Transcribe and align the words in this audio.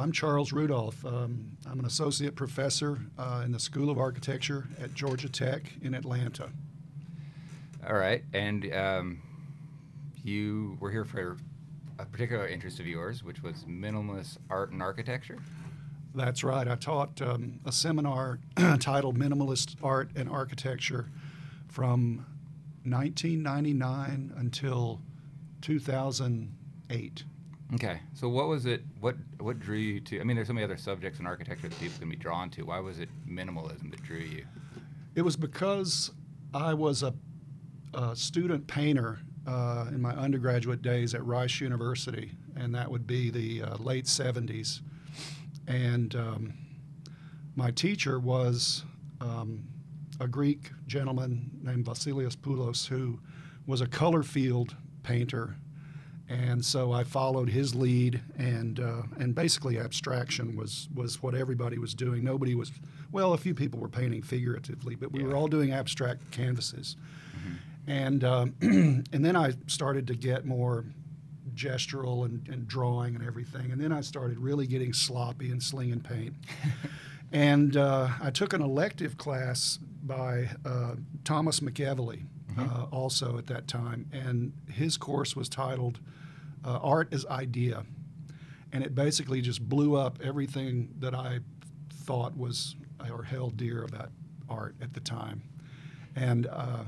I'm 0.00 0.12
Charles 0.12 0.50
Rudolph. 0.50 1.04
Um, 1.04 1.58
I'm 1.70 1.78
an 1.78 1.84
associate 1.84 2.34
professor 2.34 3.00
uh, 3.18 3.42
in 3.44 3.52
the 3.52 3.60
School 3.60 3.90
of 3.90 3.98
Architecture 3.98 4.66
at 4.82 4.94
Georgia 4.94 5.28
Tech 5.28 5.74
in 5.82 5.92
Atlanta. 5.92 6.48
All 7.86 7.96
right, 7.96 8.24
and 8.32 8.74
um, 8.74 9.22
you 10.24 10.78
were 10.80 10.90
here 10.90 11.04
for 11.04 11.36
a 11.98 12.06
particular 12.06 12.48
interest 12.48 12.80
of 12.80 12.86
yours, 12.86 13.22
which 13.22 13.42
was 13.42 13.64
minimalist 13.68 14.38
art 14.48 14.70
and 14.70 14.82
architecture. 14.82 15.36
That's 16.14 16.42
right. 16.42 16.66
I 16.66 16.76
taught 16.76 17.20
um, 17.20 17.60
a 17.66 17.72
seminar 17.72 18.38
titled 18.80 19.18
Minimalist 19.18 19.76
Art 19.82 20.12
and 20.16 20.30
Architecture 20.30 21.10
from 21.68 22.24
1999 22.84 24.32
until 24.34 25.02
2008. 25.60 27.24
Okay, 27.74 28.00
so 28.14 28.28
what 28.28 28.48
was 28.48 28.66
it? 28.66 28.82
What 29.00 29.16
what 29.38 29.60
drew 29.60 29.76
you 29.76 30.00
to? 30.00 30.20
I 30.20 30.24
mean, 30.24 30.34
there's 30.34 30.48
so 30.48 30.52
many 30.52 30.64
other 30.64 30.76
subjects 30.76 31.20
in 31.20 31.26
architecture 31.26 31.68
that 31.68 31.78
people 31.78 31.98
can 32.00 32.08
be 32.08 32.16
drawn 32.16 32.50
to. 32.50 32.62
Why 32.62 32.80
was 32.80 32.98
it 32.98 33.08
minimalism 33.28 33.90
that 33.92 34.02
drew 34.02 34.18
you? 34.18 34.44
It 35.14 35.22
was 35.22 35.36
because 35.36 36.10
I 36.52 36.74
was 36.74 37.02
a, 37.02 37.14
a 37.94 38.16
student 38.16 38.66
painter 38.66 39.20
uh, 39.46 39.86
in 39.88 40.00
my 40.00 40.12
undergraduate 40.12 40.82
days 40.82 41.14
at 41.14 41.24
Rice 41.24 41.60
University, 41.60 42.32
and 42.56 42.74
that 42.74 42.90
would 42.90 43.06
be 43.06 43.30
the 43.30 43.62
uh, 43.62 43.76
late 43.76 44.04
70s. 44.06 44.80
And 45.66 46.14
um, 46.16 46.54
my 47.56 47.70
teacher 47.70 48.18
was 48.18 48.84
um, 49.20 49.64
a 50.18 50.26
Greek 50.26 50.70
gentleman 50.86 51.50
named 51.62 51.84
Vasilios 51.84 52.36
Poulos, 52.36 52.86
who 52.88 53.20
was 53.66 53.80
a 53.80 53.86
color 53.86 54.22
field 54.22 54.76
painter. 55.02 55.56
And 56.30 56.64
so 56.64 56.92
I 56.92 57.02
followed 57.02 57.50
his 57.50 57.74
lead, 57.74 58.22
and 58.38 58.78
uh, 58.78 59.02
and 59.18 59.34
basically 59.34 59.80
abstraction 59.80 60.56
was 60.56 60.88
was 60.94 61.20
what 61.20 61.34
everybody 61.34 61.76
was 61.76 61.92
doing. 61.92 62.22
Nobody 62.22 62.54
was, 62.54 62.70
well, 63.10 63.32
a 63.32 63.38
few 63.38 63.52
people 63.52 63.80
were 63.80 63.88
painting 63.88 64.22
figuratively, 64.22 64.94
but 64.94 65.10
we 65.10 65.24
were 65.24 65.34
all 65.34 65.48
doing 65.48 65.72
abstract 65.72 66.30
canvases. 66.30 66.96
And 67.88 68.22
um, 68.22 68.54
and 68.60 69.24
then 69.24 69.34
I 69.34 69.54
started 69.66 70.06
to 70.06 70.14
get 70.14 70.44
more 70.44 70.84
gestural 71.52 72.24
and, 72.24 72.46
and 72.48 72.68
drawing 72.68 73.16
and 73.16 73.26
everything. 73.26 73.72
And 73.72 73.80
then 73.80 73.92
I 73.92 74.00
started 74.00 74.38
really 74.38 74.68
getting 74.68 74.92
sloppy 74.92 75.50
and 75.50 75.60
slinging 75.60 76.00
paint. 76.00 76.34
and 77.32 77.76
uh, 77.76 78.08
I 78.22 78.30
took 78.30 78.52
an 78.52 78.62
elective 78.62 79.18
class 79.18 79.80
by 80.04 80.50
uh, 80.64 80.94
Thomas 81.24 81.58
McEvilley, 81.58 82.22
uh, 82.56 82.86
also 82.92 83.36
at 83.36 83.48
that 83.48 83.66
time. 83.66 84.08
And 84.12 84.52
his 84.70 84.96
course 84.96 85.34
was 85.34 85.48
titled 85.48 85.98
uh, 86.64 86.78
Art 86.82 87.12
is 87.12 87.26
Idea. 87.26 87.84
And 88.72 88.84
it 88.84 88.94
basically 88.94 89.40
just 89.40 89.68
blew 89.68 89.96
up 89.96 90.18
everything 90.22 90.94
that 91.00 91.14
I 91.14 91.40
thought 92.04 92.36
was 92.36 92.76
or 93.10 93.22
held 93.24 93.56
dear 93.56 93.82
about 93.84 94.10
art 94.48 94.74
at 94.80 94.92
the 94.94 95.00
time. 95.00 95.42
And 96.16 96.46
uh, 96.46 96.84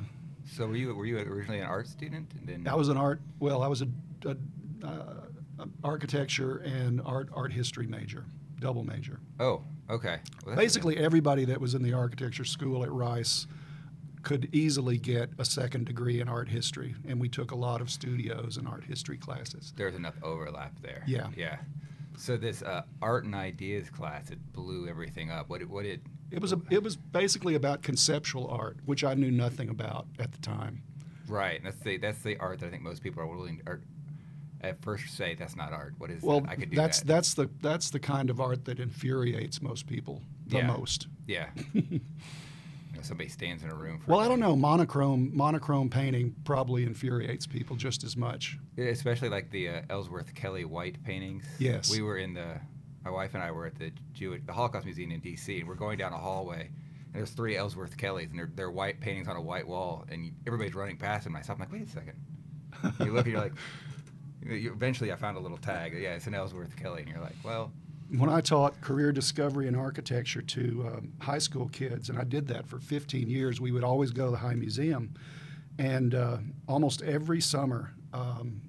So 0.55 0.67
were 0.67 0.77
you 0.77 0.95
were 0.95 1.07
you 1.07 1.19
originally 1.19 1.61
an 1.61 1.67
art 1.67 1.89
student? 1.89 2.33
And 2.39 2.49
then 2.49 2.73
I 2.73 2.77
was 2.77 2.89
an 2.89 2.97
art. 2.97 3.21
Well, 3.41 3.63
I 3.63 3.67
was 3.67 3.83
a, 3.83 3.89
a, 4.27 4.37
uh, 4.87 5.65
architecture 5.85 6.59
and 6.59 7.01
art 7.05 7.29
art 7.33 7.53
history 7.53 7.87
major, 7.87 8.25
double 8.61 8.85
major. 8.85 9.21
oh 9.41 9.63
okay. 9.91 10.19
Well, 10.45 10.57
Basically, 10.57 10.97
everybody 10.99 11.45
that 11.47 11.61
was 11.61 11.75
in 11.75 11.83
the 11.83 11.93
architecture 11.93 12.45
school 12.45 12.83
at 12.83 12.91
Rice 12.93 13.47
could 14.23 14.49
easily 14.55 14.99
get 14.99 15.31
a 15.39 15.45
second 15.45 15.87
degree 15.87 16.21
in 16.21 16.29
art 16.29 16.49
history, 16.49 16.95
and 17.07 17.21
we 17.21 17.29
took 17.29 17.51
a 17.51 17.57
lot 17.57 17.81
of 17.81 17.91
studios 17.91 18.57
and 18.57 18.69
art 18.69 18.85
history 18.85 19.17
classes. 19.19 19.73
there's 19.77 19.95
enough 19.95 20.15
overlap 20.23 20.73
there. 20.83 21.03
Yeah. 21.07 21.29
Yeah. 21.37 21.57
So 22.17 22.37
this 22.37 22.63
uh, 22.63 22.83
art 23.01 23.25
and 23.25 23.35
ideas 23.35 23.89
class 23.91 24.31
it 24.31 24.39
blew 24.53 24.87
everything 24.89 25.31
up. 25.31 25.49
What 25.49 25.61
did, 25.61 25.71
what 25.71 25.85
did 25.85 26.03
It 26.31 26.41
was 26.41 26.53
a, 26.53 26.61
it 26.71 26.83
was 26.83 26.95
basically 26.97 27.55
about 27.55 27.83
conceptual 27.83 28.49
art, 28.49 28.77
which 28.85 29.03
I 29.03 29.15
knew 29.15 29.31
nothing 29.31 29.69
about 29.71 30.07
at 30.19 30.31
the 30.33 30.39
time. 30.39 30.83
right? 31.27 31.57
and 31.57 31.67
That's 31.67 31.81
the 31.81 31.97
that's 31.97 32.23
the 32.23 32.37
art 32.39 32.61
that 32.61 32.67
I 32.67 32.71
think 32.71 32.83
most 32.83 33.03
people 33.03 33.23
are 33.23 33.27
willing 33.27 33.59
to, 33.59 33.67
are, 33.67 33.81
at 34.61 34.81
first 34.83 35.17
say 35.17 35.35
that's 35.35 35.57
not 35.57 35.73
art. 35.73 35.95
What 35.99 36.11
is 36.11 36.23
Well, 36.23 36.43
that? 36.43 36.51
I 36.51 36.55
could 36.57 36.71
do 36.71 36.77
that's 36.77 37.01
that. 37.01 37.07
that's 37.09 37.35
the 37.35 37.51
that's 37.61 37.91
the 37.91 37.99
kind 37.99 38.31
of 38.31 38.41
art 38.41 38.67
that 38.67 38.79
infuriates 38.79 39.61
most 39.63 39.87
people 39.89 40.21
the 40.47 40.59
Yeah. 40.59 40.67
most. 40.69 41.09
Yeah. 41.27 41.47
know, 43.03 43.09
somebody 43.09 43.29
stands 43.29 43.63
in 43.63 43.71
a 43.71 43.75
room. 43.75 43.99
For 44.01 44.13
Well, 44.13 44.21
a 44.21 44.25
I 44.25 44.29
don't 44.29 44.41
know. 44.41 44.57
Monochrome 44.57 45.31
monochrome 45.37 45.91
painting 45.91 46.35
probably 46.45 46.85
infuriates 46.85 47.47
people 47.47 47.77
just 47.77 48.05
as 48.05 48.17
much. 48.17 48.59
Especially 48.79 49.29
like 49.29 49.51
the 49.51 49.69
uh, 49.69 49.83
Ellsworth 49.91 50.35
Kelly 50.35 50.65
white 50.65 51.03
paintings. 51.05 51.45
Yes. 51.59 51.91
We 51.91 52.03
were 52.03 52.19
in 52.19 52.35
the, 52.35 52.61
my 53.05 53.11
wife 53.11 53.35
and 53.35 53.43
I 53.43 53.51
were 53.51 53.67
at 53.67 53.79
the 53.79 53.93
Jewish, 54.13 54.43
the 54.47 54.53
Holocaust 54.53 54.85
Museum 54.85 55.11
in 55.11 55.21
D.C. 55.21 55.61
and 55.61 55.69
we're 55.69 55.75
going 55.75 55.99
down 55.99 56.13
a 56.13 56.19
hallway. 56.19 56.71
And 57.13 57.21
there's 57.21 57.31
three 57.31 57.57
Ellsworth 57.57 57.97
Kellys, 57.97 58.31
and 58.31 58.39
they're, 58.39 58.51
they're 58.55 58.71
white 58.71 59.01
paintings 59.01 59.29
on 59.29 59.37
a 59.37 59.43
white 59.43 59.67
wall, 59.69 60.07
and 60.11 60.33
everybody's 60.47 60.75
running 60.75 60.97
past 60.97 61.25
them. 61.25 61.35
And 61.35 61.41
I 61.41 61.45
stop, 61.45 61.57
I'm 61.57 61.61
like, 61.61 61.73
wait 61.73 61.83
a 61.87 61.91
second. 61.91 62.15
You 63.01 63.13
look, 63.13 63.27
and 63.27 63.33
you're 63.35 63.43
like, 63.43 63.53
you, 64.47 64.73
eventually 64.73 65.13
I 65.13 65.17
found 65.17 65.37
a 65.37 65.41
little 65.41 65.59
tag. 65.59 65.93
Yeah, 65.93 66.15
it's 66.15 66.27
an 66.27 66.35
Ellsworth 66.35 66.75
Kelly, 66.75 67.03
and 67.03 67.11
you're 67.11 67.21
like, 67.21 67.37
well, 67.45 67.71
When 68.17 68.29
I 68.29 68.41
taught 68.43 68.81
career 68.83 69.11
discovery 69.13 69.67
and 69.69 69.77
architecture 69.77 70.43
to 70.43 70.87
um, 70.93 71.13
high 71.21 71.39
school 71.39 71.69
kids, 71.69 72.11
and 72.11 72.19
I 72.19 72.25
did 72.25 72.47
that 72.49 72.67
for 72.67 72.79
15 72.79 73.29
years, 73.29 73.61
we 73.61 73.73
would 73.73 73.85
always 73.85 74.11
go 74.11 74.27
to 74.27 74.31
the 74.33 74.37
High 74.37 74.55
Museum. 74.55 75.15
And 75.79 76.15
uh, 76.15 76.39
almost 76.69 77.01
every 77.03 77.41
summer, 77.41 77.95
um, 78.13 78.61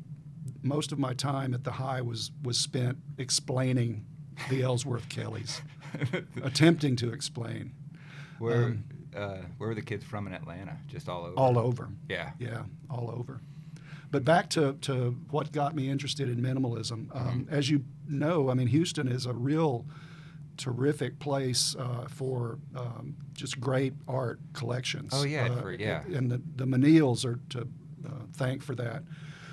most 0.61 0.93
of 0.93 0.99
my 0.99 1.13
time 1.13 1.53
at 1.53 1.63
the 1.65 1.71
High 1.71 2.01
was, 2.01 2.31
was 2.43 2.57
spent 2.57 2.97
explaining 3.17 4.05
the 4.49 4.61
Ellsworth 4.63 5.09
Kellys, 5.09 5.61
attempting 6.43 6.95
to 6.97 7.11
explain 7.11 7.73
where, 8.39 8.63
Um, 8.65 8.83
uh, 9.15 9.37
where 9.57 9.69
were 9.69 9.75
the 9.75 9.81
kids 9.81 10.05
from 10.05 10.25
in 10.25 10.33
Atlanta? 10.33 10.77
Just 10.87 11.09
all 11.09 11.25
over. 11.25 11.35
all 11.35 11.59
over. 11.59 11.89
Yeah. 12.09 12.31
Yeah, 12.39 12.63
all 12.89 13.11
over. 13.11 13.41
But 14.13 14.23
back 14.23 14.47
to, 14.51 14.73
to 14.81 15.15
what 15.31 15.51
got 15.51 15.75
me 15.75 15.89
interested 15.89 16.29
in 16.29 16.37
minimalism. 16.39 17.13
Um, 17.15 17.45
Mm-hmm. 17.45 17.53
As 17.53 17.69
you 17.69 17.83
know, 18.07 18.49
I 18.51 18.53
mean, 18.53 18.67
Houston 18.67 19.07
is 19.07 19.25
a 19.25 19.33
real 19.33 19.85
terrific 20.55 21.17
place 21.17 21.75
uh, 21.79 22.05
for 22.07 22.59
um, 22.75 23.15
just 23.33 23.59
great 23.59 23.93
art 24.07 24.39
collections. 24.53 25.11
Oh, 25.13 25.23
yeah, 25.25 25.45
Uh, 25.51 25.61
for- 25.61 25.73
yeah. 25.73 26.03
And 26.13 26.29
the, 26.31 26.39
the 26.55 26.65
Menils 26.65 27.25
are 27.25 27.39
to 27.49 27.61
uh, 28.05 28.09
thank 28.33 28.61
for 28.61 28.75
that. 28.75 29.01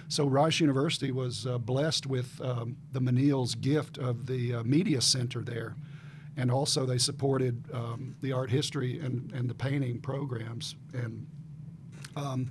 So 0.09 0.27
Rice 0.27 0.61
University 0.61 1.11
was 1.13 1.47
uh, 1.47 1.57
blessed 1.57 2.07
with 2.07 2.39
um, 2.43 2.77
the 2.93 3.01
Menils 3.01 3.59
gift 3.59 3.97
of 3.97 4.27
the 4.27 4.57
uh, 4.57 4.63
media 4.65 5.01
center 5.01 5.41
there. 5.43 5.75
And 6.37 6.51
also 6.51 6.85
they 6.85 6.99
supported 6.99 7.65
um, 7.73 8.15
the 8.21 8.33
art 8.33 8.51
history 8.51 9.01
and, 9.01 9.33
and 9.33 9.49
the 9.49 9.55
painting 9.55 10.01
programs. 10.01 10.75
And 10.93 11.27
um, 12.17 12.51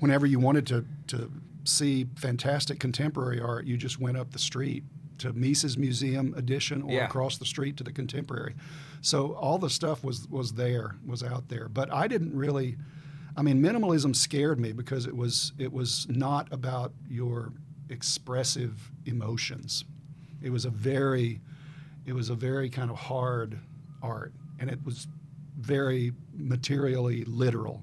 whenever 0.00 0.26
you 0.26 0.38
wanted 0.38 0.66
to, 0.68 0.84
to 1.08 1.30
see 1.64 2.06
fantastic 2.16 2.78
contemporary 2.78 3.40
art, 3.40 3.64
you 3.66 3.76
just 3.76 3.98
went 4.00 4.16
up 4.16 4.32
the 4.32 4.38
street 4.38 4.84
to 5.18 5.32
Mises 5.32 5.78
Museum 5.78 6.34
Edition 6.36 6.82
or 6.82 6.92
Yeah. 6.92 7.06
across 7.06 7.38
the 7.38 7.46
street 7.46 7.76
to 7.78 7.84
the 7.84 7.92
Contemporary. 7.92 8.54
So 9.00 9.32
all 9.34 9.58
the 9.58 9.70
stuff 9.70 10.04
was 10.04 10.28
was 10.28 10.52
there, 10.52 10.96
was 11.06 11.22
out 11.22 11.48
there. 11.48 11.68
But 11.68 11.92
I 11.92 12.08
didn't 12.08 12.36
really. 12.36 12.76
I 13.38 13.42
mean, 13.42 13.60
minimalism 13.62 14.16
scared 14.16 14.58
me 14.58 14.72
because 14.72 15.06
it 15.06 15.14
was 15.16 15.52
it 15.58 15.72
was 15.72 16.06
not 16.08 16.52
about 16.52 16.92
your 17.08 17.52
expressive 17.88 18.90
emotions. 19.06 19.84
It 20.42 20.50
was 20.50 20.64
a 20.64 20.70
very 20.70 21.40
it 22.04 22.12
was 22.14 22.30
a 22.30 22.34
very 22.34 22.68
kind 22.70 22.90
of 22.90 22.96
hard 22.96 23.58
art, 24.02 24.32
and 24.60 24.70
it 24.70 24.78
was 24.84 25.06
very 25.58 26.12
materially 26.34 27.24
literal, 27.24 27.82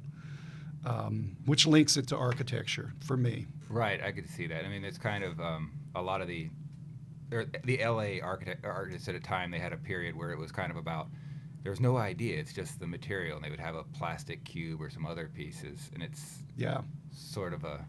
um, 0.86 1.36
which 1.46 1.66
links 1.66 1.98
it 1.98 2.08
to 2.08 2.18
architecture 2.18 2.94
for 3.00 3.18
me. 3.18 3.46
Right, 3.70 4.02
I 4.04 4.12
could 4.12 4.30
see 4.30 4.48
that. 4.48 4.66
I 4.66 4.70
mean, 4.70 4.84
it's 4.84 4.98
kind 4.98 5.24
of 5.24 5.40
um, 5.40 5.72
a 5.96 6.02
lot 6.02 6.22
of 6.22 6.28
the 6.28 6.50
or 7.32 7.46
the 7.64 7.78
LA 7.84 8.20
architect 8.24 8.64
artists 8.66 9.08
at 9.08 9.16
a 9.16 9.20
time. 9.20 9.50
They 9.50 9.60
had 9.60 9.74
a 9.74 9.78
period 9.78 10.16
where 10.16 10.32
it 10.32 10.38
was 10.38 10.52
kind 10.52 10.70
of 10.72 10.78
about 10.78 11.08
there's 11.64 11.80
no 11.80 11.98
idea; 11.98 12.38
it's 12.40 12.54
just 12.54 12.80
the 12.80 12.88
material, 12.88 13.38
and 13.38 13.46
they 13.46 13.50
would 13.50 13.60
have 13.60 13.76
a 13.76 13.84
plastic 13.84 14.44
cube 14.44 14.82
or 14.82 14.90
some 14.90 15.06
other 15.06 15.30
pieces, 15.34 15.90
and 15.94 16.04
it's 16.04 16.40
Yeah. 16.56 16.82
sort 17.12 17.54
of 17.54 17.64
a 17.64 17.86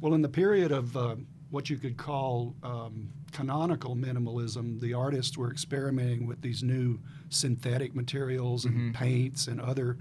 Well, 0.00 0.14
in 0.14 0.22
the 0.22 0.28
period 0.28 0.72
of 0.72 0.96
uh, 0.96 1.16
what 1.50 1.70
you 1.70 1.76
could 1.76 1.96
call 1.96 2.54
um, 2.62 3.10
canonical 3.32 3.94
minimalism, 3.94 4.80
the 4.80 4.94
artists 4.94 5.36
were 5.38 5.50
experimenting 5.50 6.26
with 6.26 6.40
these 6.42 6.62
new 6.62 6.98
synthetic 7.28 7.94
materials 7.94 8.64
and 8.64 8.74
Mhm. 8.74 8.94
paints 8.94 9.46
and 9.48 9.60
other 9.60 9.96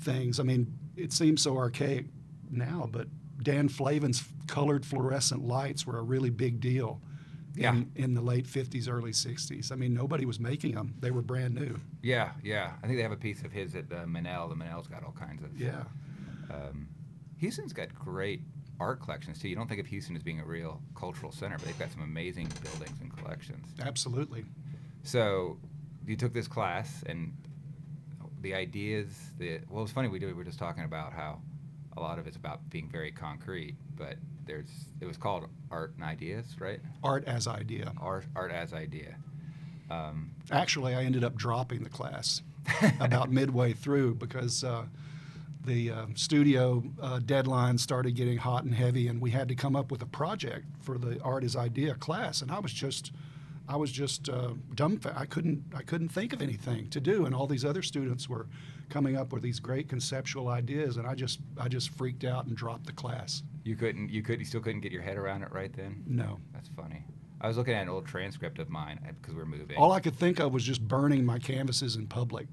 things. 0.00 0.40
I 0.40 0.42
mean, 0.42 0.72
it 0.96 1.12
seems 1.12 1.42
so 1.42 1.56
archaic 1.56 2.06
now, 2.50 2.88
but 2.90 3.08
Dan 3.42 3.68
Flavin's 3.68 4.24
colored 4.46 4.84
fluorescent 4.84 5.44
lights 5.44 5.86
were 5.86 5.98
a 5.98 6.02
really 6.02 6.30
big 6.30 6.60
deal 6.60 7.00
Yeah. 7.54 7.72
in, 7.72 7.90
in 7.94 8.14
the 8.14 8.20
late 8.22 8.46
50s, 8.46 8.88
early 8.90 9.12
60s. 9.12 9.70
I 9.70 9.76
mean, 9.76 9.94
nobody 9.94 10.24
was 10.26 10.40
making 10.40 10.74
them, 10.74 10.94
they 11.00 11.10
were 11.10 11.22
brand 11.22 11.54
new. 11.54 11.78
yeah, 12.02 12.32
yeah. 12.42 12.72
I 12.82 12.86
think 12.86 12.98
they 12.98 13.02
have 13.02 13.12
a 13.12 13.16
piece 13.16 13.42
of 13.42 13.52
his 13.52 13.74
at 13.74 13.84
uh, 13.92 14.04
Menil. 14.06 14.48
The 14.48 14.54
Menil's 14.56 14.86
got 14.88 15.04
all 15.04 15.12
kinds 15.18 15.42
of 15.42 15.58
Yeah. 15.60 15.84
Um, 16.50 16.88
Houston's 17.38 17.72
got 17.72 17.94
great 17.94 18.40
art 18.80 19.00
collections 19.00 19.38
too. 19.40 19.48
You 19.48 19.56
don't 19.56 19.68
think 19.68 19.80
of 19.80 19.86
Houston 19.86 20.16
as 20.16 20.22
being 20.22 20.40
a 20.40 20.44
real 20.44 20.80
cultural 20.94 21.30
center, 21.32 21.56
but 21.58 21.66
they've 21.66 21.78
got 21.78 21.90
some 21.92 22.02
amazing 22.02 22.48
buildings 22.62 22.98
and 23.00 23.14
collections. 23.16 23.66
Absolutely. 23.80 24.44
So 25.02 25.58
you 26.06 26.16
took 26.16 26.32
this 26.32 26.48
class 26.48 27.02
and 27.06 27.34
the 28.42 28.54
ideas 28.54 29.08
that 29.38 29.60
well 29.68 29.82
it's 29.82 29.92
funny 29.92 30.08
we, 30.08 30.18
do, 30.18 30.26
we 30.26 30.32
were 30.32 30.44
just 30.44 30.58
talking 30.58 30.84
about 30.84 31.12
how 31.12 31.40
a 31.96 32.00
lot 32.00 32.18
of 32.18 32.26
it's 32.26 32.36
about 32.36 32.68
being 32.70 32.88
very 32.88 33.10
concrete 33.10 33.76
but 33.96 34.16
there's 34.46 34.70
it 35.00 35.06
was 35.06 35.16
called 35.16 35.48
art 35.70 35.92
and 35.96 36.04
ideas 36.04 36.56
right 36.58 36.80
Art 37.02 37.24
as 37.26 37.46
idea. 37.46 37.92
art 38.00 38.24
art 38.36 38.52
as 38.52 38.72
idea 38.72 39.16
um, 39.90 40.30
Actually, 40.50 40.94
I 40.94 41.04
ended 41.04 41.24
up 41.24 41.34
dropping 41.34 41.82
the 41.82 41.88
class 41.88 42.42
about 43.00 43.30
midway 43.30 43.72
through 43.72 44.14
because 44.16 44.64
uh, 44.64 44.84
the 45.64 45.90
uh, 45.90 46.06
studio 46.14 46.82
uh, 47.00 47.20
deadline 47.20 47.78
started 47.78 48.14
getting 48.14 48.38
hot 48.38 48.64
and 48.64 48.74
heavy, 48.74 49.08
and 49.08 49.20
we 49.20 49.30
had 49.30 49.48
to 49.48 49.54
come 49.54 49.76
up 49.76 49.90
with 49.90 50.02
a 50.02 50.06
project 50.06 50.66
for 50.80 50.98
the 50.98 51.20
Art 51.22 51.44
as 51.44 51.56
Idea 51.56 51.94
class. 51.94 52.42
And 52.42 52.50
I 52.50 52.58
was 52.58 52.72
just, 52.72 53.12
I 53.68 53.76
was 53.76 53.92
just 53.92 54.28
uh, 54.28 54.54
dumbfounded. 54.74 55.20
I 55.20 55.26
couldn't, 55.26 55.62
I 55.74 55.82
couldn't 55.82 56.08
think 56.08 56.32
of 56.32 56.40
anything 56.40 56.88
to 56.90 57.00
do, 57.00 57.26
and 57.26 57.34
all 57.34 57.46
these 57.46 57.64
other 57.64 57.82
students 57.82 58.28
were 58.28 58.46
coming 58.88 59.16
up 59.16 59.32
with 59.32 59.42
these 59.42 59.60
great 59.60 59.88
conceptual 59.88 60.48
ideas, 60.48 60.96
and 60.96 61.06
I 61.06 61.14
just, 61.14 61.40
I 61.60 61.68
just 61.68 61.90
freaked 61.90 62.24
out 62.24 62.46
and 62.46 62.56
dropped 62.56 62.86
the 62.86 62.92
class. 62.92 63.42
you 63.64 63.76
couldn't 63.76 64.08
you 64.10 64.22
could 64.22 64.38
you 64.38 64.46
still 64.46 64.62
couldn't 64.62 64.80
get 64.80 64.90
your 64.92 65.02
head 65.02 65.18
around 65.18 65.42
it 65.42 65.52
right 65.52 65.72
then 65.76 66.02
No. 66.06 66.40
that's 66.54 66.70
funny 66.74 67.04
i 67.42 67.46
was 67.46 67.56
looking 67.58 67.74
at 67.74 67.82
an 67.82 67.88
old 67.90 68.06
transcript 68.06 68.58
of 68.58 68.70
mine 68.70 68.98
because 69.20 69.34
we 69.34 69.42
are 69.42 69.46
moving 69.46 69.76
All 69.76 69.92
I 69.92 70.00
could 70.00 70.16
think 70.16 70.40
of 70.40 70.52
was 70.54 70.64
just 70.64 70.80
burning 70.88 71.24
my 71.26 71.38
canvases 71.38 71.96
in 71.96 72.06
public. 72.06 72.46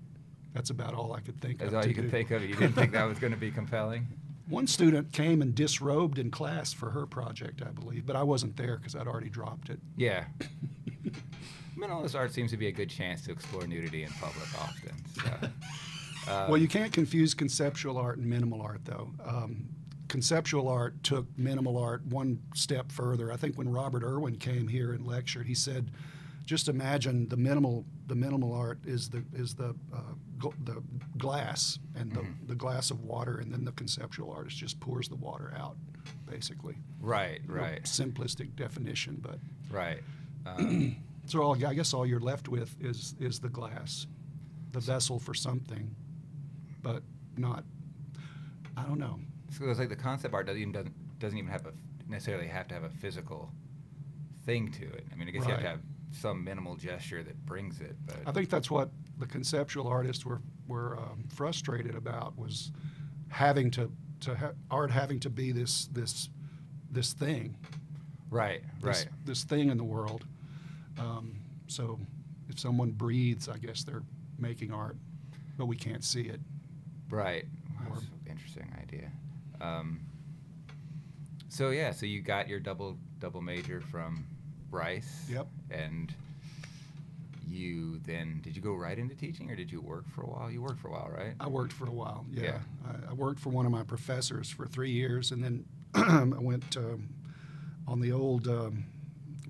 That's 0.53 0.69
about 0.69 0.93
all 0.93 1.13
I 1.13 1.21
could 1.21 1.39
think 1.39 1.59
that's 1.59 1.67
of. 1.69 1.73
That's 1.73 1.85
all 1.85 1.89
you 1.89 1.95
could 1.95 2.03
do. 2.05 2.09
think 2.09 2.31
of 2.31 2.41
you 2.43 2.55
didn't 2.55 2.73
think 2.75 2.91
that 2.91 3.05
was 3.07 3.17
going 3.19 3.31
to 3.33 3.39
be 3.39 3.51
compelling 3.51 4.07
One 4.49 4.67
student 4.67 5.11
came 5.11 5.41
and 5.41 5.55
disrobed 5.55 6.19
in 6.19 6.29
class 6.29 6.71
for 6.71 6.91
her 6.91 7.07
project, 7.07 7.63
I 7.65 7.71
believe, 7.71 8.05
but 8.05 8.15
I 8.15 8.21
wasn't 8.21 8.55
there 8.57 8.77
because 8.77 8.95
I'd 8.95 9.07
already 9.07 9.29
dropped 9.29 9.69
it. 9.69 9.79
yeah 9.95 10.25
minimalist 11.77 12.15
art 12.15 12.31
seems 12.33 12.51
to 12.51 12.57
be 12.57 12.67
a 12.67 12.71
good 12.71 12.89
chance 12.89 13.21
to 13.23 13.31
explore 13.31 13.65
nudity 13.67 14.03
in 14.03 14.11
public 14.13 14.47
often 14.59 14.91
so 15.13 15.21
uh, 16.31 16.47
well, 16.49 16.57
you 16.57 16.67
can't 16.67 16.91
confuse 16.91 17.33
conceptual 17.33 17.97
art 17.97 18.17
and 18.17 18.25
minimal 18.27 18.61
art, 18.61 18.81
though. 18.83 19.11
Um, 19.23 19.67
conceptual 20.07 20.67
art 20.67 21.03
took 21.03 21.25
minimal 21.37 21.77
art 21.77 22.03
one 22.07 22.39
step 22.55 22.91
further. 22.91 23.31
I 23.31 23.35
think 23.37 23.57
when 23.57 23.69
Robert 23.71 24.01
Irwin 24.03 24.37
came 24.37 24.67
here 24.67 24.93
and 24.93 25.05
lectured, 25.05 25.45
he 25.45 25.53
said, 25.53 25.91
"Just 26.43 26.67
imagine 26.67 27.27
the 27.29 27.37
minimal 27.37 27.85
the 28.07 28.15
minimal 28.15 28.53
art 28.53 28.79
is 28.85 29.07
the 29.09 29.23
is 29.33 29.53
the 29.53 29.75
uh, 29.93 30.13
gl- 30.39 30.53
the 30.65 30.81
glass 31.17 31.77
and 31.95 32.11
the, 32.11 32.21
Mhm. 32.21 32.47
the 32.47 32.55
glass 32.55 32.89
of 32.89 33.01
water, 33.01 33.37
and 33.37 33.51
then 33.53 33.63
the 33.63 33.71
conceptual 33.73 34.31
artist 34.31 34.57
just 34.57 34.79
pours 34.79 35.07
the 35.07 35.15
water 35.17 35.53
out, 35.55 35.77
basically. 36.27 36.75
right 37.01 37.41
Real 37.47 37.63
right 37.63 37.83
simplistic 37.83 38.55
definition, 38.55 39.19
but." 39.21 39.37
Right. 39.69 40.01
Um, 40.47 40.95
So 41.25 41.41
all, 41.41 41.65
I 41.65 41.73
guess 41.73 41.93
all 41.93 42.05
you're 42.05 42.19
left 42.19 42.47
with 42.47 42.75
is 42.79 43.15
is 43.19 43.39
the 43.39 43.49
glass, 43.49 44.07
the 44.71 44.79
vessel 44.79 45.19
for 45.19 45.33
something, 45.33 45.95
but 46.81 47.03
not. 47.37 47.63
I 48.77 48.83
don't 48.83 48.99
know. 48.99 49.19
so 49.49 49.69
it's 49.69 49.79
like 49.79 49.89
the 49.89 49.95
concept 49.95 50.33
art 50.33 50.45
doesn't 50.47 50.61
even, 50.61 50.73
doesn't, 50.73 51.19
doesn't 51.19 51.37
even 51.37 51.49
have 51.49 51.65
a 51.65 51.73
necessarily 52.07 52.47
have 52.47 52.67
to 52.67 52.73
have 52.73 52.83
a 52.83 52.89
physical 52.89 53.51
thing 54.45 54.71
to 54.73 54.83
it. 54.85 55.05
I 55.11 55.15
mean, 55.15 55.27
I 55.27 55.31
guess 55.31 55.45
you 55.45 55.51
have 55.51 55.61
to 55.61 55.67
have 55.67 55.79
some 56.11 56.43
minimal 56.43 56.75
gesture 56.75 57.23
that 57.23 57.45
brings 57.45 57.81
it. 57.81 57.95
But 58.05 58.17
I 58.25 58.31
think 58.31 58.49
that's 58.49 58.69
what 58.69 58.89
the 59.17 59.25
conceptual 59.25 59.87
artists 59.87 60.25
were 60.25 60.41
were 60.67 60.97
um, 60.97 61.23
frustrated 61.33 61.95
about 61.95 62.37
was 62.37 62.71
having 63.29 63.71
to 63.71 63.91
to 64.21 64.35
ha- 64.35 64.53
art 64.69 64.91
having 64.91 65.19
to 65.21 65.29
be 65.29 65.51
this 65.51 65.87
this 65.87 66.29
this 66.91 67.13
thing, 67.13 67.57
right, 68.29 68.61
this, 68.81 68.83
right, 68.83 69.07
this 69.25 69.43
thing 69.43 69.69
in 69.69 69.77
the 69.77 69.83
world. 69.83 70.25
Um, 70.99 71.39
so 71.67 71.99
if 72.49 72.59
someone 72.59 72.91
breathes, 72.91 73.49
I 73.49 73.57
guess 73.57 73.83
they're 73.83 74.03
making 74.37 74.71
art, 74.71 74.95
but 75.57 75.65
we 75.65 75.75
can't 75.75 76.03
see 76.03 76.23
it. 76.23 76.39
right. 77.09 77.45
Wow, 77.79 77.93
that's 77.93 78.03
an 78.03 78.09
interesting 78.29 78.73
idea. 78.81 79.11
Um, 79.61 79.99
so 81.49 81.69
yeah, 81.69 81.91
so 81.91 82.05
you 82.05 82.21
got 82.21 82.47
your 82.47 82.59
double 82.59 82.97
double 83.19 83.41
major 83.41 83.81
from 83.81 84.25
Rice. 84.71 85.25
Yep. 85.29 85.47
And 85.71 86.13
you 87.47 87.99
then 87.99 88.41
did 88.43 88.55
you 88.55 88.61
go 88.61 88.73
right 88.73 88.97
into 88.97 89.15
teaching 89.15 89.49
or 89.49 89.55
did 89.55 89.71
you 89.71 89.79
work 89.81 90.09
for 90.09 90.21
a 90.23 90.25
while? 90.27 90.51
You 90.51 90.61
worked 90.61 90.79
for 90.79 90.89
a 90.89 90.91
while, 90.91 91.09
right? 91.15 91.33
I 91.39 91.47
worked 91.47 91.73
for 91.73 91.87
a 91.87 91.91
while. 91.91 92.25
Yeah, 92.31 92.43
Yeah. 92.43 92.59
I, 92.87 93.11
I 93.11 93.13
worked 93.13 93.39
for 93.39 93.49
one 93.49 93.65
of 93.65 93.71
my 93.71 93.83
professors 93.83 94.49
for 94.49 94.65
three 94.65 94.91
years, 94.91 95.31
and 95.31 95.43
then 95.43 95.65
I 95.95 96.23
went 96.23 96.75
um, 96.75 97.09
on 97.87 97.99
the 98.01 98.11
old 98.11 98.47
um, 98.47 98.85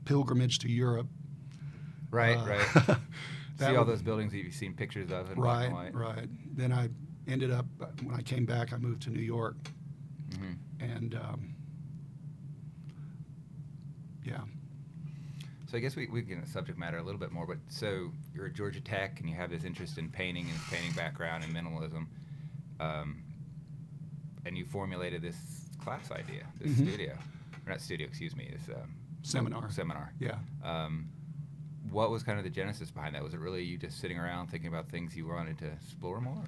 pilgrimage 0.05 0.59
to 0.59 0.69
Europe. 0.71 1.07
Right, 2.15 2.37
Uh, 2.37 2.45
right. 2.45 2.97
See 3.59 3.65
all 3.65 3.83
would- 3.83 3.87
those 3.93 4.01
buildings 4.01 4.31
that 4.31 4.37
you've 4.39 4.53
seen 4.53 4.73
pictures 4.73 5.11
of 5.11 5.29
in 5.29 5.35
black 5.35 5.57
Right, 5.57 5.65
and 5.65 5.73
white. 5.73 6.15
right. 6.17 6.29
Then 6.55 6.71
I 6.71 6.89
ended 7.27 7.51
up 7.51 7.65
when 8.03 8.15
I 8.15 8.21
came 8.21 8.45
back, 8.45 8.71
I 8.73 8.77
moved 8.77 9.01
to 9.03 9.09
New 9.09 9.21
York, 9.21 9.57
hmm 10.37 10.53
and 10.79 11.15
um, 11.15 11.55
yeah, 14.23 14.41
So 15.67 15.77
I 15.77 15.79
guess 15.81 15.95
we, 15.95 16.07
we 16.07 16.21
get 16.21 16.37
into 16.37 16.49
subject 16.49 16.77
matter 16.79 16.97
a 16.97 17.03
little 17.03 17.19
bit 17.19 17.31
more, 17.31 17.45
but 17.45 17.57
so 17.69 18.11
you're 18.33 18.47
at 18.47 18.53
Georgia 18.53 18.81
Tech 18.81 19.19
and 19.19 19.29
you 19.29 19.35
have 19.35 19.49
this 19.51 19.63
interest 19.65 19.97
in 19.97 20.09
painting 20.09 20.47
and 20.49 20.59
painting 20.71 20.91
background 20.93 21.43
and 21.43 21.53
minimalism, 21.53 22.07
um, 22.79 23.23
and 24.45 24.57
you 24.57 24.65
formulated 24.65 25.21
this 25.21 25.35
class 25.83 26.11
idea, 26.11 26.45
this 26.59 26.71
Mhm. 26.73 26.87
studio, 26.87 27.11
or 27.65 27.69
not 27.71 27.81
studio, 27.81 28.07
excuse 28.07 28.35
me, 28.35 28.49
this 28.51 28.75
um, 28.75 28.95
Seminar. 29.21 29.69
Seminar. 29.71 30.11
yeah. 30.19 30.37
Um, 30.63 31.07
what 31.91 32.09
was 32.11 32.23
kind 32.23 32.37
of 32.37 32.43
the 32.43 32.49
genesis 32.49 32.91
behind 32.91 33.15
that? 33.15 33.23
Was 33.23 33.33
it 33.33 33.39
really 33.39 33.63
you 33.63 33.77
just 33.77 33.99
sitting 33.99 34.17
around 34.17 34.47
thinking 34.47 34.67
about 34.67 34.87
things 34.89 35.15
you 35.15 35.27
wanted 35.27 35.57
to 35.59 35.67
explore 35.67 36.19
more? 36.21 36.33
or- 36.33 36.45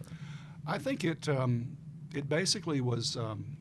I 0.69 0.77
think 0.77 1.05
it 1.05 1.29
um, 1.29 1.77
it 2.13 2.27
basically 2.27 2.81
was 2.81 3.15
um, 3.15 3.57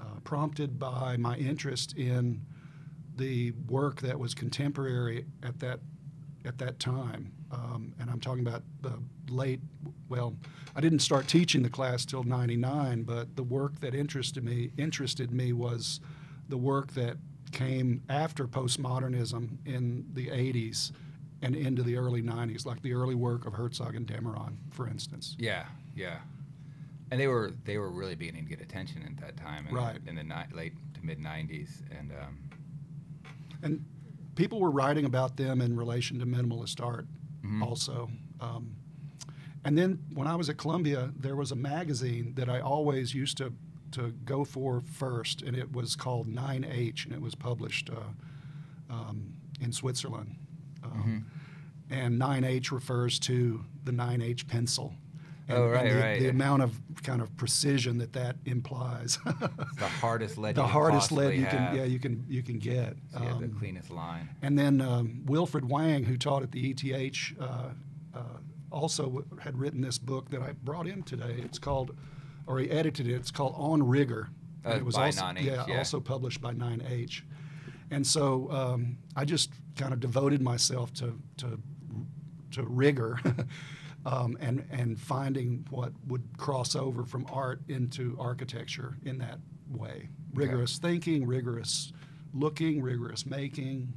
uh, 0.00 0.20
prompted 0.24 0.78
by 0.78 1.16
my 1.16 1.36
interest 1.36 1.96
in 1.96 2.42
the 3.16 3.52
work 3.68 4.00
that 4.02 4.18
was 4.18 4.34
contemporary 4.34 5.24
at 5.42 5.58
that 5.60 5.80
at 6.44 6.58
that 6.58 6.78
time, 6.78 7.32
um, 7.50 7.94
and 7.98 8.10
I'm 8.10 8.20
talking 8.20 8.46
about 8.46 8.62
the 8.82 8.92
late. 9.30 9.60
Well, 10.08 10.34
I 10.76 10.80
didn't 10.80 11.00
start 11.00 11.28
teaching 11.28 11.62
the 11.62 11.70
class 11.70 12.04
till 12.04 12.24
'99, 12.24 13.04
but 13.04 13.34
the 13.34 13.42
work 13.42 13.80
that 13.80 13.94
interested 13.94 14.44
me 14.44 14.70
interested 14.76 15.32
me 15.32 15.52
was 15.54 16.00
the 16.48 16.58
work 16.58 16.92
that 16.92 17.16
came 17.52 18.02
after 18.08 18.46
postmodernism 18.46 19.58
in 19.66 20.06
the 20.14 20.28
'80s 20.28 20.92
and 21.42 21.54
into 21.54 21.82
the 21.82 21.96
early 21.96 22.22
'90s, 22.22 22.66
like 22.66 22.82
the 22.82 22.92
early 22.94 23.14
work 23.14 23.46
of 23.46 23.54
Herzog 23.54 23.94
and 23.94 24.06
de 24.06 24.18
Meuron, 24.20 24.56
for 24.70 24.88
instance. 24.88 25.36
Yeah, 25.38 25.66
yeah. 25.94 26.18
And 27.10 27.20
they 27.20 27.26
were 27.28 27.52
they 27.64 27.78
were 27.78 27.90
really 27.90 28.14
beginning 28.14 28.44
to 28.44 28.50
get 28.50 28.60
attention 28.60 29.02
at 29.02 29.16
that 29.18 29.36
time, 29.36 29.66
in, 29.68 29.74
Right. 29.74 29.98
in 30.06 30.14
the 30.14 30.24
ni- 30.24 30.54
late 30.54 30.72
to 30.94 31.04
mid 31.04 31.18
'90s, 31.18 31.82
and 31.98 32.12
um, 32.12 32.38
And 33.62 33.84
people 34.36 34.60
were 34.60 34.70
writing 34.70 35.04
about 35.04 35.36
them 35.36 35.60
in 35.60 35.76
relation 35.76 36.18
to 36.20 36.26
minimalist 36.26 36.80
art 36.84 37.06
Mhm. 37.44 37.62
also. 37.62 38.10
Um, 38.40 38.76
and 39.64 39.76
then 39.76 39.98
when 40.14 40.26
I 40.28 40.36
was 40.36 40.48
at 40.48 40.56
Columbia, 40.58 41.12
there 41.18 41.34
was 41.34 41.50
a 41.50 41.56
magazine 41.56 42.34
that 42.34 42.48
I 42.48 42.60
always 42.60 43.14
used 43.14 43.36
to, 43.38 43.52
to 43.92 44.10
go 44.24 44.44
for 44.44 44.80
first, 44.80 45.42
and 45.42 45.56
it 45.56 45.72
was 45.72 45.96
called 45.96 46.26
9H, 46.28 47.04
and 47.04 47.12
it 47.14 47.20
was 47.20 47.34
published 47.34 47.90
uh, 47.90 48.92
um, 48.92 49.34
in 49.60 49.72
Switzerland. 49.72 50.36
Um, 50.84 51.26
And 51.90 52.20
9H 52.20 52.70
refers 52.70 53.18
to 53.20 53.64
the 53.84 53.92
9H 53.92 54.46
pencil. 54.46 54.94
And, 55.48 55.56
Oh, 55.56 55.68
right, 55.70 55.90
the, 55.90 55.98
right. 55.98 56.20
The 56.20 56.28
amount 56.28 56.62
of 56.62 56.78
kind 57.02 57.22
of 57.22 57.34
precision 57.38 57.96
that 57.98 58.12
that 58.12 58.36
implies. 58.44 59.18
the 59.24 59.88
hardest 59.88 60.36
lead. 60.36 60.54
the 60.56 60.60
you 60.62 60.66
hardest 60.68 61.10
lead 61.12 61.34
you 61.40 61.46
can 61.46 61.74
yeah 61.76 61.84
you 61.84 61.98
can 61.98 62.24
you 62.28 62.42
can 62.42 62.58
get. 62.58 62.96
So 63.12 63.18
had 63.20 63.38
the 63.40 63.44
Um, 63.46 63.56
cleanest 63.58 63.90
line. 63.90 64.28
and 64.42 64.58
then 64.58 64.82
um, 64.82 65.22
Wilfried 65.24 65.64
Wang, 65.64 66.04
who 66.04 66.18
taught 66.18 66.42
at 66.42 66.52
the 66.52 66.70
ETH, 66.70 67.32
uh, 67.40 67.44
uh, 68.14 68.20
also 68.70 69.04
w- 69.04 69.24
had 69.40 69.56
written 69.58 69.80
this 69.80 69.96
book 69.96 70.28
that 70.30 70.42
I 70.42 70.52
brought 70.52 70.86
in 70.86 71.02
today. 71.02 71.36
It's 71.38 71.58
called, 71.58 71.96
or 72.48 72.58
he 72.58 72.70
edited 72.70 73.06
it. 73.06 73.14
It's 73.14 73.30
called 73.30 73.54
On 73.56 73.86
Rigor. 73.86 74.30
Uh, 74.66 74.70
it 74.70 74.84
was 74.84 74.96
by 74.96 75.06
also, 75.06 75.22
9H, 75.22 75.42
yeah, 75.42 75.64
yeah. 75.68 75.78
also 75.78 76.00
published 76.00 76.40
by 76.40 76.52
9H. 76.52 77.22
And 77.90 78.06
so 78.06 78.50
um, 78.50 78.98
I 79.14 79.24
just 79.24 79.52
kind 79.76 79.92
of 79.92 80.00
devoted 80.00 80.42
myself 80.42 80.92
to 80.94 81.18
to 81.38 81.60
to 82.52 82.62
rigor. 82.64 83.20
Um, 84.06 84.38
and 84.40 84.64
and 84.70 84.98
finding 84.98 85.66
what 85.70 85.92
would 86.06 86.22
cross 86.38 86.76
over 86.76 87.04
from 87.04 87.26
art 87.30 87.60
into 87.68 88.16
architecture 88.18 88.96
in 89.04 89.18
that 89.18 89.38
way, 89.68 90.08
rigorous 90.32 90.78
thinking, 90.78 91.26
rigorous 91.26 91.92
looking, 92.32 92.80
rigorous 92.80 93.26
making. 93.26 93.92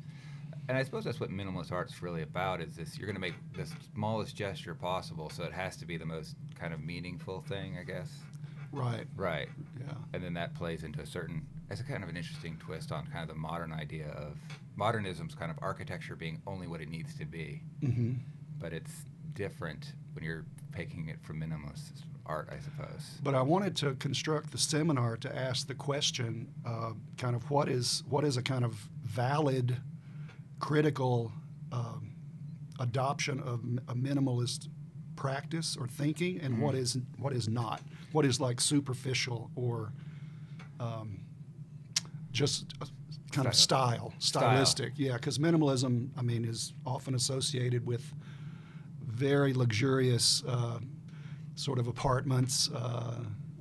And 0.68 0.78
I 0.78 0.84
suppose 0.84 1.04
that's 1.04 1.20
what 1.20 1.30
minimalist 1.30 1.72
art's 1.72 2.02
really 2.02 2.24
about. 2.24 2.62
Is 2.62 2.76
this 2.76 2.98
you're 2.98 3.06
going 3.06 3.16
to 3.16 3.22
make 3.22 3.36
the 3.56 3.72
smallest 3.94 4.36
gesture 4.36 4.74
possible, 4.74 5.30
so 5.30 5.44
it 5.44 5.54
has 5.54 5.78
to 5.78 5.86
be 5.86 5.98
the 5.98 6.06
most 6.06 6.36
kind 6.60 6.74
of 6.74 6.82
meaningful 6.84 7.42
thing, 7.42 7.78
I 7.80 7.84
guess. 7.84 8.10
Right. 8.72 9.06
Right. 9.16 9.50
Yeah. 9.80 9.94
And 10.14 10.24
then 10.24 10.34
that 10.36 10.54
plays 10.56 10.84
into 10.84 11.02
a 11.02 11.06
certain 11.06 11.46
It's 11.70 11.82
a 11.82 11.84
kind 11.84 12.04
of 12.04 12.10
an 12.10 12.18
interesting 12.18 12.58
twist 12.58 12.92
on 12.92 13.06
kind 13.08 13.22
of 13.24 13.28
the 13.30 13.40
modern 13.42 13.72
idea 13.74 14.10
of 14.10 14.38
modernism's 14.76 15.36
kind 15.36 15.52
of 15.52 15.58
architecture 15.62 16.16
being 16.16 16.42
only 16.48 16.68
what 16.68 16.82
it 16.82 16.90
needs 16.90 17.16
to 17.16 17.26
be, 17.26 17.62
hmm 17.82 18.14
but 18.60 18.74
it's 18.74 18.92
different 19.34 19.94
when 20.14 20.24
you're 20.24 20.46
taking 20.76 21.08
it 21.10 21.18
from 21.24 21.40
minimalist 21.42 22.04
art, 22.28 22.48
I 22.52 22.60
suppose. 22.60 23.18
But 23.24 23.34
I 23.34 23.42
wanted 23.42 23.76
to 23.78 23.96
construct 23.96 24.52
the 24.52 24.58
seminar 24.60 25.18
to 25.18 25.36
ask 25.36 25.66
the 25.68 25.74
question, 25.74 26.48
uh, 26.66 26.92
kind 27.18 27.36
of 27.36 27.50
what 27.50 27.68
is 27.70 28.04
what 28.08 28.24
is 28.24 28.38
a 28.38 28.44
kind 28.44 28.64
of 28.64 28.74
valid, 29.04 29.78
critical 30.60 31.32
um, 31.72 32.12
adoption 32.80 33.40
of 33.40 33.62
a 33.88 33.96
minimalist 33.96 34.68
practice 35.16 35.76
or 35.80 35.88
thinking, 35.88 36.40
and 36.42 36.60
what 36.62 36.76
Mhm. 36.76 36.80
is 36.80 36.98
what 37.18 37.34
is 37.34 37.48
not. 37.48 37.82
What 38.12 38.26
is 38.26 38.40
like 38.40 38.60
superficial 38.62 39.50
or 39.56 39.92
um, 40.80 41.20
just 42.32 42.66
a 42.82 42.88
kind 43.32 43.48
of 43.48 43.56
style, 43.56 44.14
Style. 44.20 44.42
stylistic. 44.42 44.94
Yeah, 44.98 45.14
because 45.14 45.38
minimalism, 45.38 46.10
I 46.18 46.22
mean, 46.22 46.44
is 46.46 46.74
often 46.86 47.16
associated 47.16 47.86
with 47.86 48.14
very 49.06 49.54
luxurious 49.54 50.44
uh, 50.48 50.80
sort 51.56 51.80
of 51.80 51.88
apartments. 51.88 52.70
Uh, 52.74 52.78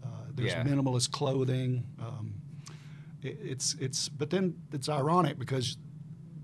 uh, 0.03 0.07
there's 0.35 0.53
Yeah. 0.53 0.65
minimalist 0.65 1.11
clothing. 1.13 1.85
Um, 2.01 2.35
it, 3.23 3.39
it's 3.43 3.75
it's 3.75 4.09
but 4.09 4.31
then 4.31 4.57
it's 4.73 4.89
ironic 4.89 5.39
because 5.39 5.77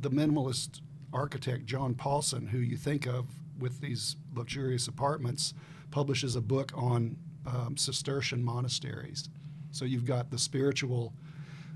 the 0.00 0.10
minimalist 0.10 0.80
architect 1.12 1.64
John 1.64 1.94
Pawson, 1.94 2.46
who 2.48 2.58
you 2.58 2.76
think 2.76 3.06
of 3.06 3.26
with 3.58 3.80
these 3.80 4.16
luxurious 4.34 4.86
apartments, 4.86 5.54
publishes 5.90 6.36
a 6.36 6.40
book 6.42 6.70
on 6.76 7.16
um, 7.46 7.76
Cistercian 7.76 8.42
monasteries. 8.42 9.28
So 9.70 9.84
you've 9.84 10.04
got 10.04 10.30
the 10.30 10.38
spiritual 10.38 11.12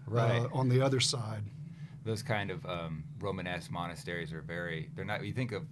Right. 0.07 0.41
uh, 0.41 0.49
on 0.53 0.69
the 0.69 0.81
other 0.85 0.99
side. 1.01 1.43
Those 2.05 2.23
kind 2.23 2.51
of 2.51 2.65
um, 2.67 3.05
Romanesque 3.21 3.71
monasteries 3.71 4.33
are 4.33 4.41
very. 4.41 4.91
They're 4.97 5.05
not. 5.05 5.25
You 5.25 5.33
think 5.33 5.53
of 5.53 5.65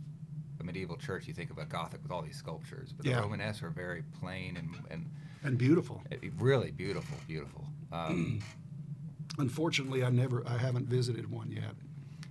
a 0.61 0.65
medieval 0.65 0.97
church, 0.97 1.27
you 1.27 1.35
think 1.35 1.51
of 1.51 1.59
a 1.59 1.65
Gothic 1.65 2.03
with 2.03 2.13
all 2.13 2.23
these 2.23 2.37
sculptures, 2.37 2.93
but 2.93 3.07
Yeah. 3.07 3.17
the 3.17 3.23
Romanesque 3.23 3.63
are 3.63 3.71
very 3.71 4.03
plain 4.21 4.57
and 4.57 4.71
and 4.91 5.11
And 5.43 5.57
beautiful. 5.59 6.03
uh, 6.13 6.17
really 6.39 6.71
beautiful, 6.71 7.17
beautiful. 7.27 7.67
Um, 7.93 8.41
Unfortunately, 9.39 10.03
I 10.05 10.11
never, 10.11 10.43
I 10.49 10.59
haven't 10.59 10.87
visited 10.89 11.31
one 11.31 11.51
yet. 11.51 11.75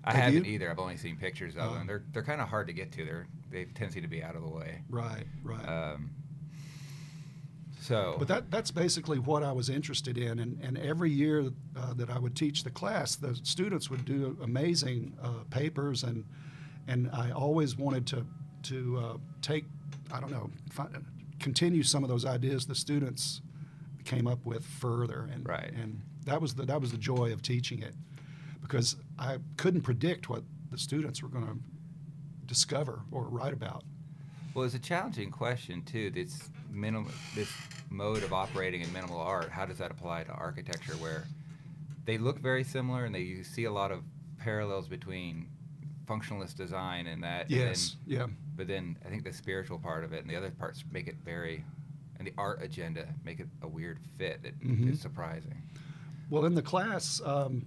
I 0.03 0.13
Have 0.13 0.23
haven't 0.25 0.45
you? 0.45 0.53
either. 0.53 0.69
I've 0.69 0.79
only 0.79 0.97
seen 0.97 1.15
pictures 1.17 1.55
of 1.55 1.71
Oh. 1.71 1.73
them. 1.75 1.87
They're 1.87 2.03
they're 2.11 2.23
kind 2.23 2.41
of 2.41 2.47
hard 2.49 2.67
to 2.67 2.73
get 2.73 2.91
to. 2.93 3.05
They're 3.05 3.27
they 3.49 3.65
tendency 3.65 4.01
to 4.01 4.07
be 4.07 4.21
out 4.23 4.35
of 4.35 4.41
the 4.41 4.49
way. 4.49 4.81
Right, 4.89 5.25
right. 5.43 5.65
Um, 5.67 6.11
so, 7.87 8.15
But 8.19 8.27
that, 8.27 8.51
that's 8.51 8.71
basically 8.71 9.19
what 9.19 9.43
I 9.43 9.51
was 9.51 9.69
interested 9.69 10.17
in. 10.17 10.39
And, 10.39 10.59
and 10.61 10.77
every 10.77 11.09
year 11.11 11.49
uh, 11.75 11.93
that 11.93 12.09
I 12.09 12.19
would 12.19 12.35
teach 12.35 12.63
the 12.63 12.69
class, 12.71 13.15
the 13.15 13.35
students 13.43 13.89
would 13.89 14.03
do 14.05 14.37
amazing 14.43 15.17
uh, 15.23 15.43
papers. 15.49 16.03
And, 16.03 16.25
and 16.87 17.09
I 17.13 17.31
always 17.31 17.77
wanted 17.77 18.05
to, 18.07 18.25
to 18.63 18.97
uh, 18.97 19.17
take, 19.41 19.65
I 20.11 20.19
don't 20.19 20.31
know, 20.31 20.49
fi- 20.71 20.89
continue 21.39 21.83
some 21.83 22.03
of 22.03 22.09
those 22.09 22.25
ideas 22.25 22.65
the 22.65 22.75
students 22.75 23.41
came 24.05 24.27
up 24.27 24.45
with 24.45 24.65
further. 24.65 25.29
And, 25.33 25.47
Right. 25.47 25.71
and 25.73 26.01
that, 26.25 26.41
was 26.41 26.55
the, 26.55 26.65
that 26.65 26.81
was 26.81 26.91
the 26.91 26.97
joy 26.97 27.31
of 27.31 27.41
teaching 27.41 27.81
it 27.81 27.93
because 28.61 28.97
I 29.17 29.37
couldn't 29.55 29.81
predict 29.81 30.29
what 30.29 30.43
the 30.71 30.77
students 30.77 31.23
were 31.23 31.29
going 31.29 31.45
to 31.45 31.57
discover 32.45 33.01
or 33.11 33.23
write 33.29 33.53
about. 33.53 33.83
well, 34.53 34.65
it's 34.65 34.73
a 34.75 34.79
challenging 34.79 35.31
question 35.31 35.81
too. 35.83 36.09
This 36.09 36.49
minimal, 36.77 37.11
this 37.35 37.51
mode 37.89 38.23
of 38.23 38.31
operating 38.31 38.81
in 38.81 38.93
minimal 38.93 39.19
art. 39.19 39.49
How 39.49 39.65
does 39.65 39.79
that 39.79 39.91
apply 39.91 40.23
to 40.25 40.31
architecture, 40.31 40.93
where 40.93 41.25
they 42.05 42.17
look 42.17 42.39
very 42.39 42.63
similar 42.63 43.05
and 43.05 43.13
they 43.13 43.21
you 43.21 43.43
see 43.43 43.65
a 43.65 43.71
lot 43.71 43.91
of 43.91 44.03
parallels 44.37 44.87
between 44.87 45.47
functionalist 46.05 46.55
design 46.55 47.07
and 47.07 47.23
that. 47.23 47.49
and 47.49 47.59
then- 47.59 47.67
Yes, 47.67 47.97
yeah. 48.05 48.27
but 48.55 48.67
then 48.67 48.97
I 49.05 49.09
think 49.09 49.23
the 49.23 49.33
spiritual 49.33 49.79
part 49.79 50.03
of 50.05 50.13
it 50.13 50.21
and 50.21 50.29
the 50.29 50.35
other 50.37 50.51
parts 50.51 50.85
make 50.91 51.07
it 51.07 51.17
very, 51.25 51.65
and 52.17 52.25
the 52.27 52.33
art 52.37 52.61
agenda 52.61 53.07
make 53.25 53.39
it 53.41 53.47
a 53.61 53.67
weird 53.67 53.99
fit 54.17 54.41
that 54.43 54.53
is 54.61 54.77
Mhm. 54.77 54.97
surprising. 54.97 55.61
Well, 56.29 56.45
in 56.45 56.55
the 56.55 56.61
class, 56.61 57.21
um, 57.25 57.65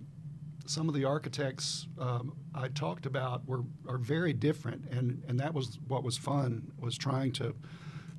some 0.67 0.89
of 0.89 0.95
the 0.95 1.05
architects 1.05 1.87
um, 1.99 2.33
I 2.55 2.69
talked 2.69 3.05
about 3.05 3.45
were 3.47 3.65
are 3.89 3.99
very 3.99 4.33
different, 4.33 4.87
and, 4.91 5.23
and 5.29 5.39
that 5.41 5.53
was 5.53 5.79
what 5.89 6.03
was 6.05 6.17
fun 6.17 6.73
was 6.79 6.97
trying 6.97 7.33
to 7.33 7.55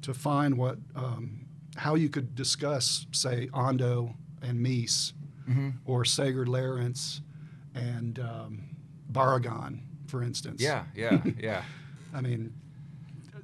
to 0.01 0.13
find 0.13 0.58
what 0.58 0.77
um, 0.96 1.46
how 1.77 1.96
you 1.96 2.10
could 2.10 2.36
discuss, 2.36 3.05
say, 3.12 3.48
Ando 3.53 4.13
and 4.41 4.60
Mies, 4.65 5.13
Mm-hmm. 5.50 5.70
or 5.86 6.05
Sigurd 6.05 6.48
Lewerentz 6.48 7.22
and 7.74 8.20
um, 8.20 8.62
Barragan, 9.12 9.79
for 10.08 10.22
instance. 10.24 10.62
Yeah, 10.62 10.84
yeah, 10.96 11.20
yeah. 11.39 11.63
I 12.13 12.22
mean, 12.22 12.53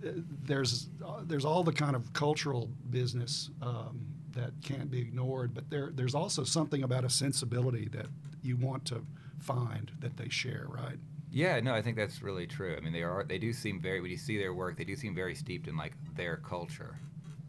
there's 0.01 0.87
there's 1.23 1.43
all 1.45 1.63
the 1.63 1.73
kind 1.73 1.95
of 1.95 2.13
cultural 2.13 2.69
business 2.91 3.49
um, 3.61 4.05
that 4.33 4.51
can't 4.63 4.91
be 4.91 4.99
ignored, 4.99 5.53
but 5.53 5.69
there 5.69 5.89
there's 5.93 6.13
also 6.15 6.43
something 6.43 6.83
about 6.83 7.03
a 7.03 7.09
sensibility 7.09 7.87
that 7.89 8.05
you 8.43 8.55
want 8.57 8.85
to 8.85 9.03
find 9.39 9.91
that 9.99 10.17
they 10.17 10.29
share, 10.29 10.67
right? 10.69 10.97
Yeah, 11.29 11.59
no, 11.59 11.73
I 11.73 11.81
think 11.81 11.97
that's 11.97 12.21
really 12.21 12.47
true. 12.47 12.75
I 12.77 12.79
mean, 12.81 12.93
they 12.93 13.03
are 13.03 13.23
they 13.23 13.37
do 13.37 13.51
seem 13.53 13.81
very 13.81 14.01
when 14.01 14.11
you 14.11 14.17
see 14.17 14.37
their 14.37 14.53
work, 14.53 14.77
they 14.77 14.83
do 14.85 14.95
seem 14.95 15.13
very 15.13 15.35
steeped 15.35 15.67
in 15.67 15.75
like 15.75 15.93
their 16.15 16.37
culture, 16.37 16.97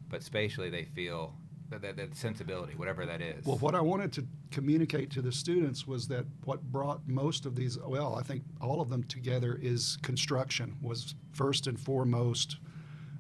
but 0.08 0.23
spatially 0.23 0.68
they 0.70 0.85
feel 0.85 1.35
that, 1.70 1.82
that, 1.82 1.97
that 1.97 2.16
sensibility, 2.16 2.75
whatever 2.75 3.04
that 3.06 3.20
is. 3.20 3.44
Well, 3.44 3.58
what 3.58 3.75
I 3.75 3.80
wanted 3.80 4.12
to 4.14 4.26
communicate 4.50 5.11
to 5.11 5.23
the 5.23 5.30
students 5.30 5.87
was 5.87 6.08
that 6.08 6.25
what 6.44 6.62
brought 6.73 7.06
most 7.06 7.44
of 7.47 7.54
these, 7.54 7.78
well, 7.78 8.14
I 8.16 8.23
think 8.23 8.42
all 8.61 8.80
of 8.80 8.88
them 8.88 9.04
together 9.04 9.58
is 9.61 9.99
construction 10.02 10.76
was 10.80 11.14
first 11.32 11.66
and 11.66 11.78
foremost 11.78 12.56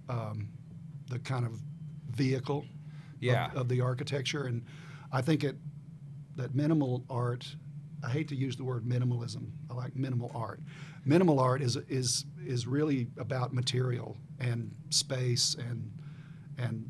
um, 0.08 0.48
the 1.10 1.18
kind 1.18 1.44
of 1.44 1.60
vehicle 2.10 2.64
Yeah. 3.20 3.50
of, 3.52 3.56
of 3.58 3.68
the 3.68 3.80
architecture. 3.82 4.44
And 4.44 4.64
I 5.12 5.20
think 5.22 5.44
it 5.44 5.56
that 6.36 6.54
minimal 6.54 7.04
art, 7.10 7.54
I 8.04 8.10
hate 8.10 8.28
to 8.28 8.36
use 8.36 8.56
the 8.56 8.64
word 8.64 8.84
minimalism. 8.84 9.50
I 9.70 9.74
like 9.74 9.96
minimal 9.96 10.30
art. 10.34 10.60
Minimal 11.04 11.40
art 11.40 11.62
is 11.62 11.76
is 11.88 12.24
is 12.44 12.66
really 12.66 13.08
about 13.18 13.52
material 13.52 14.16
and 14.40 14.74
space 14.90 15.56
and 15.58 15.90
and 16.58 16.88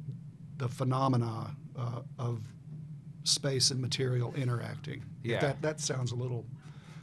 the 0.59 0.69
phenomena 0.69 1.55
uh, 1.77 2.01
of 2.19 2.41
space 3.25 3.71
and 3.71 3.81
material 3.81 4.35
interacting. 4.35 5.05
Yeah. 5.23 5.41
That 5.41 5.63
that 5.63 5.81
sounds 5.81 6.13
a 6.13 6.17
little 6.17 6.45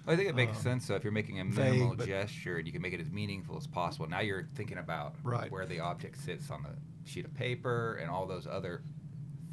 I 0.08 0.16
think 0.16 0.30
it 0.30 0.36
makes 0.36 0.58
um, 0.58 0.64
sense. 0.64 0.86
So 0.86 0.96
if 0.96 1.04
you're 1.04 1.12
making 1.14 1.40
a 1.40 1.46
vague, 1.46 1.74
minimal 1.74 1.96
but- 1.96 2.06
gesture 2.08 2.58
and 2.58 2.68
you 2.68 2.74
can 2.74 2.82
make 2.82 2.94
it 2.94 3.02
as 3.02 3.10
meaningful 3.12 3.58
as 3.58 3.66
possible, 3.66 4.08
now 4.08 4.20
you're 4.20 4.48
thinking 4.56 4.78
about 4.78 5.16
Right. 5.24 5.52
where 5.52 5.66
the 5.66 5.80
object 5.80 6.18
sits 6.18 6.52
on 6.52 6.62
the 6.64 6.70
sheet 7.10 7.26
of 7.26 7.34
paper 7.34 7.96
and 8.02 8.10
all 8.10 8.28
those 8.28 8.46
other 8.46 8.84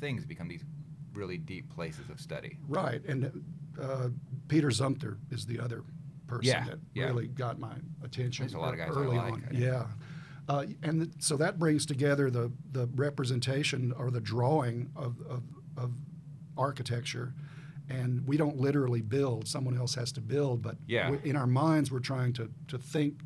things 0.01 0.27
become 0.27 0.49
these 0.49 0.65
really 1.15 1.39
deep 1.39 1.71
places 1.75 2.09
of 2.11 2.21
study. 2.21 2.59
right. 2.69 3.03
And 3.07 3.45
uh, 3.81 4.09
Peter 4.49 4.69
Zumthor 4.69 5.19
is 5.31 5.47
the 5.47 5.59
other 5.61 5.83
person 6.27 6.47
Yeah, 6.47 6.65
that 6.65 6.79
yeah. 6.95 7.05
really 7.07 7.27
got 7.29 7.59
my 7.59 7.75
attention. 8.03 8.45
There's 8.45 8.55
a 8.55 8.59
lot 8.59 8.73
of 8.75 8.79
guys 8.79 8.97
I 8.97 9.01
early 9.01 9.17
like, 9.17 9.33
on. 9.33 9.49
Yeah. 9.53 9.87
Uh, 10.49 10.67
and 10.83 11.03
th- 11.03 11.13
so 11.21 11.37
that 11.37 11.59
brings 11.59 11.87
together 11.87 12.31
the, 12.31 12.51
the 12.73 12.89
representation 12.95 13.93
or 13.97 14.11
the 14.11 14.21
drawing 14.21 14.91
of, 14.97 15.17
of, 15.29 15.43
of 15.77 15.93
architecture. 16.59 17.33
And 17.89 18.27
we 18.27 18.37
don't 18.37 18.59
literally 18.59 19.03
build, 19.03 19.47
someone 19.47 19.77
else 19.77 19.95
has 19.95 20.13
to 20.13 20.21
build, 20.21 20.63
but 20.63 20.77
Yeah. 20.87 21.11
we- 21.11 21.31
in 21.31 21.37
our 21.37 21.47
minds, 21.47 21.91
we're 21.91 22.01
trying 22.01 22.33
to, 22.35 22.51
to 22.69 22.79
think 22.79 23.21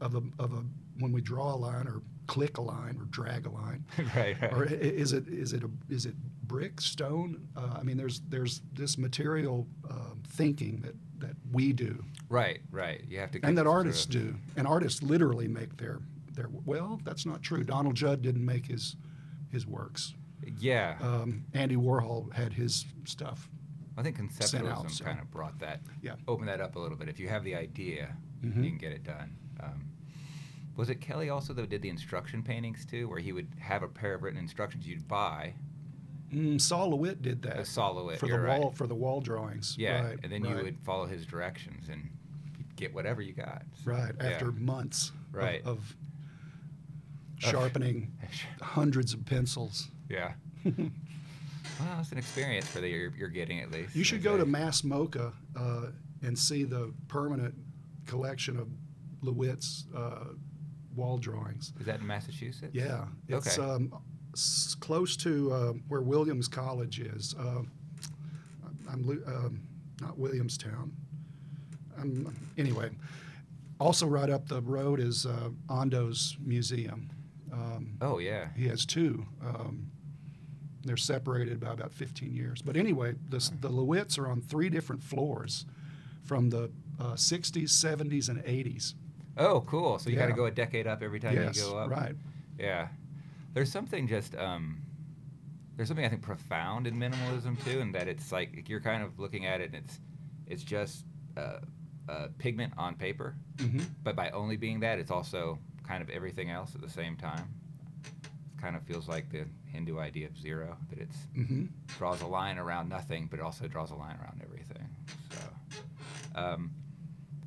of 0.00 0.14
a, 0.14 0.22
of 0.38 0.52
a, 0.52 0.64
when 0.98 1.12
we 1.12 1.20
draw 1.20 1.54
a 1.54 1.56
line 1.56 1.86
or 1.86 2.02
click 2.26 2.58
a 2.58 2.60
line 2.62 2.96
or 3.00 3.04
drag 3.06 3.46
a 3.46 3.50
line, 3.50 3.84
right, 4.16 4.40
right. 4.40 4.52
or 4.52 4.64
is 4.64 5.12
it 5.12 5.26
is 5.28 5.52
it 5.52 5.62
a, 5.64 5.70
is 5.88 6.04
it 6.06 6.14
brick 6.48 6.80
stone? 6.80 7.46
Uh, 7.56 7.76
I 7.78 7.82
mean, 7.82 7.96
there's 7.96 8.20
there's 8.28 8.62
this 8.72 8.98
material 8.98 9.66
um, 9.88 10.22
thinking 10.26 10.80
that 10.80 10.94
that 11.18 11.36
we 11.52 11.72
do, 11.72 12.02
right, 12.28 12.60
right. 12.70 13.02
You 13.08 13.18
have 13.20 13.30
to 13.32 13.38
get 13.38 13.46
and 13.48 13.56
that 13.58 13.64
sort 13.64 13.76
artists 13.76 14.04
of- 14.06 14.10
do, 14.12 14.34
and 14.56 14.66
artists 14.66 15.02
literally 15.02 15.48
make 15.48 15.76
their 15.76 16.00
their. 16.32 16.48
Well, 16.64 17.00
that's 17.04 17.26
not 17.26 17.42
true. 17.42 17.62
Donald 17.64 17.94
Judd 17.94 18.22
didn't 18.22 18.44
make 18.44 18.66
his 18.66 18.96
his 19.50 19.66
works. 19.66 20.14
Yeah. 20.58 20.96
Um, 21.00 21.44
Andy 21.54 21.76
Warhol 21.76 22.32
had 22.32 22.52
his 22.52 22.86
stuff. 23.04 23.48
I 23.96 24.02
think 24.02 24.16
conceptualism 24.18 24.70
out, 24.70 24.90
so- 24.90 25.04
kind 25.04 25.18
of 25.18 25.28
brought 25.30 25.58
that, 25.58 25.80
Yeah. 26.02 26.14
open 26.28 26.46
that 26.46 26.60
up 26.60 26.76
a 26.76 26.78
little 26.78 26.96
bit. 26.96 27.08
If 27.08 27.18
you 27.18 27.28
have 27.28 27.42
the 27.42 27.56
idea, 27.56 28.16
Mhm. 28.44 28.62
you 28.62 28.70
can 28.70 28.78
get 28.78 28.92
it 28.92 29.02
done. 29.02 29.36
Um, 29.58 29.88
was 30.76 30.88
it 30.90 31.00
Kelly 31.00 31.28
also 31.30 31.52
that 31.54 31.68
did 31.68 31.82
the 31.82 31.88
instruction 31.88 32.44
paintings 32.44 32.84
too, 32.86 33.08
where 33.08 33.18
he 33.18 33.32
would 33.32 33.48
have 33.58 33.82
a 33.82 33.88
pair 33.88 34.14
of 34.14 34.22
written 34.22 34.38
instructions 34.38 34.86
you'd 34.86 35.08
buy, 35.08 35.54
Mm, 36.32 36.60
Sol 36.60 36.90
LeWitt 36.90 37.22
did 37.22 37.42
that 37.42 37.58
a 37.58 37.64
Sol 37.64 37.94
LeWitt, 37.94 38.18
for 38.18 38.28
the 38.28 38.38
right. 38.38 38.60
wall 38.60 38.70
for 38.72 38.86
the 38.86 38.94
wall 38.94 39.20
drawings. 39.20 39.76
Yeah, 39.78 40.04
right, 40.04 40.18
and 40.22 40.30
then 40.32 40.44
you 40.44 40.54
would 40.54 40.78
follow 40.84 41.06
his 41.06 41.24
directions 41.24 41.88
and 41.88 42.10
get 42.76 42.92
whatever 42.94 43.22
you 43.22 43.32
got. 43.32 43.62
So, 43.84 43.92
right 43.92 44.12
yeah. 44.20 44.26
after 44.30 44.52
months 44.52 45.08
of- 45.10 45.14
Right. 45.34 45.62
of 45.64 45.94
sharpening 47.38 48.12
hundreds 48.60 49.12
of 49.14 49.24
pencils. 49.24 49.88
yeah. 50.08 50.32
Well, 51.80 52.00
it's 52.00 52.10
an 52.10 52.18
experience 52.18 52.66
for 52.66 52.80
the 52.80 52.88
you're, 52.88 53.12
you're 53.16 53.28
getting 53.28 53.60
at 53.60 53.70
least. 53.70 53.94
You 53.94 54.02
should 54.02 54.20
go 54.22 54.36
to. 54.36 54.44
Mass 54.44 54.82
MoCA 54.82 55.32
uh, 55.56 55.86
and 56.22 56.36
see 56.36 56.64
the 56.64 56.92
permanent 57.06 57.54
collection 58.06 58.58
of 58.58 58.66
LeWitt's 59.22 59.84
uh, 59.94 60.24
wall 60.96 61.18
drawings. 61.18 61.72
Is 61.78 61.86
that 61.86 62.00
in 62.00 62.06
Massachusetts? 62.06 62.74
Yeah, 62.74 63.04
it's 63.28 63.56
Okay. 63.58 63.70
um, 63.70 63.92
s- 64.38 64.76
close 64.78 65.16
to 65.18 65.52
uh, 65.52 65.72
where 65.88 66.00
Williams 66.00 66.48
College 66.48 67.00
is. 67.00 67.34
Uh, 67.38 67.62
I'm 68.90 69.06
lo- 69.06 69.22
um, 69.26 69.60
not 70.00 70.18
Williamstown. 70.18 70.92
Um, 71.98 72.34
anyway, 72.56 72.90
also 73.80 74.06
right 74.06 74.30
up 74.30 74.48
the 74.48 74.62
road 74.62 75.00
is 75.00 75.26
uh, 75.26 75.50
Ando's 75.68 76.36
Museum. 76.44 77.10
Um, 77.52 77.94
Oh 78.00 78.18
yeah. 78.18 78.48
he 78.56 78.68
has 78.68 78.86
two. 78.86 79.26
Um, 79.44 79.90
they're 80.84 80.96
separated 80.96 81.60
by 81.60 81.72
about 81.72 81.92
15 81.92 82.32
years. 82.34 82.62
But 82.62 82.76
anyway, 82.76 83.14
the, 83.28 83.38
the 83.60 83.68
LeWitts 83.68 84.18
are 84.18 84.28
on 84.28 84.40
three 84.40 84.70
different 84.70 85.02
floors 85.02 85.66
from 86.24 86.50
the 86.50 86.70
uh, 87.00 87.12
60s, 87.14 87.64
70s, 87.70 88.28
and 88.28 88.42
80s. 88.44 88.94
Oh, 89.36 89.60
cool. 89.62 89.98
So 89.98 90.08
you 90.08 90.16
got 90.16 90.26
to 90.26 90.30
Yeah. 90.30 90.36
go 90.36 90.44
a 90.46 90.50
decade 90.50 90.86
up 90.86 91.02
every 91.02 91.20
time 91.20 91.34
yes, 91.34 91.56
you 91.56 91.64
go 91.70 91.78
up. 91.78 91.90
right. 91.90 92.14
Yeah. 92.58 92.88
There's 93.54 93.70
something 93.72 94.06
just 94.06 94.34
um 94.36 94.82
there's 95.76 95.88
something 95.88 96.04
I 96.04 96.08
think 96.08 96.22
profound 96.22 96.86
in 96.86 96.96
minimalism 96.96 97.62
too, 97.64 97.80
and 97.80 97.94
that 97.94 98.08
it's 98.08 98.32
like 98.32 98.68
you're 98.68 98.80
kind 98.80 99.02
of 99.02 99.18
looking 99.18 99.46
at 99.46 99.60
it 99.60 99.72
and 99.72 99.76
it's 99.84 100.00
it's 100.46 100.62
just 100.64 101.04
uh, 101.36 101.58
uh, 102.08 102.28
pigment 102.38 102.72
on 102.76 102.94
paper, 102.96 103.36
hmm 103.60 103.80
but 104.02 104.16
by 104.16 104.30
only 104.30 104.56
being 104.56 104.80
that, 104.80 104.98
it's 104.98 105.10
also 105.10 105.58
kind 105.86 106.02
of 106.02 106.10
everything 106.10 106.50
else 106.50 106.74
at 106.74 106.80
the 106.80 106.88
same 106.88 107.16
time. 107.16 107.48
It 108.04 108.60
kind 108.60 108.74
of 108.74 108.82
feels 108.84 109.06
like 109.08 109.30
the 109.30 109.44
Hindu 109.66 109.98
idea 109.98 110.26
of 110.26 110.36
zero, 110.38 110.76
that 110.90 110.98
it's 110.98 111.16
hmm 111.34 111.66
draws 111.96 112.22
a 112.22 112.26
line 112.26 112.58
around 112.58 112.88
nothing, 112.88 113.28
but 113.30 113.38
it 113.38 113.42
also 113.42 113.66
draws 113.68 113.90
a 113.90 113.94
line 113.94 114.16
around 114.20 114.40
everything. 114.42 114.88
So, 115.30 115.80
um, 116.34 116.70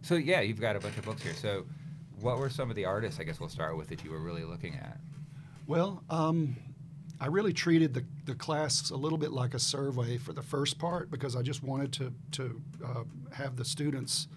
so 0.04 0.16
yeah, 0.16 0.42
you've 0.42 0.62
got 0.62 0.76
a 0.76 0.80
bunch 0.80 0.98
of 0.98 1.04
books 1.06 1.22
here. 1.22 1.34
So, 1.36 1.66
what 2.22 2.38
were 2.38 2.50
some 2.50 2.70
of 2.70 2.76
the 2.76 2.86
artists? 2.86 3.20
I 3.20 3.24
guess 3.24 3.40
we'll 3.40 3.50
start 3.50 3.76
with 3.78 3.90
that 3.90 4.04
you 4.06 4.12
were 4.12 4.20
really 4.22 4.44
looking 4.46 4.76
at. 4.76 5.00
Well, 5.68 6.04
um, 6.10 6.56
I 7.20 7.28
really 7.28 7.54
treated 7.54 7.94
the, 7.94 8.04
the 8.26 8.36
class 8.36 8.90
a 8.90 8.96
little 8.96 9.18
bit 9.18 9.32
like 9.32 9.54
a 9.54 9.60
survey 9.60 10.18
for 10.18 10.34
the 10.34 10.42
first 10.42 10.80
part 10.80 11.12
because 11.12 11.36
I 11.36 11.42
just 11.42 11.64
wanted 11.64 11.94
to, 11.94 12.14
to 12.32 12.62
uh, 12.86 13.04
have 13.34 13.56
the 13.56 13.66
students 13.66 14.28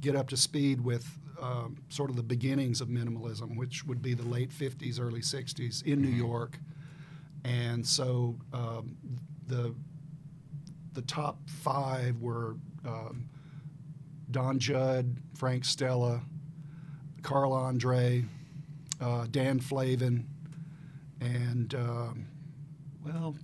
get 0.00 0.14
up 0.14 0.28
to 0.28 0.36
speed 0.36 0.80
with 0.80 1.18
um, 1.40 1.76
sort 1.88 2.10
of 2.10 2.16
the 2.16 2.22
beginnings 2.22 2.80
of 2.80 2.88
minimalism, 2.88 3.56
which 3.56 3.84
would 3.84 4.02
be 4.02 4.14
the 4.14 4.22
late 4.24 4.50
50s, 4.50 5.00
early 5.00 5.20
60s 5.20 5.84
in 5.84 6.00
New 6.00 6.08
Mhm. 6.12 6.16
York. 6.16 6.58
And 7.44 7.86
so 7.86 8.36
um, 8.52 8.96
the, 9.46 9.74
the 10.94 11.02
top 11.02 11.38
five 11.48 12.20
were 12.20 12.56
um, 12.84 13.28
Don 14.30 14.58
Judd, 14.58 15.16
Frank 15.34 15.64
Stella, 15.64 16.22
Carl 17.22 17.52
Andre, 17.52 18.24
uh, 19.00 19.26
Dan 19.30 19.60
Flavin, 19.60 20.26
and 21.20 21.74
um, 21.74 22.26
well, 23.04 23.36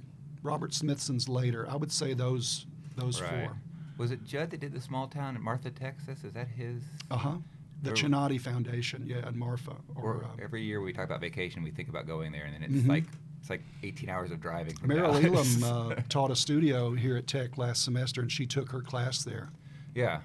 Robert 0.43 0.73
Smithson's 0.75 1.28
later. 1.28 1.69
I 1.71 1.76
would 1.76 1.93
say 1.93 2.14
those 2.14 2.66
those 2.97 3.21
Right. 3.21 3.47
four. 3.47 3.57
Was 3.97 4.11
it 4.11 4.25
Judd 4.25 4.50
that 4.50 4.61
did 4.61 4.73
the 4.73 4.81
small 4.81 5.07
town 5.07 5.37
in 5.37 5.43
Marfa, 5.43 5.71
Texas? 5.71 6.25
Is 6.25 6.33
that 6.35 6.49
his? 6.49 6.83
Uh 7.11 7.16
huh. 7.16 7.37
The 7.83 7.90
Or- 7.90 7.95
Chinati 7.95 8.40
Foundation, 8.40 9.04
yeah, 9.07 9.26
and 9.26 9.37
Marfa. 9.37 9.76
Or 9.95 10.02
Or, 10.14 10.25
uh, 10.25 10.28
every 10.43 10.62
year 10.62 10.81
we 10.81 10.93
talk 10.93 11.04
about 11.04 11.21
vacation, 11.21 11.62
we 11.62 11.71
think 11.71 11.88
about 11.88 12.07
going 12.07 12.33
there, 12.33 12.45
and 12.45 12.54
then 12.54 12.62
it's 12.62 12.85
Mhm. 12.85 12.88
like 12.88 13.04
it's 13.40 13.50
like 13.50 13.62
18 13.83 14.09
hours 14.09 14.31
of 14.31 14.40
driving. 14.40 14.75
From 14.76 14.88
Merrill 14.88 15.21
Dallas. 15.21 15.62
Elam 15.62 15.93
uh, 15.93 15.95
taught 16.09 16.31
a 16.31 16.37
studio 16.37 16.95
here 16.95 17.16
at 17.16 17.26
Tech 17.26 17.59
last 17.59 17.85
semester, 17.85 18.23
and 18.23 18.33
she 18.33 18.47
took 18.47 18.71
her 18.71 18.81
class 18.81 19.23
there. 19.23 19.50
yeah. 19.95 20.21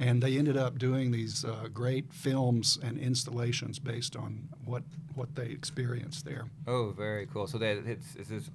And 0.00 0.22
they 0.22 0.38
ended 0.38 0.56
up 0.56 0.78
doing 0.78 1.10
these 1.10 1.44
uh, 1.44 1.68
great 1.72 2.12
films 2.12 2.78
and 2.82 2.98
installations 2.98 3.78
based 3.78 4.16
on 4.16 4.48
what 4.64 4.82
what 5.14 5.34
they 5.34 5.46
experienced 5.46 6.24
there. 6.24 6.46
Oh, 6.66 6.94
very 6.96 7.26
cool. 7.26 7.46
So 7.46 7.58
that 7.58 7.76
it's, 7.86 8.16
it's 8.16 8.30
this 8.30 8.50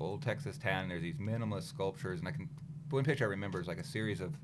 old 0.00 0.22
Texas 0.22 0.58
town. 0.58 0.88
There's 0.88 1.02
these 1.02 1.16
minimalist 1.16 1.68
sculptures, 1.68 2.18
and 2.18 2.28
I 2.28 2.32
can 2.32 2.48
one 2.90 3.04
picture 3.04 3.24
I 3.24 3.28
remember 3.28 3.60
is 3.60 3.68
like 3.68 3.78
a 3.78 3.84
series 3.84 4.20
of 4.20 4.34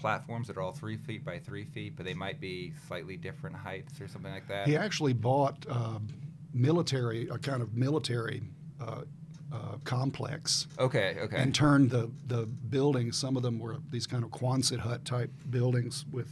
platforms 0.00 0.46
that 0.46 0.56
are 0.56 0.62
all 0.62 0.72
three 0.72 0.96
feet 0.96 1.24
by 1.24 1.38
three 1.38 1.64
feet, 1.64 1.94
but 1.96 2.06
they 2.06 2.14
might 2.14 2.40
be 2.40 2.72
slightly 2.86 3.16
different 3.16 3.56
heights 3.56 4.00
or 4.00 4.08
something 4.08 4.32
like 4.32 4.48
that. 4.48 4.66
He 4.66 4.76
actually 4.76 5.12
bought 5.12 5.66
uh, 5.68 5.98
military, 6.54 7.28
a 7.28 7.38
kind 7.38 7.62
of 7.62 7.74
military 7.74 8.42
uh, 8.80 9.02
uh, 9.52 9.76
complex, 9.84 10.66
Okay. 10.78 11.16
Okay. 11.20 11.36
and 11.36 11.54
turned 11.54 11.90
the 11.90 12.10
the 12.26 12.46
buildings. 12.46 13.16
Some 13.16 13.36
of 13.36 13.42
them 13.42 13.58
were 13.58 13.76
these 13.90 14.06
kind 14.06 14.24
of 14.24 14.30
Quonset 14.30 14.78
hut 14.80 15.04
type 15.04 15.30
buildings 15.50 16.04
with 16.10 16.28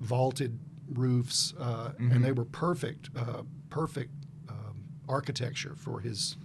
vaulted 0.00 0.58
roofs, 0.92 1.52
uh, 1.58 1.90
Mhm. 1.98 2.12
and 2.14 2.24
they 2.24 2.32
were 2.32 2.44
perfect, 2.46 3.10
uh, 3.16 3.42
perfect 3.68 4.12
um, 4.48 4.84
architecture 5.08 5.74
for 5.76 6.00
his 6.00 6.36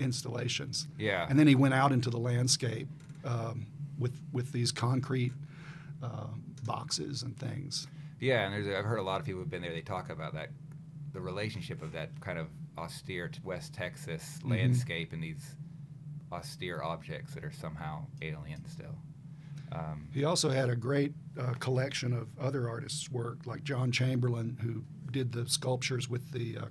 installations. 0.00 0.88
yeah. 0.98 1.26
And 1.28 1.38
then 1.38 1.46
he 1.46 1.54
went 1.54 1.74
out 1.74 1.92
into 1.92 2.10
the 2.10 2.18
landscape 2.18 2.88
um, 3.24 3.66
with 3.98 4.20
with 4.32 4.52
these 4.52 4.72
concrete 4.72 5.32
uh, 6.02 6.28
boxes 6.64 7.22
and 7.22 7.36
things. 7.36 7.88
Yeah, 8.20 8.44
and 8.44 8.54
there's 8.54 8.66
I've 8.76 8.84
heard 8.84 8.98
a 8.98 9.02
lot 9.02 9.20
of 9.20 9.26
people 9.26 9.40
who've 9.40 9.50
been 9.50 9.62
there. 9.62 9.72
They 9.72 9.80
talk 9.82 10.10
about 10.10 10.34
that, 10.34 10.50
the 11.12 11.20
relationship 11.20 11.82
of 11.82 11.92
that 11.92 12.20
kind 12.20 12.38
of 12.38 12.46
austere 12.78 13.30
West 13.44 13.74
Texas 13.74 14.38
Mhm. 14.42 14.50
landscape 14.50 15.12
and 15.12 15.22
these 15.22 15.56
austere 16.32 16.82
objects 16.82 17.34
that 17.34 17.44
are 17.44 17.50
somehow 17.52 18.06
alien 18.22 18.64
still. 18.66 18.94
Um, 19.72 20.08
He 20.12 20.24
also 20.24 20.50
had 20.50 20.68
a 20.70 20.76
great 20.76 21.14
uh, 21.38 21.54
collection 21.54 22.12
of 22.12 22.28
other 22.38 22.68
artists' 22.68 23.10
work, 23.10 23.46
like 23.46 23.64
John 23.64 23.92
Chamberlain, 23.92 24.56
who 24.62 24.84
did 25.12 25.32
the 25.32 25.46
sculptures 25.48 26.08
with 26.08 26.30
the 26.32 26.58
uh, 26.58 26.66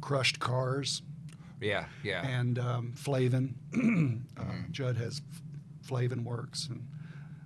crushed 0.00 0.38
cars, 0.40 1.02
yeah, 1.60 1.86
yeah, 2.02 2.26
and 2.26 2.58
um, 2.58 2.92
Flavin. 2.92 3.54
uh, 3.74 3.78
Mhm. 4.44 4.70
Judd 4.70 4.96
has 4.96 5.22
Flavin 5.82 6.24
works, 6.24 6.66
and 6.68 6.86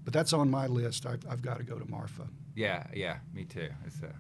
but 0.05 0.13
that's 0.13 0.33
on 0.33 0.49
my 0.51 0.67
list. 0.67 1.07
I've, 1.07 1.25
I've 1.29 1.43
got 1.43 1.59
to 1.59 1.65
go 1.65 1.79
to 1.79 1.85
Marfa. 1.91 2.29
yeah, 2.55 2.87
yeah. 2.95 3.19
Me 3.33 3.45
too. 3.45 3.69
It's 3.85 4.03
uh, 4.03 4.13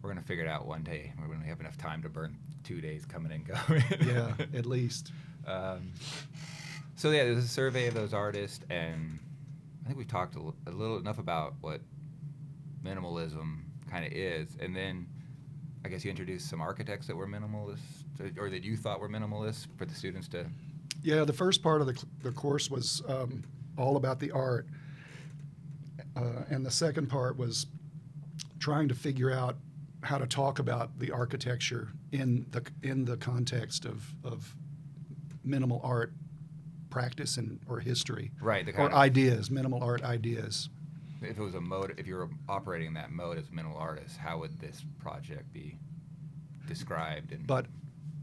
we're 0.00 0.10
gonna 0.10 0.22
figure 0.22 0.44
it 0.44 0.48
out 0.48 0.66
one 0.66 0.82
day 0.84 1.12
when 1.16 1.40
we 1.40 1.46
have 1.48 1.60
enough 1.60 1.76
time 1.76 2.02
to 2.02 2.08
burn 2.08 2.36
two 2.68 2.80
days 2.82 3.06
coming 3.06 3.32
and 3.32 3.46
going. 3.46 3.82
Yeah, 4.06 4.32
at 4.54 4.66
least. 4.66 5.10
Um, 5.46 5.90
so 6.96 7.10
yeah, 7.10 7.24
there's 7.24 7.42
a 7.44 7.48
survey 7.48 7.86
of 7.86 7.94
those 7.94 8.12
artists, 8.12 8.60
and 8.68 9.18
I 9.84 9.86
think 9.86 9.98
we 9.98 10.04
talked 10.04 10.36
a, 10.36 10.38
l- 10.40 10.54
a 10.66 10.70
little 10.70 10.98
enough 10.98 11.18
about 11.18 11.54
what 11.62 11.80
minimalism 12.84 13.60
kind 13.90 14.04
of 14.04 14.12
is, 14.12 14.48
and 14.60 14.76
then 14.76 15.06
I 15.82 15.88
guess 15.88 16.04
you 16.04 16.10
introduced 16.10 16.50
some 16.50 16.60
architects 16.60 17.06
that 17.06 17.16
were 17.16 17.26
minimalists, 17.26 17.78
or- 18.38 18.50
that 18.50 18.62
you 18.64 18.76
thought 18.76 19.00
were 19.00 19.08
minimalists 19.08 19.66
for 19.78 19.86
the 19.86 19.94
students 19.94 20.28
to. 20.28 20.44
Yeah, 21.02 21.24
the 21.24 21.32
first 21.32 21.62
part 21.62 21.80
of 21.80 21.86
the, 21.86 22.04
the 22.22 22.32
course 22.32 22.70
was 22.70 23.00
um, 23.08 23.44
all 23.78 23.96
about 23.96 24.18
the 24.20 24.30
art. 24.32 24.66
Uh, 26.16 26.42
and 26.50 26.66
the 26.66 26.70
second 26.70 27.06
part 27.08 27.38
was 27.38 27.66
trying 28.58 28.88
to 28.88 28.94
figure 28.94 29.30
out 29.32 29.56
how 30.02 30.18
to 30.18 30.26
talk 30.26 30.58
about 30.58 30.98
the 30.98 31.10
architecture 31.10 31.88
in 32.12 32.46
the, 32.50 32.64
in 32.82 33.04
the 33.04 33.16
context 33.16 33.84
of, 33.84 34.14
of 34.24 34.54
minimal 35.44 35.80
art 35.82 36.12
practice 36.90 37.36
and, 37.36 37.60
or 37.68 37.80
history. 37.80 38.30
Right, 38.40 38.64
the 38.64 38.72
Or 38.76 38.86
of, 38.86 38.94
ideas, 38.94 39.50
minimal 39.50 39.82
art 39.82 40.02
ideas. 40.02 40.68
if 41.22 41.38
it 41.38 41.42
was 41.42 41.54
a 41.54 41.60
mode, 41.60 41.94
if 41.98 42.06
you 42.06 42.14
were 42.16 42.28
operating 42.48 42.88
in 42.88 42.94
that 42.94 43.10
mode 43.10 43.38
as 43.38 43.48
a 43.48 43.52
minimal 43.54 43.76
artist, 43.78 44.16
how 44.16 44.38
would 44.38 44.58
this 44.60 44.84
project 44.98 45.52
be 45.52 45.76
described? 46.66 47.32
And 47.32 47.46
But 47.46 47.66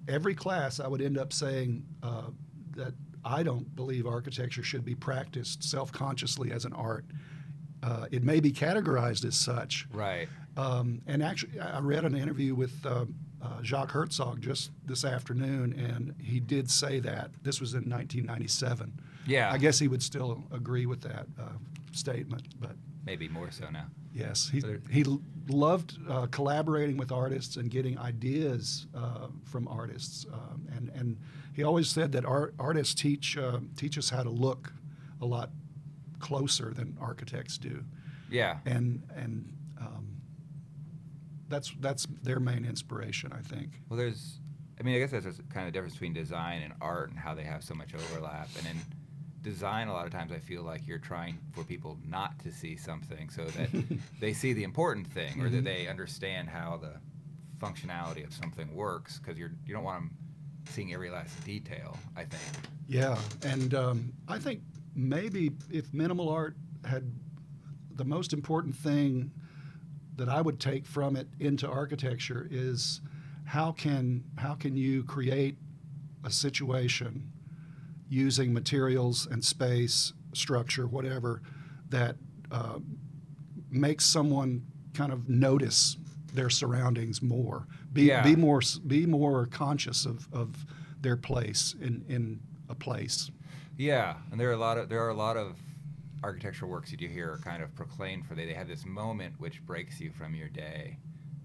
every 0.08 0.34
class, 0.36 0.80
I 0.80 0.88
would 0.88 1.02
end 1.02 1.18
up 1.18 1.34
saying 1.34 1.84
uh, 2.02 2.30
that 2.76 2.94
I 3.24 3.44
don't 3.44 3.76
believe 3.76 4.06
architecture 4.08 4.64
should 4.64 4.86
be 4.86 4.96
practiced 4.96 5.64
self 5.64 5.92
consciously 5.92 6.52
as 6.52 6.66
an 6.66 6.74
art. 6.74 7.06
Uh, 7.84 8.06
it 8.12 8.24
may 8.24 8.40
be 8.40 8.52
categorized 8.52 9.26
as 9.26 9.36
such. 9.36 9.88
right, 9.92 10.28
Um, 10.58 11.02
and 11.08 11.22
actually, 11.22 11.60
I 11.60 11.80
read 11.80 12.06
an 12.06 12.16
interview 12.16 12.56
with 12.56 12.86
uh, 12.86 13.06
uh, 13.42 13.62
Jacques 13.62 13.92
Herzog 13.92 14.42
just 14.42 14.72
this 14.86 15.04
afternoon, 15.04 15.74
and 15.74 16.16
he 16.22 16.40
did 16.40 16.70
say 16.70 17.00
that. 17.02 17.32
This 17.44 17.60
was 17.60 17.74
in 17.74 17.90
1997. 17.90 18.94
yeah, 19.28 19.52
I 19.52 19.58
guess 19.58 19.80
he 19.80 19.88
would 19.88 20.02
still 20.04 20.44
agree 20.52 20.86
with 20.86 21.02
that 21.02 21.28
uh, 21.40 21.50
statement, 21.92 22.44
but 22.60 22.76
maybe 23.06 23.28
more 23.28 23.52
so 23.52 23.70
now. 23.70 23.86
Yes, 24.14 24.50
he, 24.50 24.64
he 24.90 25.04
loved 25.50 25.98
uh, 26.10 26.28
collaborating 26.28 26.96
with 26.96 27.12
artists 27.12 27.58
and 27.58 27.70
getting 27.70 28.00
ideas 28.00 28.88
uh, 28.96 29.28
from 29.44 29.68
artists, 29.68 30.26
um, 30.32 30.66
and 30.74 30.90
and 30.96 31.18
he 31.54 31.64
always 31.64 31.90
said 31.90 32.14
that 32.14 32.24
art, 32.26 32.54
artists 32.58 32.94
teach 32.94 33.38
uh, 33.38 33.60
teach 33.76 33.98
us 33.98 34.10
how 34.10 34.24
to 34.24 34.30
look 34.30 34.72
a 35.22 35.26
lot 35.26 35.50
closer 36.20 36.74
than 36.74 36.98
architects 37.02 37.58
do, 37.58 37.84
Yeah, 38.30 38.60
and 38.66 39.04
and 39.16 39.52
that's 41.48 41.74
that's 41.80 42.08
their 42.24 42.40
main 42.40 42.66
inspiration, 42.66 43.32
I 43.34 43.42
think. 43.42 43.82
Well, 43.90 43.98
there's 43.98 44.40
I 44.80 44.84
mean, 44.84 44.96
I 44.96 45.00
guess 45.00 45.12
that's 45.12 45.26
kind 45.26 45.66
of 45.68 45.68
the 45.68 45.72
difference 45.72 45.94
between 45.94 46.14
design 46.14 46.62
and 46.62 46.74
art 46.82 47.10
and 47.10 47.18
how 47.18 47.34
they 47.34 47.44
have 47.44 47.64
so 47.64 47.74
much 47.74 47.94
overlap. 47.94 48.50
And 48.58 48.68
in 48.68 48.82
design, 49.42 49.88
a 49.88 49.94
lot 49.94 50.06
of 50.06 50.12
times 50.12 50.32
I 50.32 50.40
feel 50.40 50.64
like 50.64 50.86
you're 50.86 50.98
trying 50.98 51.40
for 51.54 51.64
people 51.64 51.98
not 52.06 52.38
to 52.40 52.52
see 52.52 52.76
something 52.76 53.30
so 53.30 53.46
that 53.46 53.70
they 54.20 54.34
see 54.34 54.54
the 54.54 54.64
important 54.64 55.08
thing 55.08 55.42
or 55.42 55.50
that 55.50 55.64
they 55.64 55.88
understand 55.88 56.50
how 56.50 56.78
the 56.82 56.94
functionality 57.66 58.26
of 58.26 58.34
something 58.34 58.74
works 58.76 59.20
because 59.20 59.40
you're 59.40 59.52
you 59.66 59.74
don't 59.74 59.84
want 59.84 60.02
them 60.02 60.12
seeing 60.68 60.94
every 60.94 61.10
last 61.10 61.42
detail. 61.46 61.98
I 62.18 62.26
think. 62.26 62.68
Yeah, 62.88 63.18
and 63.44 63.74
um, 63.74 64.14
I 64.28 64.40
think 64.40 64.62
maybe 64.94 65.52
if 65.72 65.94
minimal 65.94 66.30
art 66.30 66.56
had 66.84 67.10
the 67.96 68.06
most 68.06 68.34
important 68.34 68.76
thing 68.76 69.32
that 70.18 70.30
I 70.30 70.42
would 70.42 70.60
take 70.60 70.86
from 70.86 71.16
it 71.16 71.28
into 71.40 71.68
architecture 71.70 72.48
is 72.50 73.02
how 73.46 73.72
can 73.72 74.24
how 74.38 74.54
can 74.56 74.76
you 74.76 75.04
create 75.04 75.58
a 76.24 76.32
situation 76.32 77.32
using 78.10 78.54
materials 78.54 79.28
and 79.30 79.44
space, 79.44 80.14
structure, 80.34 80.88
whatever, 80.88 81.42
that 81.90 82.16
uh, 82.52 82.80
makes 83.70 84.06
someone 84.06 84.64
kind 84.94 85.12
of 85.12 85.28
notice 85.30 85.98
their 86.34 86.50
surroundings 86.50 87.22
more, 87.22 87.68
be 87.94 88.04
Yeah. 88.04 88.24
be 88.24 88.36
more 88.36 88.62
be 88.88 89.06
more 89.06 89.46
conscious 89.48 90.06
of, 90.06 90.28
of 90.34 90.66
their 91.02 91.18
place 91.18 91.76
in, 91.82 92.04
in 92.08 92.40
a 92.70 92.76
place. 92.76 93.32
Yeah, 93.78 94.16
and 94.32 94.40
there 94.40 94.50
are 94.50 94.54
a 94.54 94.58
lot 94.58 94.78
of 94.78 94.90
there 94.90 95.04
are 95.04 95.10
a 95.10 95.14
lot 95.16 95.38
of 95.38 95.58
architectural 96.26 96.72
works 96.72 96.92
you 96.92 96.98
do 96.98 97.08
here 97.08 97.32
are 97.32 97.38
kind 97.38 97.62
of 97.62 97.74
proclaimed 97.76 98.26
for 98.26 98.34
they, 98.34 98.46
they 98.46 98.54
have 98.54 98.68
this 98.68 98.84
moment 98.86 99.36
which 99.38 99.64
breaks 99.66 100.00
you 100.02 100.12
from 100.12 100.34
your 100.34 100.50
day. 100.50 100.98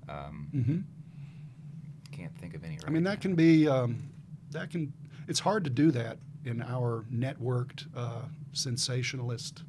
Um, 0.09 0.49
hmm 0.53 2.17
Can't 2.17 2.35
think 2.39 2.55
of 2.55 2.65
any. 2.65 2.79
I 2.87 2.91
mean, 2.91 3.05
right 3.05 3.13
that 3.13 3.21
can 3.21 3.35
be 3.35 3.69
um, 3.69 4.11
that 4.51 4.71
can. 4.71 4.93
It's 5.29 5.41
hard 5.41 5.65
to 5.65 5.71
do 5.71 5.91
that 5.93 6.19
in 6.45 6.63
our 6.63 7.05
networked, 7.13 7.87
uh, 7.95 8.23
sensationalist, 8.53 9.63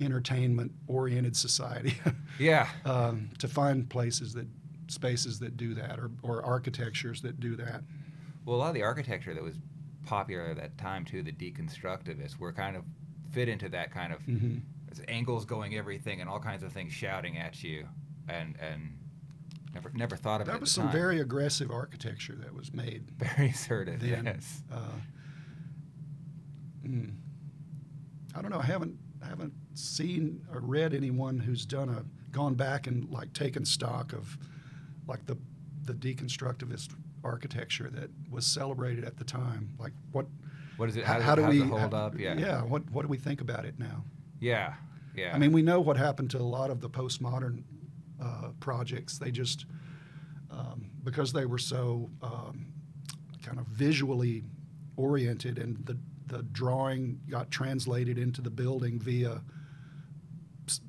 entertainment-oriented 0.00 1.36
society. 1.36 1.94
Yeah, 2.40 2.66
um, 2.84 3.30
to 3.38 3.46
find 3.46 3.88
places 3.88 4.32
that 4.34 4.48
spaces 4.88 5.38
that 5.38 5.56
do 5.56 5.72
that, 5.74 6.00
or, 6.00 6.10
or 6.24 6.44
architectures 6.44 7.22
that 7.22 7.38
do 7.38 7.54
that. 7.54 7.82
well, 8.44 8.56
a 8.56 8.58
lot 8.58 8.68
of 8.68 8.74
the 8.74 8.82
architecture 8.82 9.32
that 9.34 9.42
was 9.42 9.54
popular 10.04 10.46
at 10.46 10.56
that 10.56 10.76
time 10.76 11.04
too, 11.04 11.22
the 11.22 11.30
deconstructivists, 11.30 12.36
were 12.40 12.52
kind 12.52 12.76
of 12.76 12.82
fit 13.34 13.48
into 13.48 13.68
that 13.70 13.90
kind 13.92 14.12
of 14.12 14.20
hmm 14.22 14.58
angles 15.08 15.44
going 15.44 15.74
everything 15.76 16.20
and 16.20 16.30
all 16.30 16.38
kinds 16.38 16.62
of 16.62 16.72
things 16.72 16.92
shouting 16.92 17.36
at 17.38 17.62
you, 17.62 17.86
and 18.28 18.56
and 18.60 18.96
never 19.74 19.90
never 19.94 20.16
thought 20.16 20.40
of 20.40 20.46
it. 20.48 20.50
That 20.50 20.56
at 20.56 20.60
was 20.60 20.70
the 20.70 20.74
some 20.74 20.84
time. 20.84 20.92
very 20.92 21.20
aggressive 21.20 21.70
architecture 21.70 22.36
that 22.36 22.54
was 22.54 22.72
made. 22.72 23.10
very 23.18 23.50
assertive. 23.50 24.00
then. 24.00 24.24
Yes. 24.26 24.62
Uh, 24.72 24.78
mm. 26.86 27.12
I 28.34 28.42
don't 28.42 28.50
know. 28.50 28.60
I 28.60 28.66
haven't 28.66 28.98
haven't 29.26 29.52
seen 29.74 30.46
or 30.52 30.60
read 30.60 30.94
anyone 30.94 31.38
who's 31.38 31.64
done 31.66 31.88
a 31.88 32.04
gone 32.30 32.54
back 32.54 32.86
and 32.86 33.10
like 33.10 33.32
taken 33.32 33.64
stock 33.64 34.12
of 34.12 34.38
like 35.06 35.24
the 35.26 35.36
the 35.84 35.94
deconstructivist 35.94 36.94
architecture 37.22 37.90
that 37.90 38.10
was 38.30 38.46
celebrated 38.46 39.04
at 39.04 39.16
the 39.16 39.24
time. 39.24 39.70
Like 39.78 39.92
what? 40.12 40.26
What 40.76 40.88
is 40.88 40.96
it? 40.96 41.04
How, 41.04 41.14
does, 41.14 41.24
how 41.24 41.34
do 41.34 41.42
how 41.42 41.50
we 41.50 41.60
hold 41.60 41.94
up? 41.94 42.18
Yeah. 42.18 42.36
Yeah. 42.36 42.62
What 42.62 42.90
what 42.90 43.02
do 43.02 43.08
we 43.08 43.18
think 43.18 43.40
about 43.40 43.64
it 43.64 43.78
now? 43.78 44.04
Yeah. 44.40 44.74
Yeah. 45.14 45.32
I 45.34 45.38
mean, 45.38 45.52
we 45.52 45.62
know 45.62 45.80
what 45.80 45.96
happened 45.96 46.30
to 46.30 46.38
a 46.38 46.40
lot 46.40 46.70
of 46.70 46.80
the 46.80 46.90
postmodern 46.90 47.62
uh, 48.22 48.48
projects. 48.60 49.18
They 49.18 49.30
just, 49.30 49.66
um, 50.50 50.90
because 51.04 51.32
they 51.32 51.46
were 51.46 51.58
so 51.58 52.10
um, 52.22 52.66
kind 53.42 53.58
of 53.58 53.66
visually 53.66 54.42
oriented 54.96 55.58
and 55.58 55.84
the, 55.86 55.96
the 56.26 56.42
drawing 56.42 57.20
got 57.28 57.50
translated 57.50 58.18
into 58.18 58.40
the 58.40 58.50
building 58.50 58.98
via 58.98 59.40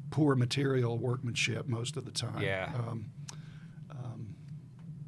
poor 0.09 0.35
material 0.35 0.97
workmanship 0.97 1.67
most 1.67 1.97
of 1.97 2.05
the 2.05 2.11
time. 2.11 2.41
Yeah. 2.41 2.71
Um, 2.75 3.05
um, 3.91 4.35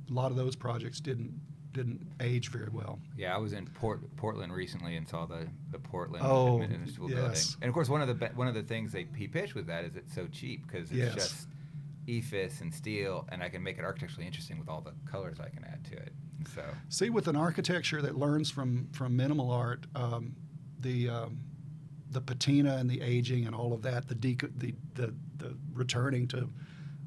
a 0.10 0.14
lot 0.14 0.32
of 0.32 0.38
those 0.38 0.56
projects 0.56 1.00
didn't 1.00 1.40
didn't 1.72 2.08
age 2.22 2.50
very 2.50 2.70
well. 2.72 3.00
Yeah, 3.16 3.36
I 3.36 3.38
was 3.38 3.54
in 3.54 3.66
Port, 3.68 4.02
Portland 4.16 4.52
recently 4.54 4.96
and 4.96 5.08
saw 5.08 5.26
the, 5.26 5.48
the 5.72 5.80
Portland 5.80 6.24
Oh, 6.26 6.60
Municipal 6.60 7.10
yes. 7.10 7.18
Building. 7.20 7.42
And 7.62 7.70
of 7.70 7.74
course, 7.74 7.90
one 7.90 8.02
of 8.02 8.08
the 8.08 8.14
be- 8.16 8.34
one 8.36 8.48
of 8.48 8.56
the 8.56 8.64
things 8.64 8.92
they 8.92 9.08
he 9.16 9.28
pitched 9.28 9.54
with 9.56 9.68
that 9.68 9.86
is 9.86 9.96
it's 9.96 10.14
so 10.16 10.28
cheap 10.28 10.66
because 10.68 10.90
it's 10.90 10.98
Yes. 10.98 11.14
just 11.14 11.48
ephes 12.08 12.62
and 12.62 12.74
steel, 12.74 13.28
and 13.32 13.44
I 13.44 13.50
can 13.50 13.62
make 13.62 13.78
it 13.78 13.84
architecturally 13.84 14.26
interesting 14.26 14.58
with 14.60 14.70
all 14.70 14.82
the 14.82 14.94
colors 15.10 15.40
I 15.40 15.50
can 15.50 15.64
add 15.66 15.84
to 15.92 15.94
it. 15.98 16.14
And 16.40 16.48
so 16.48 16.64
See, 16.90 17.10
with 17.10 17.28
an 17.28 17.36
architecture 17.36 18.02
that 18.02 18.18
learns 18.18 18.50
from 18.50 18.88
from 18.94 19.16
minimal 19.16 19.52
art, 19.52 19.86
um, 19.96 20.36
the 20.80 21.10
um, 21.10 21.40
the 22.12 22.22
patina 22.22 22.78
and 22.78 22.90
the 22.90 23.02
aging 23.02 23.46
and 23.46 23.54
all 23.54 23.74
of 23.74 23.82
that, 23.82 24.08
the, 24.08 24.16
deco- 24.16 24.58
the 24.58 24.74
the 24.94 25.14
the 25.38 25.56
returning 25.74 26.28
to 26.30 26.50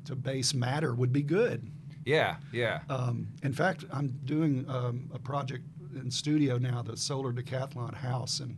to 0.04 0.14
base 0.14 0.52
matter 0.54 0.94
would 0.94 1.12
be 1.12 1.22
good. 1.22 1.70
Yeah, 2.04 2.36
yeah, 2.52 2.80
Um, 2.88 3.28
in 3.42 3.52
fact, 3.52 3.84
I'm 3.92 4.08
doing 4.24 4.64
um, 4.68 5.10
a 5.14 5.18
project 5.18 5.64
in 5.94 6.10
studio 6.10 6.56
now, 6.58 6.82
the 6.82 6.96
Solar 6.96 7.32
Decathlon 7.32 7.94
House, 7.94 8.40
and 8.40 8.56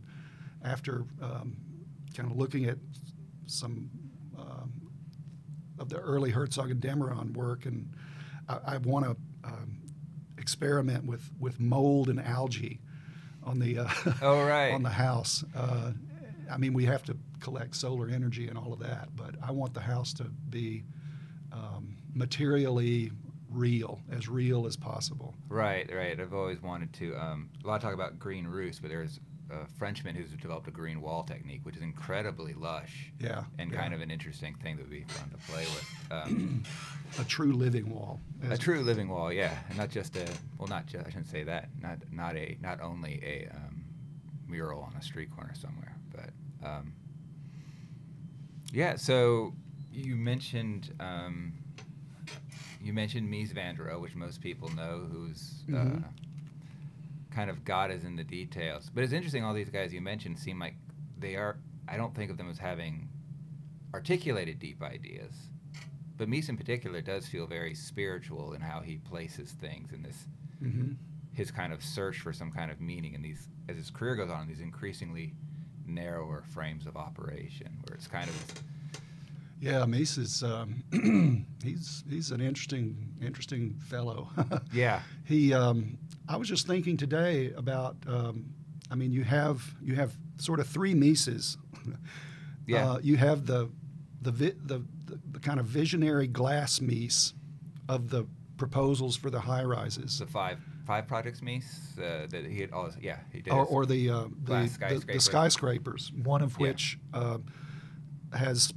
after 0.63 1.03
um, 1.21 1.57
kind 2.15 2.31
of 2.31 2.37
looking 2.37 2.65
at 2.65 2.77
some 3.47 3.89
um, 4.39 4.71
of 5.77 5.89
the 5.89 5.97
early 5.97 6.31
Herzog 6.31 6.71
and 6.71 6.79
de 6.79 6.87
Meuron 6.89 7.33
work, 7.33 7.65
and 7.65 7.89
I, 8.47 8.59
I 8.65 8.77
want 8.77 9.05
to 9.05 9.15
um, 9.43 9.77
experiment 10.37 11.05
with 11.05 11.29
with 11.39 11.59
mold 11.59 12.09
and 12.09 12.19
algae 12.21 12.79
on 13.43 13.59
the 13.59 13.79
uh, 13.79 13.89
Oh, 14.21 14.45
right. 14.45 14.71
on 14.73 14.83
the 14.83 14.89
house. 14.89 15.43
Uh, 15.55 15.91
I 16.51 16.57
mean, 16.57 16.73
we 16.73 16.85
have 16.85 17.03
to 17.03 17.17
collect 17.41 17.75
solar 17.75 18.07
energy 18.09 18.47
and 18.47 18.57
all 18.57 18.71
of 18.73 18.79
that, 18.79 19.09
but 19.15 19.35
I 19.45 19.51
want 19.51 19.73
the 19.73 19.81
house 19.81 20.13
to 20.13 20.23
be 20.49 20.83
um, 21.51 21.97
materially 22.13 23.11
real, 23.53 23.99
as 24.11 24.27
real 24.27 24.65
as 24.65 24.75
possible. 24.77 25.35
right, 25.49 25.89
right. 25.93 26.19
I've 26.19 26.33
always 26.33 26.61
wanted 26.61 26.93
to. 26.93 27.15
Um, 27.15 27.49
a 27.63 27.67
lot 27.67 27.75
of 27.75 27.81
talk 27.81 27.93
about 27.93 28.19
green 28.19 28.45
roofs, 28.47 28.79
but 28.79 28.89
there's 28.89 29.19
a 29.51 29.67
Frenchman 29.77 30.15
who's 30.15 30.31
developed 30.31 30.67
a 30.67 30.71
green 30.71 31.01
wall 31.01 31.23
technique, 31.23 31.61
which 31.63 31.75
is 31.75 31.81
incredibly 31.81 32.53
lush 32.53 33.11
Yeah, 33.19 33.43
and 33.59 33.71
yeah. 33.71 33.77
kind 33.81 33.93
of 33.93 34.01
an 34.01 34.09
interesting 34.09 34.55
thing 34.63 34.77
that 34.77 34.83
would 34.83 34.89
be 34.91 35.03
fun 35.03 35.29
to 35.29 35.37
play 35.51 35.63
with. 35.65 36.11
Um, 36.11 36.63
a 37.19 37.23
true 37.25 37.53
living 37.53 37.93
wall. 37.93 38.19
A 38.49 38.57
true 38.57 38.81
living 38.81 39.09
wall, 39.09 39.31
yeah, 39.31 39.55
and 39.69 39.77
not 39.77 39.89
just 39.89 40.15
a 40.15 40.25
well, 40.57 40.67
not 40.67 40.85
just 40.87 41.05
I 41.05 41.09
shouldn't 41.09 41.27
say 41.29 41.43
that, 41.43 41.69
not 41.81 41.99
not 42.11 42.35
a 42.35 42.57
not 42.61 42.81
only 42.81 43.21
a 43.23 43.49
um, 43.55 43.83
mural 44.47 44.81
on 44.81 44.95
a 44.95 45.01
street 45.03 45.29
corner 45.35 45.53
somewhere, 45.53 45.95
but 46.11 46.29
um, 46.67 46.93
yeah. 48.71 48.95
So 48.95 49.53
you 49.91 50.15
mentioned 50.15 50.93
um, 50.99 51.53
you 52.83 52.93
mentioned 52.93 53.29
Mies 53.31 53.51
van 53.53 53.75
der 53.75 53.85
Rohe, 53.89 54.01
which 54.01 54.15
most 54.15 54.41
people 54.41 54.69
know, 54.69 55.07
who's 55.11 55.63
uh, 55.69 55.75
Mhm. 55.75 56.03
kind 57.31 57.49
of 57.49 57.63
God 57.65 57.91
is 57.91 58.03
in 58.03 58.15
the 58.15 58.23
details. 58.23 58.91
But 58.93 59.03
it's 59.03 59.13
interesting. 59.13 59.43
All 59.43 59.53
these 59.53 59.69
guys 59.69 59.93
you 59.93 60.01
mentioned 60.01 60.37
seem 60.37 60.59
like 60.59 60.75
they 61.19 61.35
are. 61.35 61.57
I 61.87 61.97
don't 61.97 62.13
think 62.13 62.29
of 62.29 62.37
them 62.37 62.49
as 62.49 62.57
having 62.59 63.07
articulated 63.93 64.59
deep 64.59 64.81
ideas. 64.81 65.49
But 66.17 66.27
Mies 66.29 66.49
in 66.49 66.57
particular 66.57 67.01
does 67.01 67.27
feel 67.27 67.47
very 67.47 67.73
spiritual 67.73 68.53
in 68.53 68.61
how 68.61 68.81
he 68.81 68.97
places 68.97 69.51
things 69.53 69.91
in 69.91 70.03
this 70.03 70.27
Mhm. 70.61 70.95
his 71.33 71.49
kind 71.51 71.73
of 71.73 71.83
search 71.83 72.19
for 72.19 72.31
some 72.31 72.51
kind 72.51 72.69
of 72.69 72.79
meaning 72.79 73.13
in 73.15 73.21
these 73.23 73.49
as 73.67 73.75
his 73.77 73.89
career 73.89 74.15
goes 74.15 74.29
on 74.29 74.47
these 74.47 74.59
increasingly 74.61 75.33
narrower 75.87 76.43
frames 76.43 76.85
of 76.85 76.95
operation 76.95 77.79
where 77.83 77.95
it's 77.95 78.07
kind 78.07 78.29
of 78.29 78.63
Yeah, 79.63 79.85
Mies 79.85 80.17
is 80.17 80.43
um, 80.43 80.83
he's 81.63 82.03
he's 82.09 82.31
an 82.31 82.41
interesting 82.41 83.13
interesting 83.21 83.75
fellow. 83.79 84.29
yeah 84.73 84.99
He, 85.23 85.53
um, 85.53 85.97
I 86.27 86.35
was 86.37 86.49
just 86.49 86.67
thinking 86.67 86.97
today 86.97 87.51
about. 87.55 87.95
Um, 88.07 88.45
I 88.91 88.95
mean, 88.95 89.11
you 89.13 89.23
have 89.23 89.63
you 89.81 89.95
have 89.95 90.11
sort 90.37 90.59
of 90.59 90.67
three 90.67 90.93
Mises. 90.93 91.57
Yeah. 92.65 92.91
Uh, 92.91 92.99
you 93.03 93.17
have 93.17 93.45
the 93.45 93.69
the, 94.21 94.31
vi- 94.31 94.55
the 94.65 94.79
the 95.05 95.19
the 95.31 95.39
kind 95.39 95.59
of 95.59 95.65
visionary 95.65 96.27
glass 96.27 96.79
Mies 96.79 97.33
of 97.89 98.09
the 98.09 98.25
proposals 98.57 99.17
for 99.17 99.29
the 99.29 99.39
high 99.41 99.63
rises, 99.65 100.19
the 100.19 100.25
five 100.25 100.59
five 100.87 101.05
projects 101.07 101.41
Mies 101.41 101.65
uh, 101.97 102.27
that 102.27 102.45
he 102.45 102.59
had 102.61 102.71
all 102.71 102.89
yeah 103.01 103.19
he 103.33 103.41
did 103.41 103.51
or, 103.51 103.65
or 103.65 103.85
the, 103.85 104.09
uh, 104.09 104.23
the, 104.43 104.69
the 104.89 105.03
the 105.13 105.19
skyscrapers. 105.19 106.11
One 106.23 106.41
of 106.41 106.55
Yeah. 106.57 106.67
which 106.67 106.97
uh, 107.13 107.39
has 108.31 108.73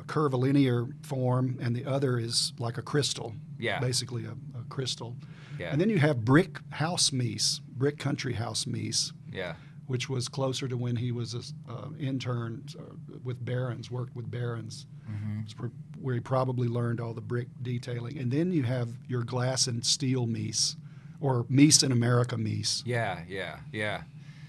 a 0.00 0.02
curvilinear 0.04 0.88
form, 1.02 1.58
and 1.60 1.74
the 1.74 1.84
other 1.84 2.18
is 2.18 2.52
like 2.58 2.78
a 2.78 2.82
crystal. 2.82 3.34
Yeah. 3.58 3.80
basically 3.80 4.26
a, 4.26 4.32
a 4.58 4.64
crystal. 4.68 5.16
yeah 5.58 5.72
And 5.72 5.80
then 5.80 5.88
you 5.88 5.98
have 5.98 6.24
brick 6.24 6.58
house 6.70 7.10
Mies, 7.10 7.60
brick 7.76 7.98
country 7.98 8.34
house 8.34 8.66
Mies, 8.66 9.12
yeah 9.32 9.54
which 9.86 10.08
was 10.08 10.28
closer 10.28 10.66
to 10.68 10.76
when 10.76 10.96
he 10.96 11.12
was 11.12 11.34
an 11.34 11.42
uh, 11.68 11.88
intern 11.98 12.64
uh, 12.78 12.82
with 13.22 13.44
Behrens, 13.44 13.90
worked 13.90 14.14
with 14.16 14.30
Behrens, 14.30 14.86
mm-hmm. 15.08 15.40
Where, 15.58 15.70
where 16.00 16.14
he 16.14 16.20
probably 16.20 16.68
learned 16.68 17.00
all 17.00 17.14
the 17.14 17.20
brick 17.20 17.48
detailing. 17.62 18.18
And 18.18 18.30
then 18.30 18.52
you 18.52 18.64
have 18.64 18.88
your 19.08 19.22
glass 19.22 19.66
and 19.66 19.84
steel 19.84 20.26
Mies, 20.26 20.76
or 21.20 21.44
Mies 21.44 21.82
in 21.82 21.92
America 21.92 22.36
Mies. 22.36 22.82
Yeah, 22.84 23.20
yeah, 23.28 23.60
yeah. 23.72 24.02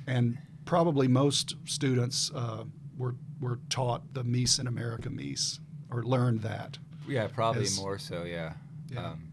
And 0.07 0.37
probably 0.65 1.07
most 1.07 1.55
students 1.65 2.31
uh, 2.33 2.63
were, 2.97 3.15
were 3.39 3.59
taught 3.69 4.13
the 4.13 4.23
Mies 4.23 4.59
in 4.59 4.67
America 4.67 5.09
Mies 5.09 5.59
or 5.91 6.03
learned 6.03 6.41
that. 6.41 6.77
Yeah, 7.07 7.27
probably 7.27 7.63
As- 7.63 7.77
more 7.79 7.97
so. 7.97 8.23
Yeah. 8.23 8.53
Yeah. 8.89 9.11
Um, 9.11 9.23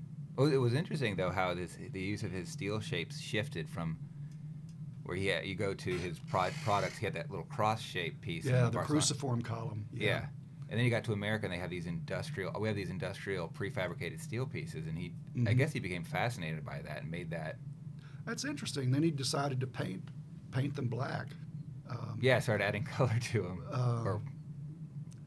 it 0.52 0.58
was 0.58 0.74
interesting 0.74 1.14
though 1.16 1.30
how 1.30 1.54
this 1.54 1.76
the 1.92 2.00
use 2.00 2.22
of 2.24 2.30
his 2.32 2.48
steel 2.48 2.80
shapes 2.80 3.20
shifted 3.20 3.68
from 3.68 3.96
where 5.04 5.16
he 5.16 5.26
had, 5.26 5.44
you 5.46 5.54
go 5.54 5.74
to 5.74 5.90
his 5.98 6.18
pro- 6.18 6.50
products. 6.64 6.96
He 6.98 7.04
had 7.04 7.14
that 7.14 7.30
little 7.30 7.44
cross 7.46 7.80
shaped 7.82 8.20
piece. 8.22 8.44
Yeah, 8.44 8.52
the 8.52 8.70
Barcelona. 8.70 8.86
cruciform 8.86 9.42
column. 9.42 9.84
Yeah. 9.92 10.26
And 10.70 10.78
then 10.78 10.84
you 10.84 10.90
got 10.90 11.04
to 11.04 11.12
America, 11.12 11.44
and 11.44 11.52
they 11.52 11.58
have 11.58 11.68
these 11.70 11.84
industrial. 11.86 12.58
We 12.58 12.68
have 12.68 12.76
these 12.76 12.88
industrial 12.90 13.48
prefabricated 13.48 14.20
steel 14.20 14.46
pieces, 14.46 14.86
and 14.86 14.96
he, 14.98 15.12
I 15.36 15.38
Mhm. 15.52 15.58
guess, 15.58 15.72
he 15.74 15.78
became 15.78 16.04
fascinated 16.04 16.64
by 16.64 16.80
that 16.82 17.02
and 17.02 17.10
made 17.10 17.30
that. 17.30 17.58
That's 18.24 18.44
interesting. 18.46 18.90
Then 18.90 19.02
he 19.02 19.10
decided 19.10 19.60
to 19.60 19.66
paint 19.66 20.02
paint 20.52 20.74
them 20.74 20.88
black. 20.88 21.26
Um, 21.90 22.18
Yeah, 22.20 22.38
started 22.38 22.64
adding 22.64 22.85
color 22.97 23.18
to 23.33 23.42
them, 23.42 23.64
Uh, 23.73 24.03
or 24.05 24.23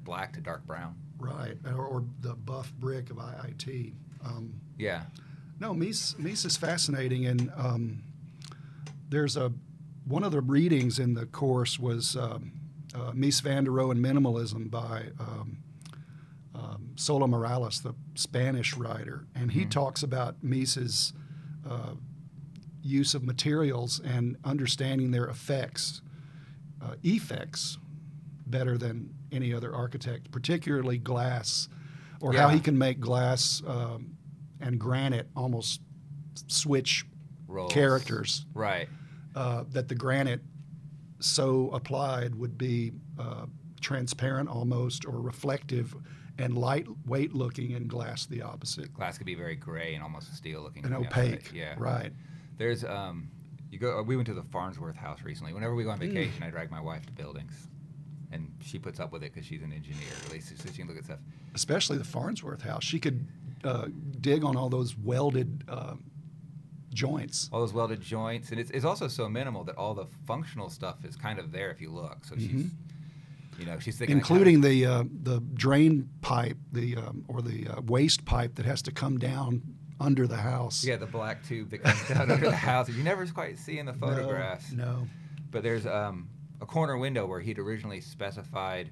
black 0.04 0.34
to 0.34 0.42
dark 0.42 0.66
brown. 0.66 0.96
Right, 1.20 1.58
or, 1.66 1.86
or 1.86 2.04
the 2.22 2.36
buff 2.36 2.72
brick 2.80 3.10
of 3.10 3.18
IIT. 3.18 3.94
Um, 4.24 4.54
Yeah. 4.78 5.04
no, 5.60 5.74
Mies, 5.74 6.16
Mies 6.16 6.46
is 6.46 6.56
fascinating, 6.58 7.26
and 7.26 7.52
um, 7.56 8.04
there's 9.10 9.36
a 9.38 9.52
one 10.06 10.24
of 10.24 10.32
the 10.32 10.40
readings 10.42 11.00
in 11.00 11.16
the 11.16 11.26
course 11.26 11.78
was 11.78 12.16
um, 12.16 12.54
uh, 12.96 13.12
Mies 13.12 13.42
van 13.42 13.66
der 13.66 13.72
Rohe 13.72 13.92
and 13.92 14.00
Minimalism 14.04 14.70
by 14.72 15.08
um, 15.20 15.58
um, 16.56 16.92
Solà-Morales, 16.96 17.82
the 17.82 17.94
Spanish 18.16 18.78
writer, 18.78 19.26
and 19.36 19.52
he 19.52 19.66
Mhm. 19.66 19.70
talks 19.72 20.04
about 20.04 20.42
Mies's 20.44 21.12
uh, 21.70 21.96
use 22.82 23.14
of 23.14 23.24
materials 23.24 24.00
and 24.00 24.38
understanding 24.46 25.12
their 25.12 25.26
effects, 25.28 26.02
uh, 26.88 26.96
effects, 27.04 27.78
better 28.46 28.78
than 28.78 29.14
any 29.32 29.54
other 29.54 29.74
architect, 29.74 30.32
particularly 30.32 30.98
glass, 30.98 31.68
or 32.22 32.34
how 32.34 32.50
he 32.50 32.60
can 32.60 32.78
make 32.78 33.00
glass 33.00 33.62
um, 33.68 34.18
and 34.60 34.80
granite 34.80 35.28
almost 35.36 35.82
switch 36.48 37.06
roles. 37.48 37.72
characters. 37.72 38.46
Right. 38.54 38.88
Uh, 39.36 39.66
that 39.72 39.88
the 39.88 39.96
granite 39.96 40.42
so 41.20 41.70
applied 41.72 42.36
would 42.36 42.58
be 42.58 42.92
uh, 43.20 43.46
transparent 43.82 44.50
almost 44.50 45.06
or 45.06 45.20
reflective 45.22 45.96
and 46.40 46.58
lightweight 46.58 47.34
looking 47.34 47.74
and 47.74 47.88
glass 47.88 48.26
the 48.28 48.42
opposite 48.42 48.94
Glass 48.94 49.18
could 49.18 49.26
be 49.26 49.36
very 49.36 49.56
gray 49.56 49.96
and 49.96 50.04
almost 50.04 50.36
steel 50.36 50.62
looking. 50.62 50.86
and 50.86 50.94
outside. 50.94 51.34
opaque 51.34 51.52
Yeah. 51.54 51.74
right 51.78 52.12
There's 52.58 52.84
um, 52.84 53.30
you 53.72 53.80
go. 53.80 54.02
We 54.04 54.16
went 54.16 54.28
to 54.28 54.34
the 54.34 54.44
Farnsworth 54.44 54.96
house 54.96 55.22
recently. 55.24 55.54
Whenever 55.54 55.76
we 55.76 55.84
go 55.84 55.90
on 55.92 55.98
Mm. 56.00 56.08
vacation, 56.14 56.44
I 56.44 56.50
drag 56.50 56.72
my 56.72 56.80
wife 56.82 57.06
to 57.08 57.12
buildings, 57.14 57.68
and 58.32 58.52
she 58.62 58.80
puts 58.80 59.00
up 59.00 59.12
with 59.12 59.24
it 59.24 59.34
because 59.34 59.46
she's 59.46 59.62
an 59.64 59.74
engineer, 59.74 60.08
at 60.26 60.32
least, 60.32 60.58
so 60.58 60.70
she 60.72 60.78
can 60.78 60.88
look 60.88 60.98
at 60.98 61.06
stuff. 61.06 61.20
especially 61.54 61.98
the 61.98 62.04
farnsworth 62.04 62.62
house 62.62 62.84
she 62.84 63.00
could 63.00 63.26
uh, 63.64 63.88
dig 64.22 64.44
on 64.44 64.56
all 64.56 64.70
those 64.70 64.96
welded 64.98 65.64
uh, 65.68 65.96
joints 66.94 67.50
All 67.52 67.60
those 67.62 67.74
welded 67.74 68.02
joints, 68.02 68.52
and 68.52 68.60
it's, 68.60 68.72
it's 68.72 68.86
also 68.86 69.08
so 69.08 69.28
minimal 69.30 69.64
that 69.66 69.76
all 69.76 69.94
the 69.94 70.06
functional 70.26 70.70
stuff 70.70 71.04
is 71.06 71.16
kind 71.16 71.40
of 71.40 71.52
there 71.52 71.70
if 71.72 71.82
you 71.82 71.92
look. 71.92 72.24
So 72.26 72.36
she's, 72.36 72.48
Mhm. 72.50 72.70
you 73.60 73.66
know, 73.66 73.80
she's 73.80 73.98
thinking, 73.98 74.20
kind 74.20 74.22
including 74.30 74.56
of- 74.58 74.62
the 74.64 74.86
uh, 74.86 75.04
the 75.24 75.40
drain 75.54 76.10
pipe 76.22 76.58
the 76.72 76.96
um, 76.98 77.26
or 77.28 77.42
the 77.42 77.68
uh, 77.68 77.82
waste 77.82 78.26
pipe 78.26 78.56
that 78.56 78.66
has 78.66 78.82
to 78.84 78.92
come 78.92 79.18
down 79.20 79.62
under 80.00 80.28
the 80.28 80.38
house 80.38 80.84
yeah, 80.86 80.96
the 80.96 81.06
black 81.08 81.44
tube 81.48 81.70
that 81.72 81.84
comes 81.84 82.08
down 82.08 82.30
under 82.32 82.50
the 82.50 82.56
house. 82.56 82.90
You 82.90 83.04
never 83.04 83.26
quite 83.28 83.58
see 83.58 83.80
in 83.80 83.86
the 83.86 83.94
photographs. 83.94 84.72
no, 84.72 85.08
But 85.50 85.64
there's 85.64 85.86
um, 85.88 86.30
a 86.62 86.66
corner 86.66 86.98
window 86.98 87.26
where 87.26 87.40
he'd 87.40 87.60
originally 87.60 88.02
specified 88.02 88.92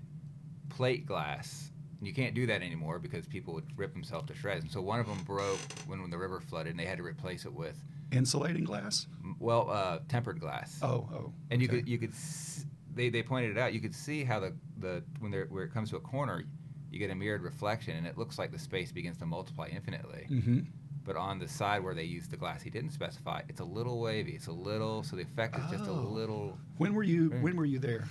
plate 0.69 1.05
glass. 1.05 1.71
And 1.99 2.07
you 2.07 2.13
can't 2.13 2.33
do 2.35 2.45
that 2.47 2.61
anymore 2.61 2.99
because 2.99 3.25
people 3.25 3.53
would 3.53 3.65
rip 3.77 3.93
themselves 3.93 4.27
to 4.27 4.35
shreds. 4.35 4.63
And 4.63 4.71
so 4.71 4.81
one 4.81 4.99
of 4.99 5.07
them 5.07 5.23
broke 5.23 5.59
when, 5.87 6.01
when 6.01 6.09
the 6.11 6.17
river 6.17 6.39
flooded, 6.41 6.71
and 6.71 6.79
they 6.79 6.85
had 6.85 6.97
to 6.97 7.03
replace 7.03 7.45
it 7.45 7.53
with, 7.53 7.81
insulating 8.11 8.63
glass 8.63 9.07
well, 9.39 9.69
uh, 9.69 9.99
tempered 10.07 10.39
glass. 10.39 10.79
oh 10.81 11.07
oh 11.13 11.33
and 11.49 11.61
you 11.61 11.67
okay. 11.67 11.77
could 11.77 11.87
you 11.87 11.97
could 11.97 12.11
s- 12.11 12.65
they, 12.93 13.09
they 13.09 13.23
pointed 13.23 13.51
it 13.51 13.57
out. 13.57 13.73
You 13.73 13.79
could 13.79 13.95
see 13.95 14.23
how 14.23 14.39
the 14.39 14.53
the 14.79 15.03
when 15.19 15.31
there 15.31 15.45
where 15.49 15.63
it 15.63 15.73
comes 15.73 15.89
to 15.89 15.95
a 15.97 15.99
corner, 15.99 16.43
you 16.91 16.99
get 16.99 17.09
a 17.09 17.15
mirrored 17.15 17.41
reflection, 17.41 17.95
and 17.95 18.05
it 18.05 18.17
looks 18.17 18.37
like 18.37 18.51
the 18.51 18.59
space 18.59 18.91
begins 18.91 19.17
to 19.17 19.25
multiply 19.25 19.67
infinitely. 19.67 20.27
mm-hmm. 20.29 20.59
But 21.05 21.15
on 21.15 21.37
the 21.39 21.47
side 21.47 21.83
where 21.83 21.93
they 21.93 22.03
used 22.03 22.31
the 22.31 22.37
glass 22.37 22.61
he 22.63 22.69
didn't 22.71 22.89
specify, 22.91 23.41
it's 23.47 23.59
a 23.61 23.63
little 23.63 23.99
wavy. 24.01 24.31
It's 24.33 24.47
a 24.47 24.51
little, 24.51 25.03
so 25.03 25.15
the 25.15 25.21
effect 25.21 25.55
is 25.57 25.63
just 25.71 25.85
a 25.85 25.91
Oh. 25.91 26.01
little. 26.09 26.57
when 26.77 26.93
were 26.95 27.03
you 27.03 27.29
Very- 27.29 27.41
when 27.41 27.55
were 27.55 27.65
you 27.65 27.79
there 27.79 28.05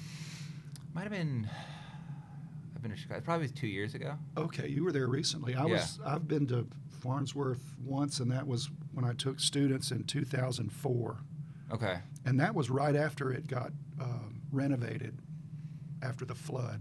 Might 0.95 1.03
have 1.03 1.11
been. 1.13 1.51
I've 2.77 2.83
been 2.83 2.93
to 2.93 2.97
Chicago. 2.97 3.21
Probably 3.21 3.49
two 3.49 3.67
years 3.67 3.95
ago. 3.97 4.17
Okay, 4.37 4.69
you 4.69 4.85
were 4.85 4.93
there 4.93 5.09
recently. 5.09 5.57
I 5.57 5.65
was. 5.65 5.99
I've 6.07 6.29
been 6.29 6.47
to 6.49 6.69
Farnsworth 7.01 7.75
once, 7.81 8.21
and 8.21 8.31
that 8.31 8.47
was 8.47 8.71
when 8.93 9.05
I 9.05 9.13
took 9.13 9.41
students 9.41 9.91
in 9.91 10.05
2004, 10.05 11.19
Okay. 11.73 11.99
and 12.25 12.39
that 12.39 12.55
was 12.55 12.71
right 12.71 12.95
after 12.95 13.33
it 13.33 13.49
got 13.49 13.73
um, 14.01 14.41
renovated 14.53 15.19
after 16.01 16.25
the 16.25 16.35
flood. 16.37 16.81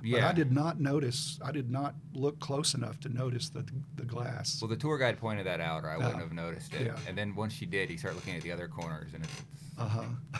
But 0.00 0.08
Yeah. 0.08 0.28
I 0.28 0.32
did 0.32 0.50
not 0.52 0.80
notice. 0.80 1.38
I 1.44 1.52
did 1.52 1.70
not 1.70 1.94
look 2.14 2.38
close 2.40 2.74
enough 2.74 2.98
to 3.00 3.08
notice 3.08 3.48
the 3.50 3.64
the 3.96 4.04
glass. 4.04 4.58
Well, 4.60 4.68
the 4.68 4.76
tour 4.76 4.98
guide 4.98 5.18
pointed 5.18 5.46
that 5.46 5.60
out, 5.60 5.84
or 5.84 5.90
I 5.90 5.96
wouldn't 5.96 6.16
Oh, 6.16 6.18
have 6.20 6.32
noticed 6.32 6.74
it. 6.74 6.86
yeah. 6.86 6.96
And 7.06 7.16
then 7.18 7.34
once 7.34 7.52
she 7.52 7.66
did, 7.66 7.88
he 7.90 7.96
started 7.96 8.16
looking 8.16 8.34
at 8.36 8.42
the 8.42 8.52
other 8.52 8.66
corners, 8.68 9.12
and 9.14 9.22
it's 9.24 9.42
Uh 9.78 9.88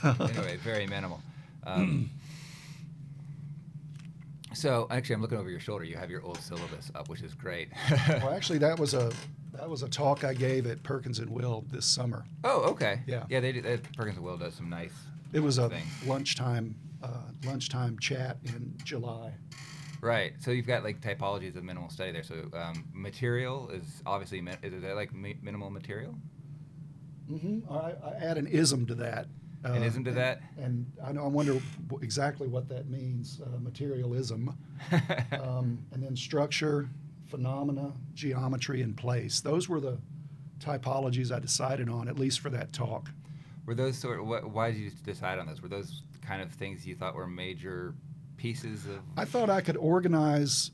huh. 0.02 0.14
anyway 0.28 0.56
very 0.58 0.86
minimal. 0.86 1.20
Um, 1.66 2.08
so 4.54 4.86
actually, 4.90 5.14
I'm 5.16 5.22
looking 5.22 5.38
over 5.38 5.50
your 5.50 5.60
shoulder. 5.60 5.84
You 5.84 5.96
have 5.96 6.10
your 6.10 6.22
old 6.22 6.38
syllabus 6.40 6.90
up, 6.94 7.08
which 7.08 7.20
is 7.22 7.34
great. 7.34 7.68
well, 8.08 8.30
actually, 8.34 8.58
that 8.58 8.78
was 8.78 8.94
a 8.94 9.12
that 9.52 9.68
was 9.68 9.82
a 9.82 9.88
talk 9.88 10.24
I 10.24 10.34
gave 10.34 10.66
at 10.66 10.82
Perkins 10.82 11.18
and 11.18 11.30
Will 11.30 11.64
this 11.70 11.84
summer. 11.86 12.24
oh, 12.44 12.62
okay. 12.70 13.00
Yeah. 13.06 13.24
Yeah, 13.28 13.40
they, 13.40 13.52
do- 13.52 13.60
they 13.62 13.76
Perkins 13.96 14.16
and 14.16 14.24
Will 14.24 14.36
does 14.36 14.54
some 14.54 14.68
nice. 14.70 14.92
It 15.32 15.40
was 15.40 15.58
a 15.58 15.68
Thing. 15.68 15.84
lunchtime 16.06 16.74
uh, 17.02 17.08
lunchtime 17.44 17.98
chat 17.98 18.38
in 18.44 18.74
July. 18.84 19.32
Right. 20.02 20.32
So 20.40 20.50
you've 20.50 20.66
got 20.66 20.82
like 20.82 21.00
typologies 21.00 21.56
of 21.56 21.64
minimal 21.64 21.90
study 21.90 22.12
there. 22.12 22.22
So 22.22 22.48
um, 22.54 22.84
material 22.92 23.68
is 23.70 24.02
obviously 24.06 24.38
is 24.62 24.82
that 24.82 24.96
like 24.96 25.12
mi- 25.14 25.38
minimal 25.42 25.70
material? 25.70 26.14
Mm-hmm. 27.30 27.72
I, 27.72 27.92
I 28.06 28.12
add 28.20 28.38
an 28.38 28.46
ism 28.46 28.86
to 28.86 28.94
that. 28.96 29.26
An 29.62 29.82
ism 29.82 30.04
to 30.04 30.10
and- 30.10 30.18
that? 30.18 30.40
And 30.58 30.90
I 31.04 31.12
know 31.12 31.24
I 31.24 31.28
wonder 31.28 31.58
exactly 32.00 32.48
what 32.48 32.68
that 32.70 32.88
means. 32.88 33.40
Uh, 33.44 33.58
materialism, 33.60 34.56
um, 35.32 35.78
and 35.92 36.02
then 36.02 36.16
structure, 36.16 36.88
phenomena, 37.26 37.92
geometry, 38.14 38.80
and 38.82 38.96
place. 38.96 39.40
Those 39.40 39.68
were 39.68 39.80
the 39.80 39.98
typologies 40.60 41.30
I 41.30 41.38
decided 41.38 41.88
on, 41.88 42.08
at 42.08 42.18
least 42.18 42.40
for 42.40 42.48
that 42.50 42.72
talk. 42.72 43.10
Were 43.66 43.74
those 43.74 43.96
sort? 43.98 44.24
What, 44.24 44.50
why 44.50 44.70
did 44.70 44.80
you 44.80 44.90
decide 45.04 45.38
on 45.38 45.46
those? 45.46 45.62
Were 45.62 45.68
those 45.68 46.02
kind 46.22 46.42
of 46.42 46.50
things 46.52 46.86
you 46.86 46.94
thought 46.96 47.14
were 47.14 47.26
major 47.26 47.94
pieces 48.36 48.86
of? 48.86 49.00
I 49.16 49.24
thought 49.24 49.50
I 49.50 49.60
could 49.60 49.76
organize 49.76 50.70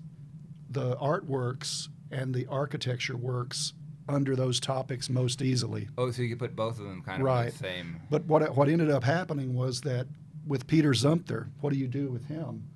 the 0.71 0.97
artworks 0.97 1.89
and 2.11 2.35
the 2.35 2.47
architecture 2.47 3.17
works 3.17 3.73
under 4.09 4.37
those 4.37 4.61
topics 4.61 5.11
most 5.11 5.43
easily. 5.43 5.89
Oh, 5.99 6.11
so 6.13 6.23
you 6.23 6.29
could 6.29 6.39
put 6.39 6.55
both 6.55 6.79
of 6.79 6.85
them 6.87 7.03
kind 7.03 7.21
of 7.21 7.27
Right. 7.27 7.51
the 7.53 7.59
same. 7.59 8.01
But 8.11 8.25
what 8.27 8.57
what 8.57 8.69
ended 8.69 8.91
up 8.91 9.03
happening 9.05 9.55
was 9.55 9.81
that 9.83 10.07
with 10.47 10.67
Peter 10.69 10.91
Zumthor, 10.93 11.49
what 11.61 11.73
do 11.73 11.79
you 11.79 11.89
do 11.89 12.09
with 12.09 12.27
him? 12.27 12.69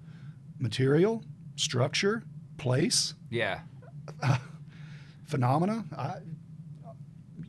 Material, 0.59 1.23
structure, 1.57 2.25
place, 2.59 3.15
Yeah. 3.31 3.61
phenomena. 5.27 5.85
I 5.97 6.17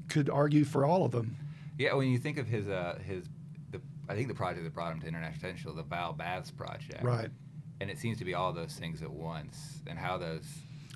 could 0.08 0.30
argue 0.30 0.63
for 0.63 0.86
all 0.86 1.04
of 1.06 1.12
them. 1.12 1.36
Yeah. 1.82 1.96
When 1.96 2.10
you 2.10 2.20
think 2.20 2.38
of 2.38 2.48
his 2.48 2.67
uh 2.67 3.00
his 3.04 3.26
the 3.72 3.82
I 4.08 4.15
think 4.15 4.28
the 4.28 4.36
project 4.36 4.63
that 4.63 4.74
brought 4.74 4.94
him 4.94 5.02
to 5.02 5.08
international 5.08 5.39
potential, 5.39 5.74
the 5.74 5.84
Val 5.84 6.13
Baths 6.13 6.52
project. 6.52 7.04
Right. 7.04 7.30
And 7.80 7.89
it 7.89 7.98
seems 7.98 8.20
to 8.20 8.26
be 8.26 8.36
all 8.36 8.54
those 8.54 8.74
things 8.74 9.02
at 9.02 9.10
once, 9.10 9.82
and 9.88 9.98
how 9.98 10.20
those. 10.20 10.46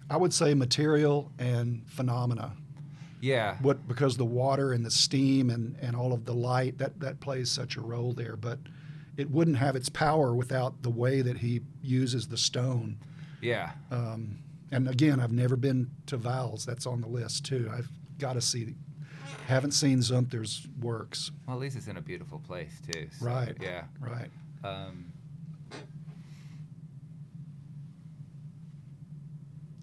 I 0.09 0.17
would 0.17 0.33
say 0.33 0.53
material 0.53 1.31
and 1.39 1.81
phenomena. 1.87 2.53
Yeah. 3.21 3.57
What 3.61 3.87
because 3.87 4.17
the 4.17 4.25
water 4.25 4.73
and 4.73 4.85
the 4.85 4.91
steam 4.91 5.49
and, 5.49 5.75
and 5.81 5.95
all 5.95 6.13
of 6.13 6.25
the 6.25 6.33
light 6.33 6.77
that 6.77 6.99
that 6.99 7.19
plays 7.19 7.49
such 7.49 7.75
a 7.75 7.81
role 7.81 8.13
there, 8.13 8.35
but 8.35 8.59
it 9.17 9.31
wouldn't 9.31 9.57
have 9.57 9.75
its 9.75 9.89
power 9.89 10.35
without 10.35 10.83
the 10.83 10.91
way 10.91 11.21
that 11.21 11.37
he 11.37 11.61
uses 11.81 12.27
the 12.27 12.37
stone. 12.37 12.97
Yeah. 13.41 13.71
Um, 13.89 14.37
and 14.71 14.87
again, 14.87 15.19
I've 15.19 15.31
never 15.31 15.55
been 15.55 15.89
to 16.07 16.17
Val's. 16.17 16.65
That's 16.65 16.85
on 16.85 17.01
the 17.01 17.07
list 17.07 17.45
too. 17.45 17.71
I've 17.73 17.89
got 18.19 18.33
to 18.33 18.41
see. 18.41 18.75
Haven't 19.47 19.71
seen 19.71 19.99
Zumthor's 19.99 20.67
works. 20.81 21.31
Well, 21.47 21.55
at 21.57 21.61
least 21.61 21.75
it's 21.77 21.87
in 21.87 21.97
a 21.97 22.01
beautiful 22.01 22.39
place 22.39 22.79
too. 22.91 23.07
so, 23.19 23.25
Right. 23.25 23.55
Yeah. 23.61 23.83
Right. 23.99 24.29
Um, 24.63 25.11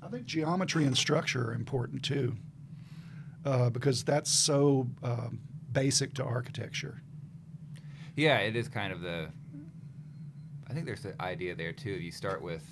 I 0.02 0.08
think 0.08 0.26
geometry 0.26 0.84
and 0.84 0.96
structure 0.96 1.50
are 1.50 1.54
important 1.54 2.02
too. 2.02 2.36
uh, 3.44 3.70
because 3.70 4.04
that's 4.04 4.30
so 4.30 4.86
um, 5.02 5.40
basic 5.72 6.14
to 6.14 6.24
architecture. 6.24 7.02
Yeah, 8.16 8.38
it 8.38 8.54
is 8.56 8.68
kind 8.68 8.92
of 8.92 9.00
the. 9.00 9.30
I 10.68 10.72
think 10.74 10.86
there's 10.86 11.02
the 11.02 11.20
idea 11.20 11.54
there 11.54 11.72
too. 11.72 11.92
If 11.94 12.02
you 12.02 12.12
start 12.12 12.42
with. 12.42 12.62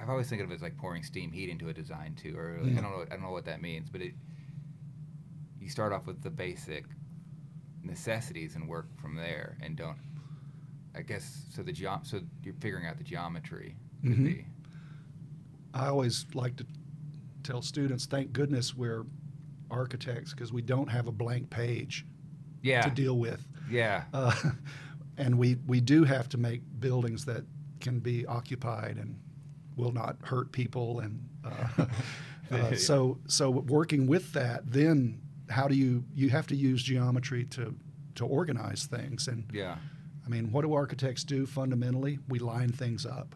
I've 0.00 0.10
always 0.10 0.28
think 0.28 0.42
of 0.42 0.50
it 0.50 0.54
as 0.54 0.62
like 0.62 0.76
pouring 0.76 1.04
steam 1.04 1.30
heat 1.30 1.48
into 1.48 1.68
a 1.68 1.72
design 1.72 2.14
too, 2.20 2.36
or 2.36 2.58
like, 2.60 2.72
Mm. 2.72 2.78
I 2.78 2.80
don't 2.82 2.90
know. 2.90 3.02
I 3.06 3.14
don't 3.14 3.22
know 3.22 3.30
what 3.30 3.44
that 3.46 3.62
means, 3.62 3.88
but 3.88 4.00
it. 4.02 4.14
You 5.62 5.68
start 5.70 5.92
off 5.92 6.06
with 6.06 6.22
the 6.22 6.30
basic 6.30 6.84
necessities 7.84 8.56
and 8.56 8.68
work 8.68 8.88
from 9.00 9.14
there, 9.16 9.56
and 9.62 9.76
don't. 9.76 9.96
I 10.94 11.02
guess 11.02 11.46
so. 11.54 11.62
The 11.62 11.72
geom- 11.72 12.04
so 12.06 12.20
you're 12.42 12.54
figuring 12.54 12.86
out 12.86 12.98
the 12.98 13.04
geometry. 13.04 13.76
Mhm. 14.04 14.24
be. 14.24 14.44
I 15.72 15.86
always 15.86 16.26
like 16.34 16.56
to 16.56 16.66
tell 17.44 17.62
students, 17.62 18.04
thank 18.06 18.32
goodness 18.32 18.74
we're 18.74 19.04
architects 19.70 20.32
because 20.34 20.52
we 20.52 20.60
don't 20.60 20.88
have 20.88 21.06
a 21.06 21.12
blank 21.12 21.48
page 21.48 22.04
Yeah. 22.62 22.82
to 22.82 22.90
deal 22.90 23.16
with. 23.18 23.46
Yeah. 23.70 24.04
Uh, 24.12 24.34
and 25.16 25.38
we, 25.38 25.54
we 25.66 25.80
do 25.80 26.04
have 26.04 26.28
to 26.30 26.38
make 26.38 26.60
buildings 26.78 27.24
that 27.24 27.44
can 27.80 28.00
be 28.00 28.26
occupied 28.26 28.98
and 28.98 29.18
will 29.76 29.92
not 29.92 30.16
hurt 30.24 30.52
people. 30.52 31.00
And 31.00 31.26
uh, 31.44 31.86
uh, 32.50 32.74
so, 32.76 33.18
so 33.28 33.50
working 33.50 34.06
with 34.06 34.32
that, 34.34 34.70
then 34.70 35.22
how 35.52 35.68
do 35.68 35.74
you, 35.74 36.04
you 36.14 36.30
have 36.30 36.46
to 36.48 36.56
use 36.56 36.82
geometry 36.82 37.44
to, 37.44 37.74
to 38.16 38.26
organize 38.26 38.86
things. 38.86 39.28
And 39.28 39.44
yeah. 39.52 39.76
I 40.24 40.28
mean, 40.28 40.52
what 40.52 40.62
do 40.62 40.74
architects 40.74 41.24
do 41.24 41.46
fundamentally? 41.46 42.18
We 42.28 42.38
line 42.38 42.72
things 42.72 43.06
up. 43.06 43.34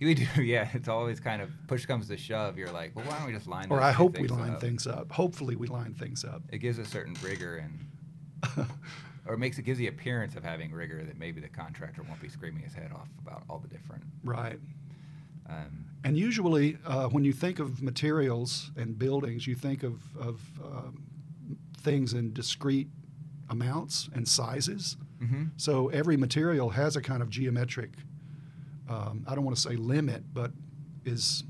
We 0.00 0.14
do. 0.14 0.26
Yeah. 0.42 0.68
It's 0.72 0.88
always 0.88 1.20
kind 1.20 1.40
of 1.40 1.50
push 1.66 1.86
comes 1.86 2.08
to 2.08 2.16
shove. 2.16 2.58
You're 2.58 2.72
like, 2.72 2.94
well, 2.94 3.04
why 3.06 3.18
don't 3.18 3.26
we 3.26 3.32
just 3.32 3.46
line? 3.46 3.66
Up? 3.66 3.70
Or 3.70 3.80
I 3.80 3.92
hope 3.92 4.18
we 4.18 4.28
line 4.28 4.52
up? 4.52 4.60
things 4.60 4.86
up. 4.86 5.10
Hopefully, 5.12 5.56
we 5.56 5.66
line 5.66 5.94
things 5.94 6.24
up. 6.24 6.42
It 6.50 6.58
gives 6.58 6.78
a 6.78 6.84
certain 6.84 7.16
rigor 7.22 7.56
and 7.56 8.66
or 9.26 9.34
it 9.34 9.38
makes 9.38 9.58
it 9.58 9.62
gives 9.62 9.78
the 9.78 9.86
appearance 9.86 10.36
of 10.36 10.44
having 10.44 10.72
rigor 10.72 11.02
that 11.04 11.18
maybe 11.18 11.40
the 11.40 11.48
contractor 11.48 12.02
won't 12.02 12.20
be 12.20 12.28
screaming 12.28 12.62
his 12.62 12.74
head 12.74 12.90
off 12.94 13.08
about 13.22 13.42
all 13.48 13.58
the 13.58 13.68
different. 13.68 14.04
right. 14.22 14.58
Um, 15.48 15.86
And 16.04 16.16
usually, 16.16 16.78
uh, 16.86 17.08
when 17.08 17.24
you 17.24 17.32
think 17.32 17.58
of 17.58 17.82
materials 17.82 18.70
and 18.76 18.98
buildings, 18.98 19.46
you 19.46 19.54
think 19.54 19.82
of, 19.82 20.00
of 20.18 20.40
um, 20.62 21.02
things 21.84 22.12
in 22.14 22.32
discrete 22.32 22.88
amounts 23.50 24.08
and 24.14 24.26
sizes. 24.26 24.96
mhm. 25.22 25.50
So 25.56 25.88
every 25.90 26.16
material 26.16 26.70
has 26.70 26.96
a 26.96 27.00
kind 27.02 27.22
of 27.22 27.28
geometric, 27.30 27.90
um, 28.88 29.24
I 29.28 29.34
don't 29.34 29.44
want 29.44 29.56
to 29.56 29.62
say 29.62 29.76
limit, 29.76 30.24
but 30.34 30.50
is 31.04 31.44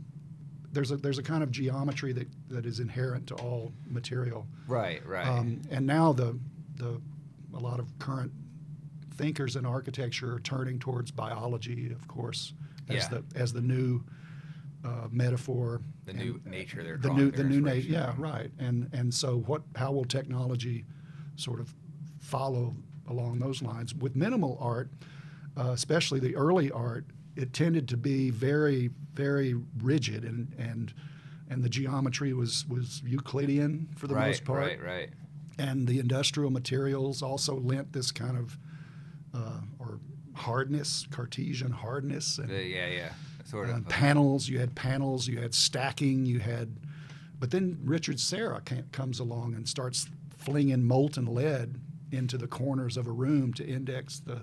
there's 0.72 0.90
a 0.90 0.96
there's 0.96 1.18
a 1.18 1.22
kind 1.22 1.42
of 1.42 1.50
geometry 1.52 2.12
that, 2.12 2.28
that 2.48 2.66
is 2.66 2.80
inherent 2.80 3.28
to 3.28 3.34
all 3.36 3.72
material. 3.88 4.46
Right, 4.66 5.04
right. 5.06 5.26
Um, 5.26 5.62
and 5.70 5.86
now 5.86 6.12
the 6.12 6.38
the 6.76 7.00
a 7.54 7.58
lot 7.60 7.78
of 7.78 7.96
current 8.00 8.32
thinkers 9.14 9.54
in 9.56 9.64
architecture 9.64 10.34
are 10.34 10.40
turning 10.40 10.78
towards 10.80 11.12
biology, 11.12 11.92
of 11.92 12.06
course, 12.08 12.52
as 12.88 12.96
Yeah. 12.96 13.08
the 13.08 13.24
as 13.38 13.52
the 13.52 13.60
new 13.62 14.02
uh, 14.84 15.06
metaphor. 15.10 15.80
The 16.04 16.10
and 16.12 16.20
new 16.20 16.40
nature 16.44 16.82
they're 16.82 16.96
the 16.96 17.08
drawing 17.08 17.18
new 17.18 17.30
the 17.30 17.44
new 17.44 17.60
nature. 17.60 17.88
yeah 17.88 18.14
right 18.18 18.50
and 18.58 18.88
and 18.92 19.12
so 19.12 19.38
what 19.46 19.62
how 19.76 19.90
will 19.92 20.04
technology 20.04 20.84
sort 21.36 21.60
of 21.60 21.74
follow 22.20 22.74
along 23.08 23.38
those 23.38 23.62
lines 23.62 23.94
with 23.94 24.14
minimal 24.16 24.56
art 24.60 24.90
uh, 25.56 25.70
especially 25.70 26.18
the 26.20 26.34
early 26.36 26.70
art 26.70 27.04
it 27.36 27.52
tended 27.52 27.88
to 27.88 27.96
be 27.96 28.30
very 28.30 28.90
very 29.14 29.54
rigid 29.82 30.24
and 30.24 30.52
and 30.58 30.92
and 31.50 31.62
the 31.62 31.68
geometry 31.68 32.32
was 32.32 32.66
was 32.68 33.02
Euclidean 33.04 33.88
for 33.96 34.06
the 34.06 34.14
right, 34.14 34.28
most 34.28 34.44
part 34.44 34.60
Right, 34.62 34.82
right. 34.82 35.10
and 35.58 35.86
the 35.86 35.98
industrial 35.98 36.50
materials 36.50 37.22
also 37.22 37.54
lent 37.60 37.92
this 37.92 38.10
kind 38.10 38.36
of 38.38 38.58
uh, 39.34 39.60
or 39.78 40.00
hardness 40.34 41.06
Cartesian 41.10 41.72
hardness 41.72 42.38
and 42.38 42.50
yeah, 42.50 42.86
yeah. 42.86 43.12
Sort 43.44 43.68
uh, 43.68 43.74
of. 43.74 43.86
uh, 43.86 43.88
panels. 43.88 44.48
You 44.48 44.58
had 44.58 44.74
panels. 44.74 45.28
You 45.28 45.40
had 45.40 45.54
stacking. 45.54 46.26
You 46.26 46.40
had, 46.40 46.76
but 47.38 47.50
then 47.50 47.78
Richard 47.84 48.18
Serra 48.20 48.60
comes 48.92 49.20
along 49.20 49.54
and 49.54 49.68
starts 49.68 50.08
flinging 50.36 50.84
molten 50.84 51.26
lead 51.26 51.76
into 52.12 52.36
the 52.38 52.46
corners 52.46 52.96
of 52.96 53.06
a 53.06 53.12
room 53.12 53.52
to 53.54 53.66
index 53.66 54.20
the 54.20 54.42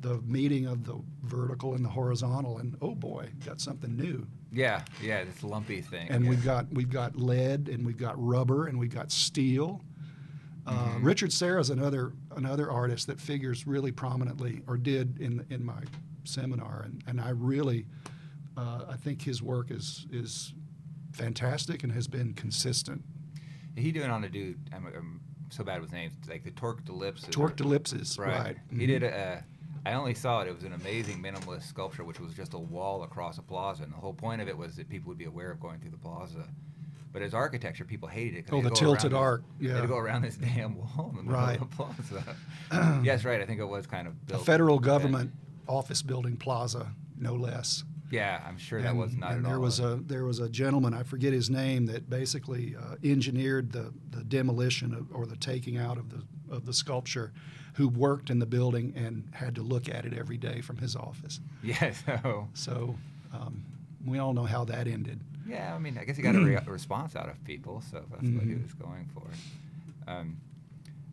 the 0.00 0.20
meeting 0.22 0.64
of 0.66 0.84
the 0.84 0.94
vertical 1.24 1.74
and 1.74 1.84
the 1.84 1.88
horizontal. 1.88 2.58
And 2.58 2.76
oh 2.80 2.94
boy, 2.94 3.30
got 3.44 3.60
something 3.60 3.96
new. 3.96 4.26
yeah, 4.52 4.82
yeah. 5.02 5.24
This 5.24 5.42
lumpy 5.42 5.80
thing. 5.80 6.08
And 6.08 6.28
we've 6.28 6.44
got 6.44 6.66
we've 6.72 6.90
got 6.90 7.16
lead 7.16 7.68
and 7.68 7.84
we've 7.84 7.96
got 7.98 8.14
rubber 8.16 8.68
and 8.68 8.78
we've 8.78 8.94
got 8.94 9.10
steel. 9.10 9.82
Uh, 10.66 10.90
Mhm. 10.90 11.04
Richard 11.04 11.32
Serra 11.32 11.60
is 11.60 11.70
another 11.70 12.12
another 12.36 12.70
artist 12.70 13.06
that 13.08 13.20
figures 13.20 13.66
really 13.66 13.90
prominently, 13.90 14.62
or 14.68 14.76
did 14.76 15.18
in 15.18 15.44
in 15.50 15.64
my 15.64 15.82
seminar, 16.24 16.82
and, 16.84 17.02
and 17.08 17.20
I 17.20 17.30
really 17.30 17.86
uh, 18.58 18.84
I 18.90 18.96
think 18.96 19.22
his 19.22 19.42
work 19.42 19.70
is 19.70 20.06
is 20.10 20.52
fantastic 21.12 21.82
and 21.84 21.92
has 21.92 22.06
been 22.08 22.34
consistent. 22.34 23.02
He 23.76 23.92
doing 23.92 24.10
on 24.10 24.24
a 24.24 24.28
dude. 24.28 24.58
I'm, 24.74 24.86
I'm 24.86 25.20
so 25.50 25.62
bad 25.64 25.80
with 25.80 25.92
names. 25.92 26.12
Like 26.28 26.44
the 26.44 26.50
Torqued 26.50 26.88
Ellipses. 26.88 27.28
Torqued 27.30 27.60
ellipses, 27.60 28.18
Right. 28.18 28.38
right? 28.38 28.56
He 28.70 28.84
Mhm. 28.84 28.86
did 28.86 29.02
a. 29.04 29.44
I 29.86 29.92
only 29.94 30.12
saw 30.14 30.40
it. 30.42 30.48
It 30.48 30.54
was 30.54 30.64
an 30.64 30.72
amazing 30.74 31.22
minimalist 31.22 31.62
sculpture, 31.62 32.04
which 32.04 32.20
was 32.20 32.34
just 32.34 32.52
a 32.52 32.58
wall 32.58 33.04
across 33.04 33.38
a 33.38 33.42
plaza, 33.42 33.84
and 33.84 33.92
the 33.92 33.96
whole 33.96 34.12
point 34.12 34.42
of 34.42 34.48
it 34.48 34.56
was 34.58 34.74
that 34.76 34.88
people 34.88 35.08
would 35.08 35.18
be 35.18 35.24
aware 35.24 35.50
of 35.50 35.60
going 35.60 35.78
through 35.78 35.92
the 35.92 35.96
plaza. 35.98 36.46
But 37.12 37.22
as 37.22 37.32
architecture, 37.32 37.84
people 37.84 38.06
hated 38.08 38.40
it. 38.40 38.44
Oh, 38.52 38.60
the 38.60 38.68
to 38.68 38.74
tilted 38.74 39.14
arc, 39.14 39.42
yeah. 39.58 39.80
to 39.80 39.86
go 39.86 39.96
around 39.96 40.22
this 40.22 40.36
damn 40.36 40.74
wall 40.76 41.08
in 41.10 41.16
the 41.16 41.22
middle 41.22 41.40
Right. 41.40 41.60
of 41.60 41.70
the 41.70 41.76
plaza. 41.76 42.36
yes, 43.04 43.24
right. 43.24 43.40
I 43.40 43.46
think 43.46 43.60
it 43.60 43.64
was 43.64 43.86
kind 43.86 44.06
of 44.08 44.14
a 44.30 44.38
federal 44.38 44.78
then. 44.78 44.84
government 44.86 45.32
office 45.66 46.02
building 46.02 46.36
plaza, 46.36 46.92
no 47.16 47.34
less. 47.34 47.84
Yeah, 48.10 48.42
I'm 48.46 48.56
sure 48.58 48.80
that 48.80 48.90
and, 48.90 48.98
was 48.98 49.14
not 49.14 49.30
and 49.32 49.38
at 49.40 49.44
there 49.44 49.56
all. 49.56 49.62
was 49.62 49.80
a 49.80 50.00
there 50.06 50.24
was 50.24 50.38
a 50.38 50.48
gentleman 50.48 50.94
I 50.94 51.02
forget 51.02 51.32
his 51.32 51.50
name 51.50 51.86
that 51.86 52.08
basically 52.08 52.74
uh, 52.74 52.96
engineered 53.04 53.72
the, 53.72 53.92
the 54.10 54.24
demolition 54.24 54.94
of, 54.94 55.14
or 55.14 55.26
the 55.26 55.36
taking 55.36 55.76
out 55.76 55.98
of 55.98 56.10
the 56.10 56.22
of 56.50 56.64
the 56.64 56.72
sculpture, 56.72 57.32
who 57.74 57.88
worked 57.88 58.30
in 58.30 58.38
the 58.38 58.46
building 58.46 58.94
and 58.96 59.28
had 59.32 59.54
to 59.56 59.62
look 59.62 59.88
at 59.88 60.06
it 60.06 60.14
every 60.14 60.38
day 60.38 60.60
from 60.62 60.78
his 60.78 60.96
office. 60.96 61.40
Yeah. 61.62 61.92
So. 61.92 62.48
So 62.54 62.96
um, 63.34 63.62
we 64.06 64.18
all 64.18 64.32
know 64.32 64.44
how 64.44 64.64
that 64.64 64.88
ended. 64.88 65.20
Yeah, 65.46 65.74
I 65.74 65.78
mean, 65.78 65.98
I 65.98 66.04
guess 66.04 66.16
he 66.16 66.22
got 66.22 66.34
a, 66.36 66.40
re- 66.40 66.58
response 66.66 67.14
out 67.16 67.28
of 67.28 67.42
people, 67.44 67.82
so 67.90 67.98
that's 68.10 68.22
what 68.22 68.44
he 68.44 68.52
Mhm. 68.52 68.62
was 68.62 68.72
going 68.74 69.08
for. 69.14 69.26
Um, 70.10 70.36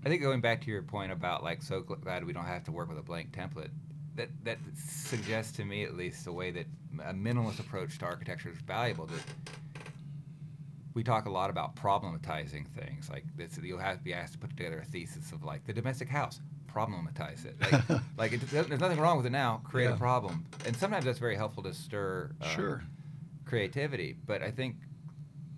I 0.06 0.10
think 0.10 0.22
going 0.22 0.40
back 0.42 0.62
to 0.64 0.68
your 0.72 0.82
point 0.84 1.12
about 1.12 1.44
like, 1.44 1.62
so 1.64 1.82
glad 1.82 2.26
we 2.26 2.32
don't 2.34 2.46
have 2.46 2.64
to 2.66 2.72
work 2.72 2.88
with 2.90 2.98
a 2.98 3.02
blank 3.02 3.32
template. 3.32 3.70
That 4.16 4.30
that 4.46 4.58
suggests 4.78 5.52
to 5.58 5.66
me 5.66 5.84
at 5.84 5.96
least 5.96 6.24
the 6.26 6.32
way 6.32 6.52
that 6.52 6.66
a 7.04 7.14
minimalist 7.14 7.60
approach 7.60 7.98
to 8.00 8.06
architecture 8.06 8.50
is 8.50 8.58
valuable. 8.60 9.06
That 9.08 9.22
we 10.94 11.04
talk 11.04 11.26
a 11.26 11.30
lot 11.30 11.50
about 11.50 11.76
problematizing 11.76 12.68
things, 12.70 13.10
like 13.10 13.26
this. 13.36 13.60
You'll 13.62 13.80
have 13.80 13.98
to 13.98 14.04
be 14.04 14.14
asked 14.14 14.34
to 14.34 14.40
put 14.40 14.50
together 14.56 14.80
a 14.80 14.86
thesis 14.86 15.32
of 15.34 15.44
like 15.44 15.66
the 15.66 15.74
domestic 15.74 16.08
house. 16.08 16.40
Problematize 16.74 17.46
it. 17.46 17.56
Like, 17.60 18.02
like 18.18 18.34
it, 18.34 18.42
there's 18.50 18.70
nothing 18.80 19.00
wrong 19.00 19.18
with 19.18 19.26
it 19.26 19.32
now. 19.32 19.62
Create 19.64 19.88
Yeah. 19.90 19.96
a 19.96 19.98
problem, 19.98 20.46
and 20.66 20.76
sometimes 20.76 21.06
that's 21.06 21.20
very 21.20 21.36
helpful 21.36 21.64
to 21.64 21.74
stir. 21.74 22.32
um, 22.42 22.50
Sure. 22.50 22.84
creativity, 23.46 24.16
but 24.26 24.42
I 24.42 24.52
think 24.52 24.76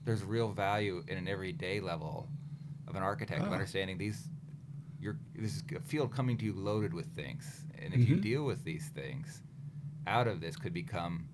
there's 0.05 0.23
real 0.23 0.49
value 0.51 1.03
in 1.07 1.17
an 1.17 1.27
everyday 1.27 1.79
level 1.79 2.27
of 2.87 2.95
an 2.95 3.03
architect 3.03 3.41
of 3.41 3.49
Oh. 3.49 3.53
understanding 3.53 3.97
these. 3.97 4.27
You're, 5.07 5.17
this 5.35 5.55
is 5.55 5.63
a 5.73 5.79
field 5.79 6.13
coming 6.13 6.37
to 6.37 6.43
you 6.43 6.51
loaded 6.51 6.93
with 6.93 7.05
things, 7.15 7.65
and 7.81 7.93
if 7.93 8.01
you 8.01 8.17
Mhm. 8.17 8.21
deal 8.21 8.43
with 8.43 8.65
these 8.65 8.89
things, 8.89 9.41
out 10.05 10.27
of 10.27 10.41
this 10.41 10.57
could 10.57 10.73
become 10.73 11.29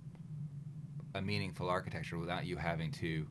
a 1.15 1.21
meaningful 1.23 1.69
architecture 1.69 2.19
without 2.19 2.45
you 2.45 2.55
having 2.55 2.91
to 2.91 3.27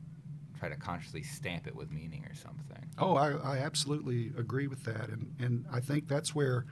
try 0.59 0.67
to 0.67 0.75
consciously 0.75 1.23
stamp 1.23 1.65
it 1.65 1.73
with 1.73 1.91
meaning 1.91 2.25
or 2.25 2.35
something. 2.35 2.89
Oh, 2.97 3.15
I, 3.15 3.31
I 3.31 3.57
absolutely 3.59 4.33
agree 4.37 4.67
with 4.67 4.83
that, 4.83 5.07
and 5.07 5.33
and 5.39 5.65
I 5.71 5.79
think 5.79 6.09
that's 6.09 6.35
where 6.35 6.65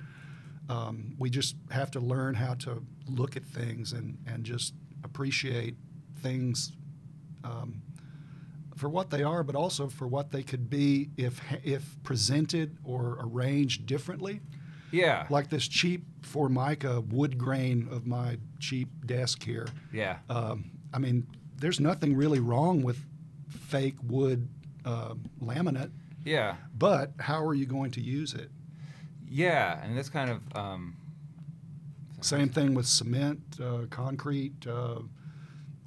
um, 0.68 1.16
we 1.18 1.30
just 1.30 1.56
have 1.70 1.92
to 1.92 2.02
learn 2.02 2.36
how 2.36 2.56
to 2.56 2.84
look 3.08 3.38
at 3.38 3.46
things 3.46 3.94
and 3.94 4.18
and 4.28 4.44
just 4.44 4.74
appreciate 5.06 5.78
things 6.18 6.74
um, 7.46 7.82
for 8.76 8.90
what 8.90 9.10
they 9.10 9.24
are, 9.24 9.44
but 9.44 9.56
also 9.56 9.88
for 9.90 10.08
what 10.08 10.32
they 10.32 10.44
could 10.44 10.70
be 10.70 11.10
if 11.18 11.42
if 11.64 11.98
presented 12.04 12.78
or 12.84 13.18
arranged 13.22 13.86
differently. 13.86 14.42
Yeah. 14.92 15.26
Like 15.30 15.50
this 15.50 15.68
cheap 15.68 16.06
Formica 16.22 17.00
wood 17.02 17.38
grain 17.38 17.88
of 17.92 18.06
my 18.06 18.38
cheap 18.60 18.90
desk 19.06 19.44
here. 19.44 19.68
yeah. 19.94 20.18
Um, 20.30 20.72
I 20.94 21.00
mean, 21.00 21.26
there's 21.58 21.80
nothing 21.80 22.16
really 22.18 22.40
wrong 22.42 22.82
with 22.84 23.00
fake 23.48 23.96
wood 24.04 24.50
uh, 24.86 25.14
laminate. 25.42 25.92
yeah. 26.26 26.56
But 26.78 27.12
how 27.20 27.46
are 27.46 27.54
you 27.54 27.66
going 27.66 27.92
to 27.92 28.02
use 28.02 28.34
it? 28.34 28.50
Yeah. 29.30 29.82
And 29.84 29.98
this 29.98 30.10
kind 30.10 30.30
of. 30.30 30.40
Um, 30.56 30.98
Same 32.22 32.50
thing 32.50 32.74
with 32.74 32.86
cement, 32.86 33.40
uh, 33.64 33.86
concrete, 33.90 34.68
uh, 34.68 35.00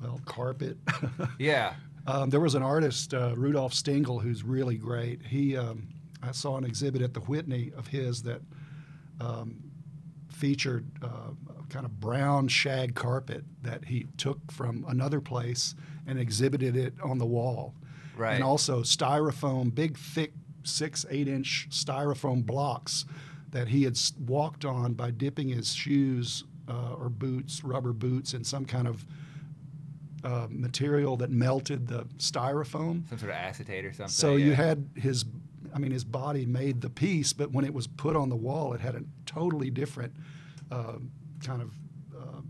well, 0.03 0.20
carpet. 0.24 0.78
Yeah. 1.39 1.74
Um, 2.07 2.30
there 2.30 2.40
was 2.40 2.55
an 2.55 2.62
artist, 2.62 3.14
uh, 3.14 3.34
Rudolf 3.36 3.72
Stingel, 3.72 4.20
who's 4.20 4.42
really 4.42 4.76
great. 4.76 5.22
He, 5.22 5.57
um, 5.57 5.88
I 6.22 6.32
saw 6.32 6.57
an 6.57 6.64
exhibit 6.64 7.02
at 7.02 7.14
the 7.14 7.20
Whitney 7.20 7.72
of 7.76 7.86
his 7.86 8.22
that 8.22 8.42
um, 9.20 9.62
featured 10.30 10.86
uh, 11.02 11.30
a 11.48 11.66
kind 11.68 11.86
of 11.86 12.00
brown 12.00 12.48
shag 12.48 12.94
carpet 12.94 13.44
that 13.62 13.84
he 13.86 14.07
took 14.18 14.38
from 14.52 14.84
another 14.88 15.20
place 15.20 15.74
and 16.07 16.18
exhibited 16.18 16.76
it 16.76 16.92
on 17.02 17.18
the 17.18 17.26
wall. 17.26 17.74
Right. 18.16 18.34
And 18.34 18.44
also 18.44 18.82
styrofoam, 18.82 19.74
big, 19.74 19.96
thick, 19.96 20.32
six, 20.62 21.07
eight 21.11 21.28
inch 21.28 21.68
styrofoam 21.70 22.44
blocks 22.44 23.05
that 23.50 23.68
he 23.68 23.84
had 23.84 23.98
walked 24.26 24.64
on 24.64 24.94
by 24.94 25.11
dipping 25.11 25.48
his 25.48 25.72
shoes 25.74 26.44
uh, 26.68 26.94
or 26.98 27.09
boots, 27.09 27.64
rubber 27.64 27.92
boots, 27.92 28.34
in 28.34 28.44
some 28.44 28.64
kind 28.64 28.88
of 28.88 29.05
uh, 30.25 30.47
material 30.51 31.16
that 31.18 31.31
melted 31.31 31.87
the 31.87 32.05
styrofoam. 32.16 33.07
Some 33.09 33.18
sort 33.18 33.31
of 33.31 33.37
acetate 33.37 33.85
or 33.85 33.93
something. 33.93 34.09
So 34.09 34.37
you 34.37 34.55
had 34.55 34.89
his, 34.97 35.25
I 35.75 35.79
mean, 35.79 35.93
his 35.93 36.05
body 36.05 36.47
made 36.47 36.81
the 36.81 36.91
piece, 36.91 37.33
but 37.33 37.53
when 37.53 37.64
it 37.64 37.75
was 37.75 37.87
put 37.87 38.16
on 38.16 38.31
the 38.31 38.37
wall, 38.37 38.72
it 38.72 38.81
had 38.81 38.95
a 38.95 39.03
totally 39.27 39.70
different 39.70 40.14
uh, 40.72 40.95
kind 41.45 41.61
of 41.61 41.72
uh, 42.16 42.41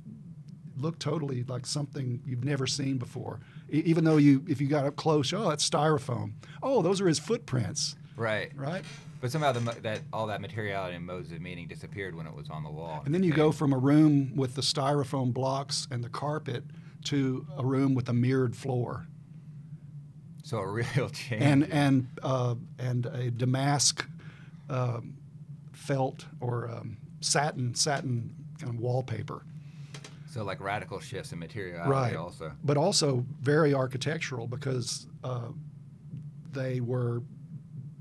looked 0.78 1.00
totally 1.00 1.42
like 1.44 1.66
something 1.66 2.22
you've 2.24 2.44
never 2.44 2.66
seen 2.66 2.96
before. 2.96 3.40
E- 3.72 3.82
even 3.84 4.04
though 4.04 4.18
you, 4.18 4.44
if 4.48 4.60
you 4.60 4.68
got 4.68 4.86
up 4.86 4.94
close, 4.94 5.32
oh, 5.32 5.50
it's 5.50 5.68
styrofoam. 5.68 6.34
Oh, 6.62 6.80
those 6.80 7.00
are 7.00 7.08
his 7.08 7.18
footprints, 7.18 7.96
right. 8.16 8.52
right? 8.54 8.84
But 9.20 9.32
somehow 9.32 9.52
the, 9.52 9.60
that 9.80 10.02
all 10.12 10.26
that 10.28 10.40
materiality 10.42 10.94
and 10.96 11.04
modes 11.04 11.32
of 11.32 11.40
meaning 11.40 11.66
disappeared 11.66 12.14
when 12.14 12.26
it 12.26 12.34
was 12.34 12.50
on 12.50 12.62
the 12.62 12.70
wall. 12.70 13.02
And 13.04 13.12
then 13.14 13.22
you 13.22 13.32
go 13.32 13.50
from 13.50 13.72
a 13.72 13.78
room 13.78 14.36
with 14.36 14.54
the 14.54 14.60
styrofoam 14.60 15.32
blocks 15.32 15.88
and 15.90 16.04
the 16.04 16.10
carpet 16.10 16.62
to 17.04 17.46
a 17.56 17.64
room 17.64 17.94
with 17.94 18.08
a 18.08 18.12
mirrored 18.12 18.56
floor. 18.56 19.06
So 20.42 20.58
a 20.58 20.66
real 20.70 21.08
change. 21.10 21.42
and 21.42 21.72
and 21.72 22.06
uh, 22.22 22.54
and 22.78 23.06
a 23.06 23.30
damask 23.30 24.06
um, 24.68 25.16
felt 25.72 26.26
or 26.40 26.70
um, 26.70 26.96
satin 27.20 27.74
satin 27.74 28.34
kind 28.58 28.74
of 28.74 28.80
wallpaper. 28.80 29.42
so 30.30 30.44
like 30.44 30.60
radical 30.60 31.00
shifts 31.00 31.32
in 31.32 31.38
materiality 31.38 31.90
Right. 31.90 32.16
also. 32.16 32.52
But 32.62 32.76
also 32.76 33.24
very 33.40 33.72
architectural 33.74 34.46
because 34.46 35.06
uh, 35.22 35.48
they 36.52 36.80
were 36.80 37.22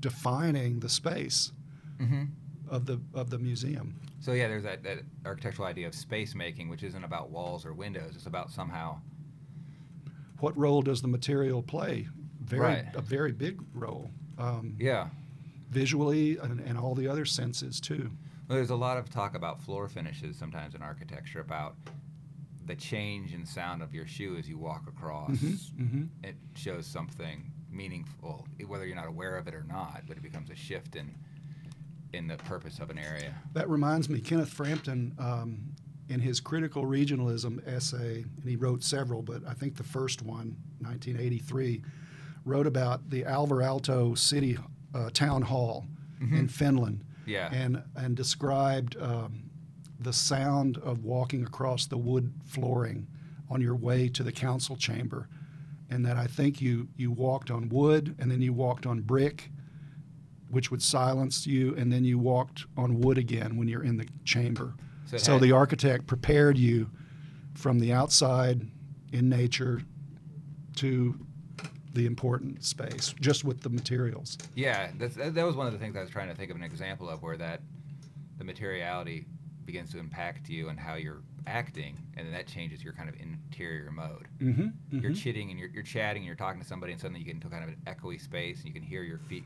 defining 0.00 0.80
the 0.80 0.88
space 0.88 1.52
Mm-hmm. 2.00 2.24
Of 2.70 2.86
the 2.86 3.00
of 3.14 3.30
the 3.30 3.38
museum. 3.38 3.94
So 4.20 4.32
yeah, 4.32 4.48
there's 4.48 4.62
that, 4.62 4.82
that 4.84 5.00
architectural 5.26 5.68
idea 5.68 5.86
of 5.86 5.94
space 5.94 6.34
making, 6.34 6.68
which 6.70 6.82
isn't 6.82 7.04
about 7.04 7.30
walls 7.30 7.66
or 7.66 7.74
windows. 7.74 8.12
It's 8.14 8.26
about 8.26 8.50
somehow 8.50 9.00
What 10.40 10.56
role 10.56 10.82
does 10.82 11.02
the 11.02 11.08
material 11.08 11.62
play? 11.62 12.08
Very 12.42 12.60
Right. 12.62 12.84
a 12.94 13.00
very 13.00 13.32
big 13.32 13.60
role. 13.74 14.10
Um, 14.38 14.76
yeah. 14.78 15.08
Visually 15.70 16.38
and, 16.38 16.60
and 16.60 16.78
all 16.78 16.94
the 16.94 17.08
other 17.08 17.24
senses 17.24 17.80
too. 17.80 18.10
Well, 18.48 18.56
there's 18.56 18.70
a 18.70 18.76
lot 18.76 18.96
of 18.98 19.08
talk 19.10 19.34
about 19.34 19.62
floor 19.62 19.88
finishes 19.88 20.36
sometimes 20.36 20.74
in 20.74 20.82
architecture 20.82 21.40
about 21.40 21.76
the 22.66 22.74
change 22.74 23.32
in 23.34 23.44
sound 23.46 23.82
of 23.82 23.94
your 23.94 24.06
shoe 24.06 24.36
as 24.38 24.48
you 24.48 24.58
walk 24.58 24.86
across. 24.88 25.30
mhm. 25.30 26.08
It 26.22 26.36
shows 26.54 26.86
something 26.86 27.50
meaningful, 27.70 28.46
whether 28.66 28.86
you're 28.86 28.96
not 28.96 29.08
aware 29.08 29.36
of 29.36 29.48
it 29.48 29.54
or 29.54 29.64
not. 29.64 30.02
But 30.06 30.16
it 30.16 30.22
becomes 30.22 30.50
a 30.50 30.54
shift 30.54 30.96
in 30.96 31.14
in 32.16 32.26
the 32.28 32.36
purpose 32.36 32.78
of 32.78 32.90
an 32.90 32.98
area. 32.98 33.34
That 33.52 33.68
reminds 33.68 34.08
me, 34.08 34.20
Kenneth 34.20 34.48
Frampton, 34.50 35.14
um, 35.18 35.58
in 36.08 36.20
his 36.20 36.38
critical 36.40 36.84
regionalism 36.84 37.66
essay, 37.66 38.24
and 38.40 38.48
he 38.48 38.56
wrote 38.56 38.82
several, 38.82 39.22
but 39.22 39.42
I 39.48 39.54
think 39.54 39.76
the 39.76 39.82
first 39.84 40.20
one, 40.22 40.56
1983, 40.80 41.82
wrote 42.44 42.66
about 42.66 43.08
the 43.10 43.24
Alvar 43.24 43.56
Aalto 43.62 44.16
City 44.16 44.58
uh, 44.94 45.10
Town 45.12 45.42
Hall 45.42 45.86
in 46.20 46.48
Finland, 46.48 47.04
Yeah. 47.26 47.50
and 47.52 47.82
and 47.96 48.16
described 48.16 48.96
um, 49.00 49.50
the 50.00 50.12
sound 50.12 50.78
of 50.78 51.04
walking 51.04 51.42
across 51.42 51.86
the 51.86 51.98
wood 51.98 52.32
flooring 52.46 53.06
on 53.50 53.60
your 53.60 53.74
way 53.76 54.08
to 54.10 54.22
the 54.22 54.32
council 54.32 54.76
chamber, 54.76 55.28
and 55.90 56.04
that 56.06 56.16
I 56.16 56.26
think 56.26 56.60
you 56.62 56.88
you 56.96 57.10
walked 57.10 57.50
on 57.50 57.68
wood 57.68 58.14
and 58.18 58.30
then 58.30 58.40
you 58.42 58.52
walked 58.54 58.86
on 58.86 59.00
brick 59.02 59.50
which 60.54 60.70
would 60.70 60.82
silence 60.82 61.46
you, 61.46 61.74
and 61.76 61.92
then 61.92 62.04
you 62.04 62.16
walked 62.18 62.64
on 62.76 63.00
wood 63.00 63.18
again 63.18 63.56
when 63.56 63.66
you're 63.66 63.82
in 63.82 63.96
the 63.96 64.06
chamber. 64.24 64.74
So 65.06 65.16
So, 65.18 65.32
had- 65.32 65.42
the 65.42 65.52
architect 65.52 66.06
prepared 66.06 66.56
you 66.56 66.88
from 67.54 67.80
the 67.80 67.92
outside 67.92 68.66
in 69.12 69.28
nature 69.28 69.82
to 70.76 71.18
the 71.92 72.06
important 72.06 72.64
space, 72.64 73.14
just 73.20 73.44
with 73.44 73.60
the 73.60 73.68
materials. 73.68 74.38
Yeah, 74.54 74.90
that's, 74.98 75.14
that, 75.16 75.34
that 75.34 75.44
was 75.44 75.54
one 75.56 75.66
of 75.66 75.72
the 75.72 75.78
things 75.78 75.96
I 75.96 76.00
was 76.00 76.10
trying 76.10 76.28
to 76.28 76.34
think 76.34 76.50
of 76.50 76.56
an 76.56 76.64
example 76.64 77.08
of 77.08 77.22
where 77.22 77.36
that 77.36 77.60
the 78.38 78.44
materiality 78.44 79.26
begins 79.64 79.90
to 79.92 79.98
impact 79.98 80.48
you 80.48 80.68
and 80.68 80.78
how 80.78 80.94
you're 80.94 81.22
acting, 81.46 81.96
and 82.16 82.26
then 82.26 82.32
that 82.32 82.46
changes 82.46 82.82
your 82.82 82.92
kind 82.94 83.08
of 83.08 83.14
interior 83.20 83.90
mode. 83.92 84.26
Mm-hmm. 84.40 84.98
You're 84.98 85.12
chitting 85.12 85.50
and 85.50 85.58
you're, 85.58 85.68
you're 85.70 85.82
chatting 85.84 86.22
and 86.22 86.26
you're 86.26 86.34
talking 86.34 86.60
to 86.60 86.66
somebody, 86.66 86.92
and 86.92 87.00
suddenly 87.00 87.20
you 87.20 87.26
get 87.26 87.34
into 87.34 87.48
kind 87.48 87.62
of 87.64 87.70
an 87.70 87.76
echoey 87.86 88.20
space, 88.20 88.58
and 88.58 88.66
you 88.66 88.72
can 88.72 88.82
hear 88.82 89.02
your 89.02 89.18
feet, 89.18 89.44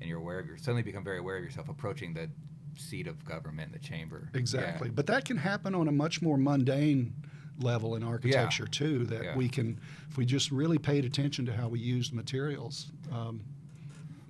and 0.00 0.08
you're 0.08 0.18
aware 0.18 0.38
of 0.38 0.46
your 0.46 0.56
suddenly 0.56 0.82
become 0.82 1.04
very 1.04 1.18
aware 1.18 1.36
of 1.36 1.44
yourself 1.44 1.68
approaching 1.68 2.14
the 2.14 2.28
seat 2.76 3.06
of 3.06 3.24
government, 3.24 3.72
the 3.72 3.78
chamber. 3.78 4.28
Yeah. 4.32 4.40
Exactly. 4.40 4.90
But 4.90 5.06
that 5.06 5.24
can 5.24 5.36
happen 5.36 5.74
on 5.74 5.88
a 5.88 5.92
much 5.92 6.20
more 6.22 6.36
mundane 6.36 7.14
level 7.60 7.94
in 7.94 8.02
architecture 8.02 8.66
too. 8.66 9.06
That 9.06 9.22
Yeah. 9.22 9.36
we 9.36 9.48
can, 9.48 9.78
if 10.10 10.16
we 10.18 10.26
just 10.26 10.50
really 10.50 10.78
paid 10.78 11.04
attention 11.04 11.46
to 11.46 11.52
how 11.52 11.68
we 11.68 11.78
used 11.78 12.12
materials. 12.12 12.90
Um, 13.12 13.42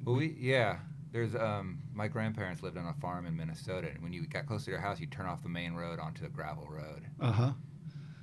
Well, 0.04 0.16
we 0.16 0.36
yeah. 0.38 0.78
There's 1.12 1.34
um 1.36 1.78
my 1.94 2.08
grandparents 2.08 2.62
lived 2.62 2.76
on 2.76 2.86
a 2.86 2.92
farm 2.94 3.24
in 3.24 3.36
Minnesota, 3.36 3.88
and 3.88 4.02
when 4.02 4.12
you 4.12 4.26
got 4.26 4.46
close 4.46 4.64
to 4.64 4.70
their 4.72 4.80
house, 4.80 4.98
you 5.00 5.06
turn 5.06 5.26
off 5.26 5.42
the 5.42 5.48
main 5.48 5.72
road 5.74 5.98
onto 6.00 6.22
the 6.22 6.28
gravel 6.28 6.66
road. 6.68 7.06
uh 7.20 7.32
huh. 7.32 7.52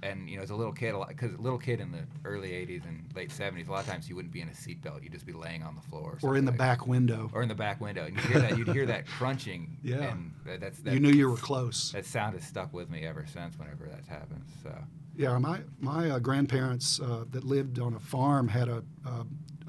And 0.03 0.27
you 0.27 0.37
know, 0.37 0.41
as 0.43 0.49
a 0.49 0.55
little 0.55 0.73
kid, 0.73 0.95
because 1.07 1.37
little 1.37 1.59
kid 1.59 1.79
in 1.79 1.91
the 1.91 1.99
early 2.25 2.49
'80s 2.49 2.83
and 2.87 3.03
late 3.15 3.29
'70s, 3.29 3.67
a 3.67 3.71
lot 3.71 3.81
of 3.83 3.87
times 3.87 4.09
you 4.09 4.15
wouldn't 4.15 4.33
be 4.33 4.41
in 4.41 4.47
a 4.47 4.51
seatbelt; 4.51 5.03
you'd 5.03 5.11
just 5.11 5.27
be 5.27 5.33
laying 5.33 5.61
on 5.61 5.75
the 5.75 5.81
floor, 5.81 6.17
Or 6.23 6.35
in 6.37 6.45
the 6.45 6.51
like- 6.51 6.57
back 6.57 6.87
window. 6.87 7.29
or 7.33 7.43
in 7.43 7.49
the 7.49 7.53
back 7.55 7.79
window, 7.79 8.05
and 8.05 8.15
you 8.15 8.21
hear 8.23 8.39
that 8.41 8.57
you'd 8.57 8.69
hear 8.69 8.85
that 8.87 9.05
crunching. 9.17 9.77
Yeah. 9.83 10.11
and 10.11 10.33
that, 10.45 10.59
that's 10.59 10.79
that, 10.79 10.93
you 10.95 10.99
knew 10.99 11.11
you 11.11 11.29
were 11.29 11.37
close. 11.37 11.91
That 11.91 12.05
sound 12.05 12.33
has 12.33 12.43
stuck 12.43 12.73
with 12.73 12.89
me 12.89 13.05
ever 13.05 13.25
since. 13.31 13.59
Whenever 13.59 13.87
that's 13.87 14.07
happened, 14.07 14.43
so 14.63 14.73
Yeah, 15.15 15.37
my 15.37 15.59
my 15.79 16.09
uh, 16.09 16.19
grandparents 16.19 16.99
uh, 16.99 17.25
that 17.29 17.43
lived 17.43 17.77
on 17.77 17.93
a 17.93 17.99
farm 17.99 18.47
had 18.47 18.69
a, 18.69 18.83
a, 19.05 19.09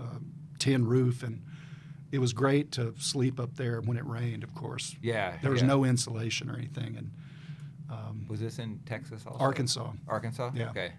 a 0.01 0.20
tin 0.59 0.87
roof, 0.87 1.22
and 1.22 1.43
it 2.11 2.20
was 2.20 2.33
great 2.33 2.72
to 2.72 2.95
sleep 2.99 3.39
up 3.39 3.55
there 3.57 3.83
when 3.83 3.99
it 3.99 4.07
rained. 4.07 4.45
Of 4.45 4.55
course, 4.55 4.97
yeah, 5.03 5.37
there 5.43 5.51
was 5.51 5.61
yeah. 5.61 5.66
no 5.68 5.85
insulation 5.85 6.49
or 6.49 6.57
anything, 6.57 6.97
and 6.97 7.11
um, 7.93 8.26
Was 8.28 8.40
this 8.40 8.59
in 8.59 8.80
Texas 8.86 9.24
also? 9.26 9.38
Arkansas. 9.38 9.93
Arkansas. 10.09 10.51
Yeah. 10.55 10.70
Okay. 10.70 10.93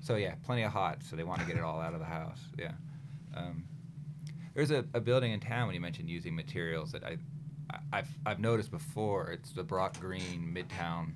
So 0.00 0.16
yeah, 0.16 0.34
plenty 0.44 0.62
of 0.62 0.72
hot. 0.72 1.02
So 1.02 1.16
they 1.16 1.24
want 1.24 1.40
to 1.40 1.46
get 1.46 1.56
it 1.56 1.62
all 1.62 1.80
out 1.80 1.94
of 1.94 2.00
the 2.00 2.06
house. 2.06 2.40
Yeah. 2.58 2.72
Um, 3.34 3.64
there's 4.54 4.70
a, 4.70 4.84
a 4.94 5.00
building 5.00 5.32
in 5.32 5.40
town 5.40 5.66
when 5.66 5.74
you 5.74 5.80
mentioned 5.80 6.08
using 6.08 6.34
materials 6.34 6.92
that 6.92 7.04
I, 7.04 7.16
I 7.70 7.78
I've 7.92 8.08
I've 8.26 8.40
noticed 8.40 8.70
before. 8.70 9.30
It's 9.30 9.52
the 9.52 9.62
Brock 9.62 9.98
Green 10.00 10.54
Midtown 10.54 11.12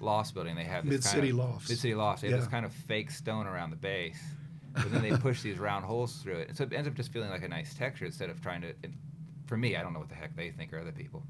Loft 0.00 0.34
building. 0.34 0.54
They 0.54 0.64
have 0.64 0.84
this 0.84 1.04
Mid-City 1.04 1.30
of, 1.30 1.36
Lofts. 1.36 1.68
Mid-City 1.68 1.94
Lofts. 1.94 2.22
They 2.22 2.30
have 2.30 2.40
this 2.40 2.48
kind 2.48 2.66
of 2.66 2.72
fake 2.72 3.10
stone 3.10 3.46
around 3.46 3.70
the 3.70 3.76
base, 3.76 4.22
but 4.74 4.92
then 4.92 5.02
they 5.02 5.16
push 5.16 5.42
these 5.42 5.58
round 5.58 5.84
holes 5.84 6.16
through 6.16 6.38
it. 6.38 6.56
So 6.56 6.64
it 6.64 6.72
ends 6.72 6.88
up 6.88 6.94
just 6.94 7.12
feeling 7.12 7.30
like 7.30 7.42
a 7.42 7.48
nice 7.48 7.74
texture 7.74 8.04
instead 8.04 8.30
of 8.30 8.40
trying 8.42 8.60
to. 8.62 8.68
It, 8.68 8.90
for 9.46 9.56
me, 9.56 9.76
I 9.76 9.82
don't 9.82 9.92
know 9.92 10.00
what 10.00 10.08
the 10.08 10.14
heck 10.14 10.34
they 10.36 10.50
think 10.50 10.72
or 10.72 10.80
other 10.80 10.92
people. 10.92 11.22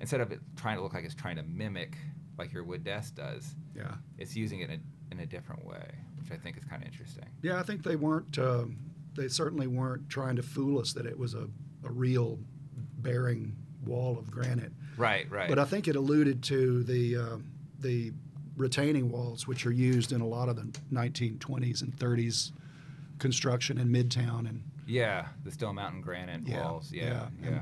Instead 0.00 0.20
of 0.20 0.32
it 0.32 0.40
trying 0.56 0.76
to 0.76 0.82
look 0.82 0.94
like 0.94 1.04
it's 1.04 1.14
trying 1.14 1.36
to 1.36 1.42
mimic 1.44 1.96
like 2.38 2.52
your 2.52 2.64
wood 2.64 2.84
desk 2.84 3.14
does, 3.14 3.54
yeah, 3.76 3.94
it's 4.18 4.36
using 4.36 4.60
it 4.60 4.70
in 4.70 4.80
a, 4.80 5.14
in 5.14 5.20
a 5.20 5.26
different 5.26 5.64
way, 5.64 5.94
which 6.18 6.30
I 6.32 6.36
think 6.36 6.56
is 6.56 6.64
kind 6.64 6.82
of 6.82 6.88
interesting. 6.88 7.26
yeah. 7.42 7.58
I 7.58 7.62
think 7.62 7.82
they 7.82 7.96
weren't. 7.96 8.38
Um, 8.38 8.78
they 9.14 9.28
certainly 9.28 9.66
weren't 9.66 10.08
trying 10.08 10.36
to 10.36 10.42
fool 10.42 10.80
us 10.80 10.94
that 10.94 11.04
it 11.04 11.18
was 11.18 11.34
a, 11.34 11.46
a 11.84 11.90
real 11.90 12.38
bearing 12.98 13.54
wall 13.84 14.18
of 14.18 14.30
granite. 14.30 14.72
Right, 14.96 15.30
right. 15.30 15.48
But 15.48 15.58
I 15.58 15.64
think 15.64 15.88
it 15.88 15.96
alluded 15.96 16.42
to 16.44 16.82
the 16.84 17.16
uh, 17.16 17.36
the 17.78 18.12
retaining 18.56 19.10
walls, 19.10 19.46
which 19.46 19.66
are 19.66 19.72
used 19.72 20.12
in 20.12 20.20
a 20.20 20.26
lot 20.26 20.48
of 20.48 20.56
the 20.56 20.78
1920s 20.92 21.82
and 21.82 21.96
30s 21.96 22.52
construction 23.18 23.78
in 23.78 23.88
Midtown, 23.88 24.48
and 24.48 24.62
yeah, 24.86 25.26
the 25.44 25.50
Stone 25.50 25.76
Mountain 25.76 26.00
granite 26.00 26.42
yeah, 26.46 26.64
walls. 26.64 26.90
Yeah, 26.92 27.28
yeah. 27.42 27.48
and 27.48 27.60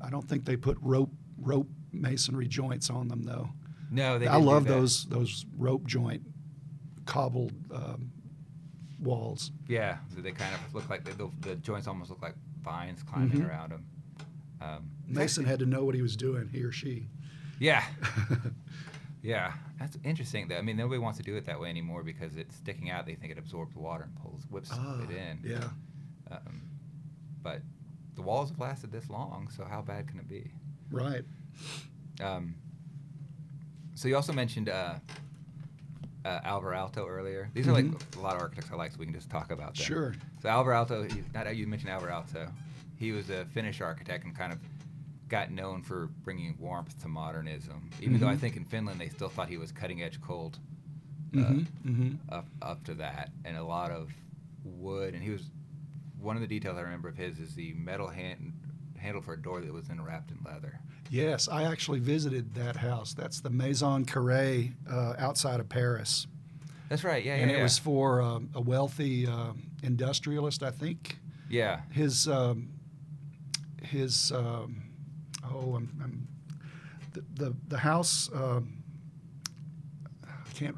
I 0.00 0.10
don't 0.10 0.26
think 0.26 0.44
they 0.44 0.56
put 0.56 0.78
rope 0.80 1.10
rope 1.38 1.68
masonry 1.92 2.46
joints 2.46 2.90
on 2.90 3.08
them 3.08 3.24
though. 3.24 3.50
No, 3.90 4.18
they. 4.18 4.26
I 4.26 4.36
love 4.36 4.64
those 4.66 5.04
those 5.06 5.44
rope 5.56 5.84
joint 5.86 6.22
cobbled 7.06 7.52
um, 7.74 8.10
walls. 9.00 9.50
Yeah, 9.68 9.98
so 10.14 10.20
they 10.20 10.32
kind 10.32 10.54
of 10.54 10.74
look 10.74 10.88
like 10.88 11.04
the, 11.04 11.28
the 11.40 11.56
joints 11.56 11.86
almost 11.88 12.10
look 12.10 12.22
like 12.22 12.34
vines 12.62 13.02
climbing 13.02 13.40
Mhm. 13.40 13.48
around 13.48 13.70
them. 13.72 13.86
Um, 14.60 14.90
Mason 15.08 15.44
had 15.44 15.58
to 15.60 15.66
know 15.66 15.84
what 15.84 15.94
he 15.94 16.02
was 16.02 16.16
doing, 16.16 16.48
he 16.52 16.62
or 16.62 16.70
she. 16.72 17.08
yeah, 17.58 17.82
Yeah, 19.22 19.52
that's 19.78 19.98
interesting. 20.04 20.48
Though 20.48 20.56
I 20.56 20.62
mean, 20.62 20.76
nobody 20.76 20.98
wants 20.98 21.18
to 21.18 21.24
do 21.24 21.36
it 21.36 21.44
that 21.46 21.58
way 21.60 21.68
anymore 21.68 22.02
because 22.02 22.36
it's 22.36 22.56
sticking 22.56 22.90
out. 22.90 23.06
They 23.06 23.14
think 23.16 23.32
it 23.32 23.38
absorbs 23.38 23.74
water 23.76 24.04
and 24.04 24.14
pulls 24.16 24.44
whips 24.48 24.70
Ah, 24.72 25.00
it 25.02 25.10
in. 25.10 25.40
Yeah. 25.50 25.64
Um, 26.30 26.62
but 27.42 27.60
the 28.14 28.22
walls 28.22 28.50
have 28.50 28.58
lasted 28.60 28.92
this 28.92 29.10
long, 29.10 29.48
so 29.54 29.64
how 29.64 29.82
bad 29.82 30.08
can 30.08 30.18
it 30.20 30.28
be? 30.28 30.50
Right. 30.90 31.24
Um, 32.22 32.54
so 34.00 34.08
you 34.08 34.16
also 34.16 34.32
mentioned 34.32 34.70
uh, 34.70 34.94
uh, 36.24 36.40
Alvar 36.42 36.72
Aalto 36.72 37.06
earlier. 37.06 37.50
These 37.52 37.68
are 37.68 37.72
like 37.72 37.84
Mhm. 37.84 38.16
a 38.16 38.20
lot 38.20 38.34
of 38.34 38.40
architects 38.40 38.70
I 38.72 38.76
like, 38.76 38.92
so 38.92 38.98
we 38.98 39.04
can 39.04 39.14
just 39.14 39.28
talk 39.28 39.50
about 39.50 39.74
them. 39.74 39.84
Sure. 39.84 40.14
So 40.40 40.48
Alvar 40.48 40.72
Aalto, 40.72 41.10
he- 41.10 41.22
not 41.34 41.54
you 41.54 41.66
mentioned 41.66 41.90
Alvar 41.90 42.08
Aalto. 42.08 42.50
He 42.96 43.12
was 43.12 43.28
a 43.28 43.44
Finnish 43.46 43.82
architect 43.82 44.24
and 44.24 44.34
kind 44.34 44.54
of 44.54 44.58
got 45.28 45.50
known 45.50 45.82
for 45.82 46.06
bringing 46.24 46.56
warmth 46.58 46.98
to 47.02 47.08
modernism. 47.08 47.90
Even 48.00 48.20
though 48.20 48.28
I 48.28 48.36
Mhm. 48.36 48.40
think 48.40 48.56
in 48.56 48.64
Finland 48.64 48.98
they 48.98 49.08
still 49.10 49.28
thought 49.28 49.50
he 49.50 49.58
was 49.58 49.70
cutting 49.70 50.02
edge 50.02 50.18
cold. 50.22 50.58
Uh, 51.36 51.42
hmm 51.44 51.62
hmm 51.84 52.14
up 52.30 52.46
up 52.62 52.82
to 52.84 52.94
that, 52.94 53.30
and 53.44 53.56
a 53.58 53.62
lot 53.62 53.90
of 53.90 54.10
wood. 54.64 55.12
And 55.14 55.22
he 55.22 55.28
was 55.30 55.50
one 56.18 56.36
of 56.36 56.40
the 56.42 56.48
details 56.48 56.76
I 56.78 56.80
remember 56.80 57.08
of 57.08 57.16
his 57.18 57.38
is 57.38 57.54
the 57.54 57.74
metal 57.74 58.08
hand 58.08 58.52
handle 58.98 59.20
for 59.22 59.34
a 59.34 59.40
door 59.40 59.60
that 59.60 59.72
was 59.72 59.88
then 59.88 60.00
wrapped 60.02 60.30
in 60.30 60.38
leather. 60.42 60.80
Yes, 61.10 61.48
I 61.48 61.64
actually 61.64 61.98
visited 61.98 62.54
that 62.54 62.76
house. 62.76 63.12
That's 63.14 63.40
the 63.40 63.50
Maison 63.50 64.04
Carré 64.06 64.72
uh, 64.90 65.14
outside 65.18 65.58
of 65.60 65.68
Paris. 65.68 66.26
That's 66.88 67.04
right. 67.04 67.24
Yeah, 67.24 67.36
yeah, 67.36 67.42
and 67.42 67.50
it 67.50 67.56
yeah. 67.56 67.62
was 67.64 67.78
for 67.78 68.22
um, 68.22 68.48
a 68.54 68.60
wealthy 68.60 69.26
um 69.26 69.62
industrialist, 69.82 70.62
I 70.62 70.70
think. 70.70 71.18
yeah. 71.48 71.80
His 71.90 72.28
um, 72.28 72.68
his 73.82 74.30
um, 74.32 74.82
oh, 75.44 75.74
I'm, 75.76 75.88
I'm 76.02 76.28
the, 77.12 77.24
the 77.34 77.56
the 77.68 77.78
house. 77.78 78.30
Um, 78.32 78.82
I 80.24 80.52
can't. 80.54 80.76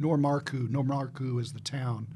Noormarkku. 0.00 0.68
Noormarkku 0.68 1.40
is 1.40 1.52
the 1.52 1.60
town. 1.60 2.08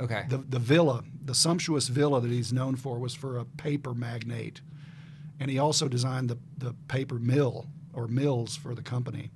Okay. 0.00 0.24
The 0.28 0.38
the 0.38 0.58
villa, 0.58 1.04
the 1.22 1.34
sumptuous 1.34 1.88
villa 1.88 2.20
that 2.20 2.30
he's 2.30 2.52
known 2.52 2.76
for, 2.76 2.98
was 2.98 3.14
for 3.14 3.38
a 3.38 3.44
paper 3.44 3.92
magnate, 3.94 4.60
and 5.40 5.50
he 5.50 5.58
also 5.58 5.88
designed 5.88 6.30
the 6.30 6.38
the 6.58 6.74
paper 6.88 7.18
mill 7.18 7.66
or 7.92 8.08
mills 8.08 8.56
for 8.56 8.74
the 8.74 8.82
company. 8.82 9.30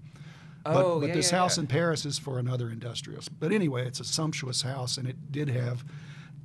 But, 0.63 0.77
oh, 0.77 1.01
but 1.01 1.09
yeah, 1.09 1.15
this 1.15 1.33
yeah, 1.33 1.39
house 1.39 1.57
yeah. 1.57 1.63
in 1.63 1.67
Paris 1.69 2.05
is 2.05 2.19
for 2.19 2.39
another 2.39 2.69
industrialist. 2.71 3.31
But 3.41 3.51
anyway, 3.51 3.87
it's 3.87 4.01
a 4.01 4.05
sumptuous 4.05 4.63
house, 4.63 4.99
and 4.99 5.09
it 5.09 5.33
did 5.33 5.49
have 5.49 5.85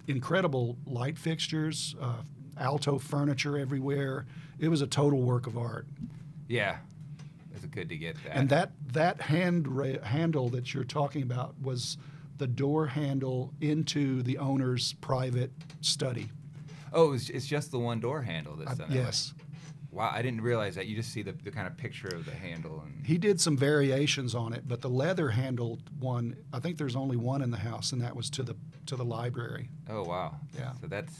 incredible 0.08 0.78
light 0.86 1.18
fixtures, 1.18 1.96
uh, 2.02 2.22
Aalto 2.58 3.02
furniture 3.02 3.58
everywhere. 3.58 4.26
It 4.58 4.70
was 4.70 4.82
a 4.82 4.88
total 4.88 5.22
work 5.22 5.48
of 5.48 5.58
art. 5.58 5.86
Yeah. 6.48 6.78
It's 7.54 7.66
good 7.66 7.90
to 7.90 7.98
get 7.98 8.16
that. 8.24 8.38
And 8.38 8.50
that 8.50 8.72
that 8.94 9.20
hand 9.20 9.68
ra- 9.68 10.02
handle 10.02 10.48
that 10.50 10.74
you're 10.74 10.86
talking 10.86 11.24
about 11.24 11.56
was 11.62 11.98
the 12.38 12.48
door 12.48 12.88
handle 12.88 13.54
into 13.60 14.22
the 14.24 14.38
owner's 14.38 14.94
private 14.94 15.52
study. 15.82 16.30
Oh, 16.94 17.14
it's, 17.14 17.30
it's 17.30 17.46
just 17.46 17.72
the 17.72 17.80
one 17.80 18.00
door 18.00 18.22
handle 18.22 18.56
that's 18.56 18.72
Uh, 18.72 18.76
done 18.76 18.90
that 18.92 18.96
way. 18.96 19.04
Wow, 19.96 20.12
I 20.14 20.22
didn't 20.22 20.42
realize 20.42 20.76
that. 20.76 20.88
You 20.88 20.96
just 20.96 21.12
see 21.14 21.22
the, 21.22 21.32
the 21.32 21.52
kind 21.52 21.68
of 21.68 21.78
picture 21.78 22.10
of 22.10 22.26
the 22.26 22.32
handle 22.34 22.84
and 22.86 23.06
he 23.06 23.18
did 23.18 23.40
some 23.40 23.56
variations 23.58 24.36
on 24.36 24.52
it, 24.52 24.68
but 24.68 24.82
the 24.82 24.90
leather 24.90 25.30
handled 25.30 25.90
one. 26.00 26.36
I 26.52 26.60
think 26.60 26.78
there's 26.78 26.98
only 26.98 27.16
one 27.16 27.42
in 27.42 27.50
the 27.50 27.58
house, 27.58 27.94
and 27.94 28.02
that 28.02 28.14
was 28.16 28.30
to 28.32 28.44
the 28.44 28.56
to 28.88 28.96
the 28.98 29.06
library. 29.06 29.70
oh 29.90 30.04
wow. 30.04 30.36
Yeah. 30.58 30.74
So 30.82 30.88
that's 30.88 31.14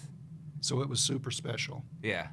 So 0.62 0.82
it 0.82 0.90
was 0.90 1.00
super 1.00 1.32
special. 1.32 1.84
yeah. 2.04 2.28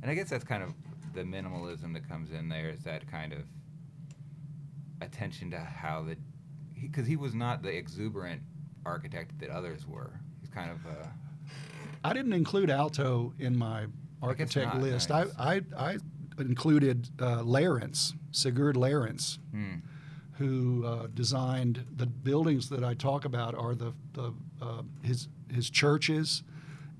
And 0.00 0.10
I 0.10 0.14
guess 0.14 0.30
that's 0.30 0.42
kind 0.44 0.62
of 0.64 0.72
the 1.14 1.22
minimalism 1.22 1.92
that 1.92 2.08
comes 2.08 2.32
in 2.32 2.48
there 2.48 2.70
is 2.70 2.82
that 2.84 3.08
kind 3.10 3.32
of 3.32 3.42
attention 5.00 5.50
to 5.50 5.58
how 5.58 6.02
the 6.02 6.16
because 6.80 7.06
he, 7.06 7.14
was 7.16 7.32
not 7.34 7.62
the 7.62 7.68
exuberant 7.68 8.42
architect 8.84 9.38
that 9.38 9.50
others 9.50 9.86
were. 9.86 10.18
He's 10.40 10.50
kind 10.50 10.70
of 10.72 10.84
uh, 10.86 11.06
I 12.02 12.12
didn't 12.12 12.32
include 12.32 12.70
Aalto 12.70 13.32
in 13.38 13.56
my 13.56 13.86
architect 14.22 14.76
list. 14.76 15.10
nice. 15.10 15.28
I, 15.38 15.54
I, 15.54 15.60
I 15.76 15.98
included 16.38 17.08
uh, 17.18 17.42
Lewerentz, 17.42 18.14
Sigurd 18.30 18.76
Lewerentz, 18.76 19.38
hmm. 19.50 19.76
who 20.34 20.84
uh, 20.86 21.08
designed 21.12 21.84
the 21.94 22.06
buildings 22.06 22.68
that 22.70 22.84
I 22.84 22.94
talk 22.94 23.24
about 23.24 23.54
are 23.54 23.74
the, 23.74 23.92
the 24.12 24.32
uh, 24.60 24.82
his 25.02 25.28
his 25.52 25.68
churches 25.68 26.42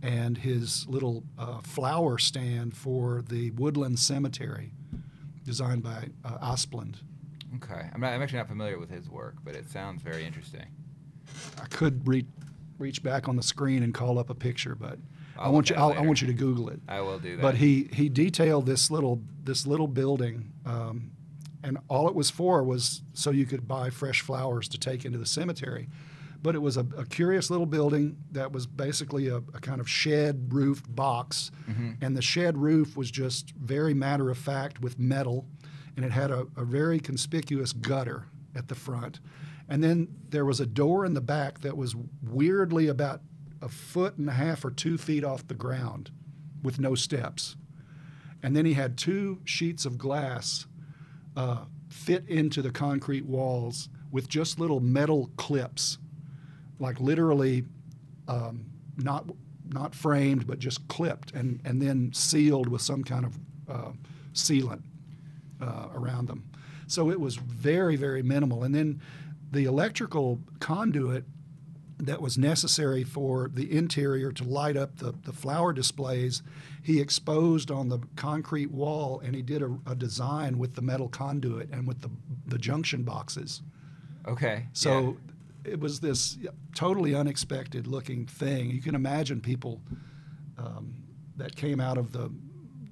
and 0.03 0.37
his 0.37 0.87
little 0.89 1.23
uh, 1.39 1.61
flower 1.61 2.19
stand 2.19 2.77
for 2.77 3.23
the 3.23 3.53
Woodland 3.53 3.99
Cemetery, 3.99 4.73
designed 5.45 5.83
by 5.83 6.09
uh, 6.25 6.39
Asplund. 6.53 6.97
okay. 7.57 7.89
I'm 7.95 8.01
not. 8.01 8.13
I'm 8.13 8.23
actually 8.23 8.39
not 8.39 8.49
familiar 8.49 8.79
with 8.79 8.91
his 8.91 9.09
work, 9.09 9.37
but 9.45 9.55
it 9.55 9.71
sounds 9.71 10.03
very 10.03 10.25
interesting. 10.25 10.67
I 11.61 11.67
could 11.67 12.07
re- 12.07 12.27
reach 12.79 13.03
back 13.03 13.29
on 13.29 13.37
the 13.37 13.43
screen 13.43 13.83
and 13.83 13.95
call 13.95 14.19
up 14.19 14.29
a 14.29 14.35
picture, 14.35 14.75
but 14.75 14.99
I 15.43 15.47
I'll 15.47 15.53
want 15.53 15.71
you 15.71 15.77
I'll, 15.77 15.93
I 15.93 16.01
want 16.01 16.21
you 16.21 16.27
to 16.29 16.33
Google 16.35 16.69
it. 16.71 16.81
I 16.89 17.01
will 17.01 17.19
do 17.19 17.37
that. 17.37 17.43
But 17.43 17.57
he 17.57 17.89
he 17.93 18.09
detailed 18.09 18.67
this 18.67 18.91
little 18.91 19.21
this 19.45 19.67
little 19.67 19.89
building, 19.89 20.53
um, 20.65 21.11
and 21.63 21.79
all 21.89 22.09
it 22.09 22.15
was 22.15 22.31
for 22.31 22.63
was 22.63 23.03
so 23.15 23.31
you 23.31 23.45
could 23.47 23.67
buy 23.67 23.91
fresh 23.91 24.21
flowers 24.21 24.69
to 24.69 24.79
take 24.79 25.05
into 25.05 25.19
the 25.19 25.27
cemetery. 25.27 25.89
But 26.43 26.57
it 26.57 26.59
was 26.63 26.77
a, 26.77 26.87
a 26.97 27.05
curious 27.07 27.51
little 27.51 27.67
building 27.67 28.17
that 28.33 28.51
was 28.51 28.67
basically 28.67 29.29
a, 29.29 29.37
a 29.37 29.61
kind 29.61 29.81
of 29.81 29.89
shed 29.89 30.53
roofed 30.53 30.93
box, 30.95 31.51
Mhm. 31.71 31.97
and 32.01 32.17
the 32.17 32.23
shed 32.23 32.59
roof 32.59 32.97
was 32.97 33.11
just 33.13 33.53
very 33.53 33.95
matter 33.95 34.29
of 34.31 34.39
fact 34.39 34.81
with 34.81 34.99
metal, 34.99 35.47
and 35.97 36.05
it 36.05 36.11
had 36.11 36.31
a, 36.33 36.47
a 36.57 36.65
very 36.65 36.99
conspicuous 36.99 37.73
gutter 37.73 38.27
at 38.57 38.67
the 38.67 38.75
front, 38.75 39.21
and 39.69 39.85
then 39.85 40.09
there 40.31 40.45
was 40.45 40.59
a 40.61 40.67
door 40.67 41.05
in 41.05 41.15
the 41.15 41.21
back 41.21 41.61
that 41.61 41.77
was 41.77 41.95
weirdly 42.23 42.89
about 42.89 43.21
a 43.63 43.69
foot 43.69 44.19
and 44.19 44.29
a 44.29 44.33
half 44.33 44.65
or 44.65 44.71
two 44.71 44.99
feet 44.99 45.25
off 45.25 45.47
the 45.47 45.55
ground, 45.55 46.11
with 46.63 46.79
no 46.79 46.95
steps, 46.95 47.57
and 48.43 48.57
then 48.57 48.67
he 48.67 48.75
had 48.75 48.99
two 48.99 49.41
sheets 49.45 49.87
of 49.87 49.97
glass 49.97 50.67
uh, 51.37 51.65
fit 51.89 52.29
into 52.29 52.63
the 52.63 52.71
concrete 52.71 53.25
walls 53.25 53.89
with 54.11 54.29
just 54.29 54.59
little 54.59 54.81
metal 54.81 55.31
clips, 55.37 55.99
like 56.79 57.01
literally 57.01 57.65
um, 58.29 58.67
not 58.97 59.25
not 59.69 59.95
framed 59.95 60.47
but 60.47 60.59
just 60.59 60.87
clipped 60.89 61.33
and 61.33 61.61
and 61.65 61.81
then 61.81 62.13
sealed 62.13 62.69
with 62.69 62.83
some 62.83 63.03
kind 63.03 63.25
of 63.25 63.39
uh, 63.69 63.93
sealant 64.35 64.83
uh, 65.61 65.89
around 65.95 66.29
them. 66.29 66.45
So 66.87 67.11
it 67.11 67.19
was 67.19 67.37
very 67.37 67.97
very 67.97 68.23
minimal. 68.23 68.65
And 68.65 68.75
then 68.75 69.01
the 69.51 69.65
electrical 69.65 70.41
conduit 70.61 71.25
that 72.03 72.21
was 72.21 72.37
necessary 72.37 73.05
for 73.05 73.49
the 73.55 73.75
interior 73.77 74.33
to 74.33 74.43
light 74.43 74.77
up 74.77 74.99
the, 74.99 75.15
the 75.23 75.33
flower 75.33 75.73
displays, 75.73 76.43
he 76.83 77.01
exposed 77.01 77.71
on 77.71 77.89
the 77.89 78.01
concrete 78.17 78.73
wall 78.73 79.21
and 79.25 79.37
he 79.37 79.43
did 79.43 79.63
a, 79.63 79.79
a 79.87 79.95
design 79.95 80.59
with 80.59 80.75
the 80.75 80.83
metal 80.83 81.09
conduit 81.09 81.71
and 81.71 81.87
with 81.87 82.01
the, 82.01 82.11
the 82.47 82.59
junction 82.59 83.05
boxes. 83.05 83.63
okay. 84.27 84.67
So 84.73 85.17
it 85.65 85.79
was 85.79 86.01
this 86.01 86.39
totally 86.75 87.15
unexpected 87.15 87.87
looking 87.87 88.27
thing. 88.27 88.71
You 88.71 88.83
can 88.83 88.97
imagine 88.97 89.41
people 89.41 89.81
um, 90.59 90.95
that 91.37 91.55
came 91.55 91.81
out 91.81 91.99
of 91.99 92.13
the 92.13 92.33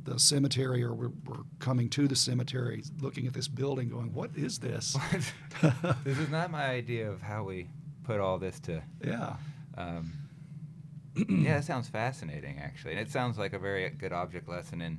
the 0.04 0.18
cemetery 0.18 0.82
or 0.82 0.94
were, 0.94 1.12
were 1.26 1.42
coming 1.58 1.88
to 1.90 2.08
the 2.08 2.16
cemetery 2.16 2.82
looking 3.00 3.26
at 3.26 3.34
this 3.34 3.48
building 3.48 3.90
going, 3.90 4.14
What 4.14 4.30
is 4.34 4.58
this? 4.58 4.96
yeah. 5.62 5.94
this 6.04 6.18
is 6.18 6.30
not 6.30 6.50
my 6.50 6.64
idea 6.64 7.10
of 7.10 7.20
how 7.20 7.44
we 7.44 7.68
put 8.10 8.20
all 8.20 8.38
this 8.38 8.58
to. 8.60 8.82
yeah. 9.04 9.36
Um, 9.76 10.12
yeah, 11.28 11.56
that 11.56 11.64
sounds 11.64 11.88
fascinating, 11.88 12.58
actually, 12.58 12.92
and 12.92 13.00
it 13.00 13.10
sounds 13.10 13.38
like 13.38 13.52
a 13.52 13.58
very 13.58 13.88
good 13.90 14.12
object 14.12 14.48
lesson 14.48 14.80
in 14.80 14.98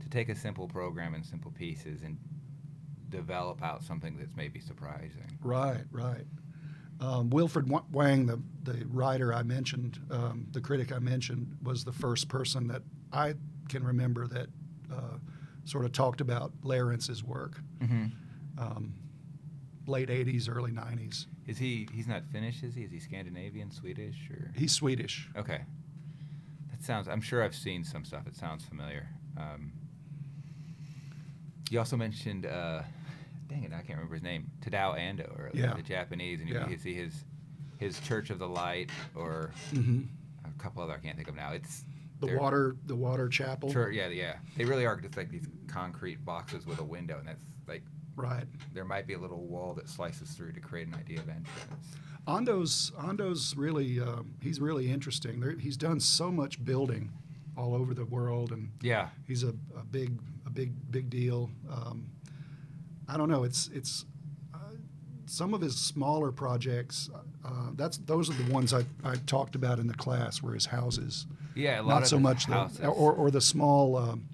to 0.00 0.08
take 0.08 0.28
a 0.28 0.34
simple 0.34 0.68
program 0.68 1.14
and 1.14 1.24
simple 1.24 1.50
pieces 1.50 2.02
and 2.02 2.18
develop 3.08 3.62
out 3.62 3.82
something 3.82 4.16
that's 4.16 4.34
maybe 4.36 4.60
surprising. 4.60 5.38
Right, 5.42 5.84
right. 5.90 6.24
Um, 7.00 7.30
Wilfried 7.30 7.68
Wang, 7.90 8.26
the, 8.26 8.40
the 8.62 8.84
writer 8.86 9.34
I 9.34 9.42
mentioned, 9.42 10.00
um, 10.10 10.46
the 10.52 10.60
critic 10.60 10.92
I 10.92 10.98
mentioned, 10.98 11.56
was 11.62 11.84
the 11.84 11.92
first 11.92 12.28
person 12.28 12.68
that 12.68 12.82
I 13.12 13.34
can 13.68 13.84
remember 13.84 14.26
that 14.28 14.46
uh, 14.92 15.18
sort 15.64 15.84
of 15.84 15.92
talked 15.92 16.20
about 16.20 16.52
Lewerentz's 16.62 17.24
work. 17.24 17.60
Mm-hmm. 17.80 18.06
Um, 18.58 18.94
late 19.86 20.08
80s, 20.08 20.48
early 20.54 20.70
90s. 20.70 21.26
Is 21.46 21.58
he? 21.58 21.88
He's 21.92 22.06
not 22.06 22.24
Finnish, 22.32 22.62
is 22.62 22.74
he? 22.74 22.82
Is 22.82 22.92
he 22.92 23.00
Scandinavian, 23.00 23.70
Swedish, 23.70 24.30
or? 24.30 24.52
He's 24.54 24.72
Swedish. 24.72 25.28
Okay. 25.36 25.62
That 26.70 26.82
sounds. 26.82 27.08
I'm 27.08 27.20
sure 27.20 27.42
I've 27.42 27.54
seen 27.54 27.84
some 27.84 28.04
stuff. 28.04 28.26
It 28.26 28.36
sounds 28.36 28.64
familiar. 28.64 29.08
Um, 29.36 29.72
you 31.70 31.78
also 31.78 31.96
mentioned. 31.96 32.46
Uh, 32.46 32.82
dang 33.48 33.64
it, 33.64 33.72
I 33.72 33.76
can't 33.82 33.90
remember 33.98 34.14
his 34.14 34.22
name. 34.22 34.50
Tadao 34.64 34.98
Ando, 34.98 35.28
or 35.38 35.50
Yeah. 35.54 35.74
the 35.74 35.82
Japanese, 35.82 36.40
and 36.40 36.48
you 36.48 36.54
Yeah. 36.54 36.66
can 36.66 36.78
see 36.78 36.94
his 36.94 37.24
his 37.78 37.98
Church 38.00 38.30
of 38.30 38.38
the 38.38 38.48
Light, 38.48 38.90
or 39.14 39.50
hmm 39.70 40.02
a 40.44 40.62
couple 40.62 40.82
other 40.82 40.92
I 40.94 40.98
can't 40.98 41.16
think 41.16 41.28
of 41.28 41.34
now. 41.34 41.50
It's 41.52 41.84
The 42.20 42.36
water, 42.38 42.76
the 42.86 42.94
water 42.94 43.28
chapel. 43.28 43.72
Sure, 43.72 43.90
yeah, 43.90 44.06
yeah. 44.06 44.36
They 44.56 44.64
really 44.64 44.86
are 44.86 44.96
just 45.00 45.16
like 45.16 45.28
these 45.28 45.46
concrete 45.66 46.24
boxes 46.24 46.64
with 46.66 46.78
a 46.78 46.84
window, 46.84 47.18
and 47.18 47.26
that's 47.26 47.42
like 47.66 47.82
Right. 48.14 48.44
there 48.74 48.84
might 48.84 49.06
be 49.06 49.14
a 49.14 49.18
little 49.18 49.46
wall 49.46 49.72
that 49.74 49.88
slices 49.88 50.30
through 50.32 50.52
to 50.52 50.60
create 50.60 50.86
an 50.86 50.94
idea 50.94 51.18
of 51.20 51.28
entrance. 51.28 51.96
Ando's 52.28 52.92
Ando's 53.02 53.54
really 53.56 54.00
uh, 54.00 54.22
he's 54.40 54.60
really 54.60 54.90
interesting. 54.90 55.40
There, 55.40 55.52
he's 55.52 55.76
done 55.76 55.98
so 55.98 56.30
much 56.30 56.64
building 56.64 57.10
all 57.56 57.74
over 57.74 57.94
the 57.94 58.04
world, 58.04 58.52
and 58.52 58.70
Yeah, 58.80 59.08
he's 59.26 59.42
a, 59.42 59.54
a 59.76 59.84
big 59.90 60.18
a 60.46 60.50
big 60.50 60.72
big 60.90 61.10
deal. 61.10 61.50
Um, 61.70 62.10
I 63.08 63.16
don't 63.16 63.28
know. 63.28 63.44
It's 63.44 63.68
it's 63.74 64.04
uh, 64.54 64.58
some 65.26 65.52
of 65.54 65.60
his 65.60 65.76
smaller 65.76 66.30
projects. 66.30 67.10
Uh, 67.44 67.70
that's 67.74 67.98
those 67.98 68.30
are 68.30 68.34
the 68.34 68.52
ones 68.52 68.72
I, 68.72 68.84
I 69.04 69.16
talked 69.26 69.56
about 69.56 69.78
in 69.80 69.86
the 69.88 69.94
class, 69.94 70.42
were 70.42 70.54
his 70.54 70.66
houses. 70.66 71.26
yeah, 71.56 71.80
a 71.80 71.82
lot 71.82 72.00
Not 72.00 72.06
so 72.06 72.18
much 72.20 72.46
the 72.46 72.86
or, 72.86 73.12
or 73.12 73.30
the 73.30 73.40
small 73.40 73.96
um, 73.96 74.28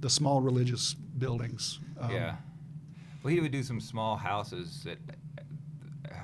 the 0.00 0.08
small 0.08 0.40
religious 0.40 0.94
buildings. 0.94 1.80
Um, 2.00 2.10
yeah. 2.12 2.36
Well, 3.22 3.32
he 3.32 3.40
would 3.40 3.52
do 3.52 3.62
some 3.62 3.80
small 3.80 4.16
houses 4.16 4.82
that 4.84 4.98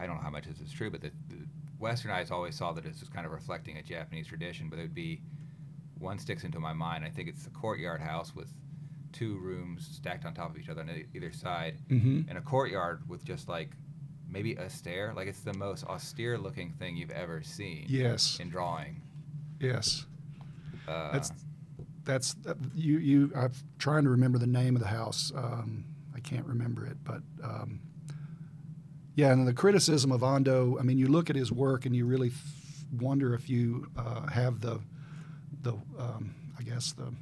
I 0.01 0.07
don't 0.07 0.17
know 0.17 0.23
how 0.23 0.31
much 0.31 0.45
this 0.47 0.61
is 0.61 0.73
true, 0.73 0.91
but 0.91 1.01
the, 1.01 1.11
the 1.29 1.37
Western 1.79 2.11
eyes 2.11 2.31
always 2.31 2.55
saw 2.55 2.73
that 2.73 2.87
as 2.87 2.99
just 3.01 3.13
kind 3.13 3.27
of 3.27 3.33
reflecting 3.33 3.77
a 3.79 3.83
Japanese 3.83 4.27
tradition. 4.27 4.69
But 4.69 4.79
it 4.79 4.83
would 4.83 4.95
be 4.95 5.21
one 5.99 6.19
sticks 6.19 6.45
into 6.45 6.61
my 6.61 6.73
mind. 6.73 7.05
I 7.05 7.11
think 7.11 7.29
it's 7.29 7.45
the 7.45 7.51
courtyard 7.51 8.01
house 8.01 8.35
with 8.35 8.53
two 9.13 9.39
rooms 9.39 9.89
stacked 9.93 10.25
on 10.25 10.35
top 10.35 10.51
of 10.51 10.59
each 10.59 10.69
other 10.69 10.81
on 10.83 10.91
either 11.15 11.33
side, 11.33 11.79
Mhm. 11.89 12.29
and 12.29 12.37
a 12.39 12.41
courtyard 12.41 13.09
with 13.09 13.25
just 13.25 13.49
like 13.49 13.71
maybe 14.29 14.55
a 14.55 14.69
stair. 14.69 15.13
Like 15.15 15.29
it's 15.29 15.41
the 15.41 15.55
most 15.55 15.85
austere 15.85 16.37
looking 16.39 16.73
thing 16.73 16.97
you've 16.97 17.11
ever 17.13 17.43
seen. 17.43 17.87
Yes. 17.89 18.39
In 18.41 18.49
drawing. 18.51 19.03
Yes. 19.61 20.07
Uh, 20.89 21.13
That's 21.13 21.33
that's 22.05 22.37
uh, 22.47 22.55
you 22.75 22.99
you. 22.99 23.33
I'm 23.35 23.53
trying 23.79 24.05
to 24.05 24.11
remember 24.11 24.39
the 24.39 24.47
name 24.47 24.75
of 24.77 24.83
the 24.83 24.89
house. 24.89 25.33
Um, 25.35 25.85
can't 26.25 26.47
remember 26.47 26.85
it, 26.87 26.97
but 27.05 27.23
um, 27.43 27.81
yeah. 29.15 29.31
And 29.33 29.47
the 29.47 29.53
criticism 29.55 30.11
of 30.13 30.23
Ando. 30.23 30.79
I 30.81 30.83
mean, 30.83 30.99
you 30.99 31.07
look 31.09 31.31
at 31.31 31.37
his 31.37 31.53
work 31.53 31.87
and 31.87 31.95
you 31.95 32.05
really 32.07 32.29
f- 32.29 32.85
wonder 33.01 33.35
if 33.35 33.49
you 33.49 33.87
uh, 33.97 34.27
have 34.29 34.61
the 34.61 34.81
the 35.63 35.73
um, 35.99 36.35
I 36.59 36.63
guess 36.63 36.93
the 36.93 37.13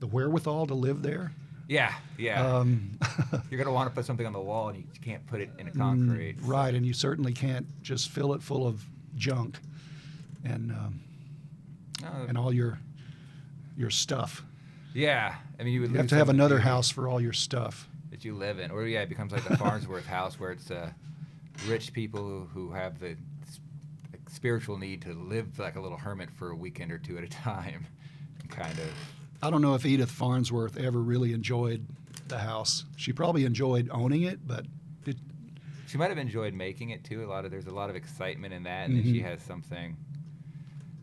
the 0.00 0.06
wherewithal 0.06 0.66
to 0.66 0.74
live 0.74 1.02
there. 1.02 1.32
yeah, 1.68 1.94
yeah. 2.18 2.44
Um, 2.44 2.98
You're 3.50 3.58
gonna 3.62 3.72
want 3.72 3.88
to 3.88 3.94
put 3.94 4.04
something 4.04 4.26
on 4.26 4.32
the 4.32 4.40
wall, 4.40 4.68
and 4.70 4.78
you 4.78 4.84
can't 5.00 5.24
put 5.26 5.40
it 5.40 5.50
in 5.58 5.68
a 5.68 5.70
concrete. 5.70 6.38
Mm, 6.40 6.48
right, 6.48 6.74
and 6.74 6.84
you 6.84 6.92
certainly 6.92 7.32
can't 7.32 7.66
just 7.82 8.08
fill 8.10 8.34
it 8.34 8.42
full 8.42 8.66
of 8.66 8.84
junk 9.16 9.60
and 10.44 10.72
um, 10.72 11.00
No, 12.02 12.08
and 12.28 12.36
all 12.36 12.52
your 12.52 12.78
your 13.76 13.90
stuff. 13.90 14.42
Yeah, 14.94 15.34
I 15.58 15.62
mean, 15.64 15.72
you 15.72 15.80
would 15.82 15.90
You 15.90 15.96
have 15.98 16.08
to 16.08 16.14
have 16.16 16.26
some 16.26 16.30
of 16.30 16.36
the 16.36 16.42
another 16.44 16.58
house 16.60 16.90
for 16.90 17.08
all 17.08 17.20
your 17.20 17.32
stuff. 17.32 17.88
that 18.10 18.24
you 18.24 18.34
live 18.34 18.58
in, 18.58 18.70
or 18.70 18.86
yeah, 18.86 19.00
it 19.00 19.08
becomes 19.08 19.32
like 19.32 19.44
the 19.44 19.56
Farnsworth 19.56 20.06
house 20.18 20.38
where 20.38 20.52
it's 20.52 20.70
uh, 20.70 20.90
rich 21.66 21.92
people 21.92 22.46
who, 22.52 22.72
have 22.72 22.98
the 22.98 23.16
spiritual 24.28 24.78
need 24.78 25.02
to 25.02 25.12
live 25.12 25.58
like 25.58 25.76
a 25.76 25.80
little 25.80 25.98
hermit 25.98 26.30
for 26.30 26.50
a 26.50 26.56
weekend 26.56 26.90
or 26.92 26.98
two 26.98 27.16
at 27.18 27.24
a 27.24 27.28
time, 27.28 27.86
kind 28.48 28.78
of. 28.78 28.90
I 29.42 29.50
don't 29.50 29.62
know 29.62 29.74
if 29.74 29.84
Edith 29.84 30.10
Farnsworth 30.10 30.76
ever 30.76 31.00
really 31.00 31.32
enjoyed 31.32 31.84
the 32.28 32.38
house. 32.38 32.84
She 32.96 33.12
probably 33.12 33.44
enjoyed 33.44 33.88
owning 33.90 34.22
it, 34.22 34.46
but 34.46 34.66
it, 35.06 35.16
She 35.88 35.98
might 35.98 36.08
have 36.10 36.18
enjoyed 36.18 36.54
making 36.54 36.90
it 36.90 37.02
too. 37.04 37.24
A 37.24 37.26
lot 37.26 37.44
of 37.44 37.50
there's 37.50 37.66
a 37.66 37.74
lot 37.74 37.90
of 37.90 37.96
excitement 37.96 38.54
in 38.54 38.62
that, 38.64 38.88
and 38.88 38.96
then 38.96 39.04
she 39.04 39.20
Mhm. 39.20 39.24
has 39.24 39.42
something. 39.42 39.96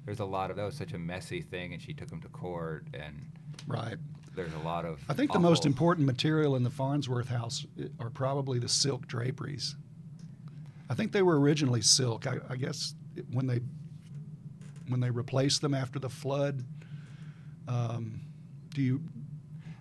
There's 0.05 0.19
a 0.21 0.25
lot 0.25 0.49
of 0.49 0.57
that 0.57 0.63
was 0.63 0.75
such 0.75 0.93
a 0.93 0.97
messy 0.99 1.41
thing, 1.41 1.73
and 1.73 1.81
she 1.81 1.93
took 1.93 2.09
him 2.11 2.21
to 2.21 2.29
court, 2.29 2.85
and 2.93 3.25
right. 3.67 3.97
there's 4.35 4.53
a 4.53 4.59
lot 4.59 4.85
of. 4.85 4.99
I 5.09 5.13
think 5.13 5.31
the 5.31 5.39
most 5.39 5.65
important 5.65 6.05
material 6.05 6.55
in 6.55 6.63
the 6.63 6.69
Farnsworth 6.69 7.29
house 7.29 7.65
are 7.99 8.09
probably 8.09 8.59
the 8.59 8.69
silk 8.69 9.07
draperies. 9.07 9.75
I 10.89 10.95
think 10.95 11.11
they 11.11 11.21
were 11.21 11.39
originally 11.39 11.81
silk. 11.81 12.25
I, 12.25 12.37
I 12.49 12.55
guess 12.55 12.95
when 13.31 13.47
they 13.47 13.59
when 14.87 14.99
they 14.99 15.11
replaced 15.11 15.61
them 15.61 15.73
after 15.73 15.99
the 15.99 16.09
flood. 16.09 16.63
Um, 17.67 18.21
do 18.73 18.81
you 18.81 19.01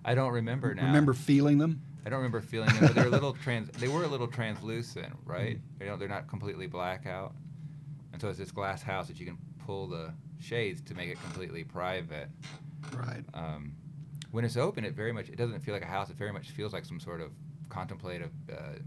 I 0.05 0.14
don't 0.14 0.33
remember 0.33 0.74
now. 0.74 0.87
remember 0.87 1.14
feeling 1.14 1.59
them? 1.59 1.83
I 2.07 2.11
don't 2.11 2.18
remember 2.18 2.41
feeling 2.41 2.70
them, 2.70 2.81
but 2.81 2.95
they're 2.95 3.07
a 3.07 3.11
little 3.11 3.33
trans. 3.43 3.68
They 3.70 3.89
were 3.89 4.05
a 4.05 4.09
little 4.09 4.26
translucent, 4.26 5.12
right? 5.24 5.59
They 5.79 5.87
don't. 5.87 5.99
They're 5.99 6.09
not 6.09 6.29
completely 6.29 6.66
blackout, 6.66 7.35
and 8.12 8.20
so 8.20 8.29
it's 8.29 8.39
this 8.39 8.51
glass 8.51 8.83
house 8.83 9.09
that 9.09 9.18
you 9.20 9.26
can 9.26 9.39
pull 9.66 9.87
the 9.87 10.12
shades 10.41 10.81
to 10.83 10.95
make 10.95 11.11
it 11.11 11.20
completely 11.22 11.64
private. 11.64 12.29
Right. 12.97 13.24
Um, 13.35 13.74
when 14.31 14.45
it's 14.45 14.57
open, 14.57 14.85
it 14.85 14.95
very 14.95 15.12
much. 15.12 15.29
It 15.29 15.37
doesn't 15.37 15.61
feel 15.61 15.74
like 15.74 15.83
a 15.83 15.87
house. 15.87 16.11
It 16.11 16.16
very 16.16 16.33
much 16.33 16.51
feels 16.51 16.72
like 16.72 16.85
some 16.85 17.01
sort 17.01 17.20
of 17.20 17.31
contemplative 17.70 18.31
uh, 18.53 18.79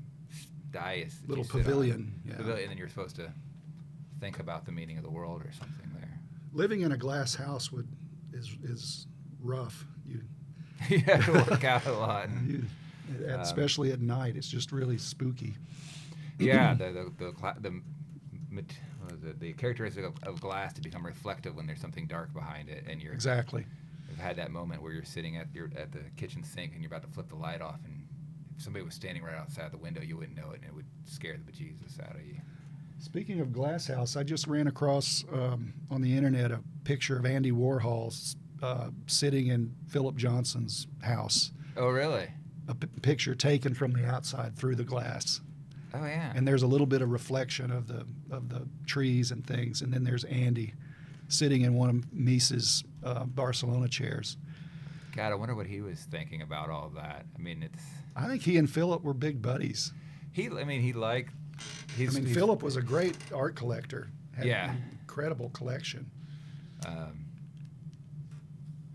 dais. 0.72 1.20
Little 1.28 1.44
pavilion, 1.44 2.14
yeah. 2.26 2.36
Pavilion, 2.36 2.62
and 2.64 2.72
then 2.72 2.78
you're 2.78 2.90
supposed 2.90 3.16
to 3.18 3.32
think 4.20 4.40
about 4.40 4.66
the 4.66 4.72
meaning 4.72 4.98
of 4.98 5.04
the 5.04 5.10
world 5.10 5.42
or 5.42 5.52
something 5.52 5.90
there. 6.00 6.20
Living 6.54 6.82
in 6.82 6.92
a 6.92 6.98
glass 6.98 7.34
house 7.36 7.72
would 7.72 7.88
is 8.34 8.56
is 8.64 9.08
rough. 9.42 9.86
You, 10.06 10.22
you 10.90 11.00
have 11.00 11.26
to 11.26 11.32
work 11.34 11.64
out 11.64 11.86
a 11.86 11.94
lot. 11.94 12.30
you 12.46 12.64
Um, 13.28 13.40
especially 13.42 13.92
at 13.92 14.00
night. 14.00 14.36
It's 14.36 14.48
just 14.48 14.72
really 14.72 14.98
spooky. 14.98 15.56
yeah, 16.40 16.74
the 16.78 17.12
the 17.18 17.26
the, 17.26 17.32
cla- 17.32 17.58
the 17.60 17.82
mat- 18.50 18.78
what 19.02 19.14
is 19.14 19.24
it, 19.24 19.40
the 19.40 19.54
characteristic 19.54 20.06
of, 20.06 20.14
of 20.24 20.40
glass 20.40 20.74
to 20.74 20.82
become 20.82 21.04
reflective 21.06 21.56
when 21.56 21.66
there's 21.66 21.82
something 21.82 22.06
dark 22.06 22.32
behind 22.34 22.70
it, 22.70 22.86
and 22.88 23.02
you're 23.02 23.14
Exactly. 23.14 23.66
Had 24.22 24.36
that 24.38 24.52
moment 24.52 24.82
where 24.84 24.94
you're 24.94 25.04
sitting 25.04 25.36
at 25.38 25.48
your 25.54 25.70
at 25.76 25.92
the 25.92 26.00
kitchen 26.16 26.44
sink 26.44 26.74
and 26.74 26.82
you're 26.84 26.92
about 26.92 27.02
to 27.04 27.10
flip 27.14 27.30
the 27.30 27.36
light 27.36 27.62
off, 27.62 27.80
and 27.86 28.06
if 28.56 28.64
somebody 28.64 28.86
was 28.86 28.94
standing 28.94 29.24
right 29.24 29.36
outside 29.36 29.72
the 29.72 29.78
window, 29.78 30.02
you 30.02 30.16
wouldn't 30.18 30.38
know 30.38 30.52
it, 30.52 30.58
and 30.62 30.66
it 30.66 30.74
would 30.76 30.86
scare 31.06 31.36
the 31.38 31.52
bejesus 31.52 32.00
out 32.02 32.16
of 32.16 32.26
you. 32.26 32.36
Speaking 33.00 33.40
of 33.40 33.52
glass 33.52 33.88
house, 33.88 34.16
I 34.16 34.22
just 34.24 34.46
ran 34.48 34.68
across 34.68 35.26
um, 35.34 35.74
on 35.90 36.02
the 36.02 36.16
internet 36.16 36.52
a 36.52 36.60
picture 36.84 37.18
of 37.18 37.26
Andy 37.26 37.52
Warhol 37.52 38.36
uh, 38.62 38.90
sitting 39.08 39.48
in 39.48 39.74
Philip 39.88 40.16
Johnson's 40.18 40.86
house. 41.02 41.52
Oh, 41.76 41.90
really? 41.90 42.30
A 42.68 42.76
p- 42.76 42.86
picture 43.02 43.34
taken 43.34 43.74
from 43.74 43.92
the 43.94 44.06
outside 44.06 44.56
through 44.56 44.76
the 44.76 44.84
glass, 44.84 45.42
Oh, 45.96 46.06
yeah. 46.06 46.32
and 46.36 46.48
there's 46.48 46.62
a 46.62 46.68
little 46.68 46.86
bit 46.88 47.02
of 47.02 47.10
reflection 47.10 47.72
of 47.72 47.88
the 47.88 48.06
of 48.30 48.50
the 48.50 48.68
trees 48.86 49.32
and 49.32 49.46
things, 49.46 49.82
and 49.82 49.92
then 49.92 50.04
there's 50.04 50.24
Andy 50.26 50.76
sitting 51.28 51.62
in 51.64 51.74
one 51.74 51.90
of 51.90 51.96
Mies' 52.14 52.84
uh, 53.04 53.26
Barcelona 53.26 53.88
chairs. 53.88 54.38
God, 55.16 55.32
I 55.32 55.36
wonder 55.36 55.56
what 55.56 55.68
he 55.68 55.82
was 55.82 56.00
thinking 56.10 56.42
about 56.42 56.70
all 56.70 56.90
that. 56.96 57.26
I 57.36 57.42
mean, 57.42 57.64
it's 57.64 57.84
I 58.16 58.28
think 58.28 58.44
he 58.44 58.58
and 58.58 58.70
Philip 58.70 59.04
were 59.04 59.14
big 59.14 59.42
buddies. 59.42 59.92
he. 60.32 60.48
I 60.50 60.64
mean, 60.64 60.82
he 60.82 60.94
liked. 60.94 61.34
I 62.00 62.06
mean, 62.06 62.26
Philip 62.26 62.64
was 62.64 62.76
a 62.78 62.82
great 62.82 63.18
art 63.34 63.56
collector. 63.56 64.10
Had 64.36 64.46
Yeah. 64.46 64.72
an 64.72 64.82
incredible 65.02 65.50
collection. 65.50 66.10
Um, 66.88 67.26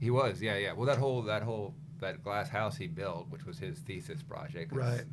he 0.01 0.11
was, 0.11 0.41
yeah, 0.43 0.57
yeah. 0.57 0.73
Well, 0.73 0.87
that 0.87 0.99
whole 0.99 1.23
that 1.23 1.43
whole 1.43 1.75
that 2.01 2.23
glass 2.23 2.49
house 2.49 2.77
he 2.77 2.87
built, 2.87 3.29
which 3.31 3.45
was 3.45 3.59
his 3.59 3.79
thesis 3.79 4.23
project, 4.23 4.73
Right. 4.73 5.05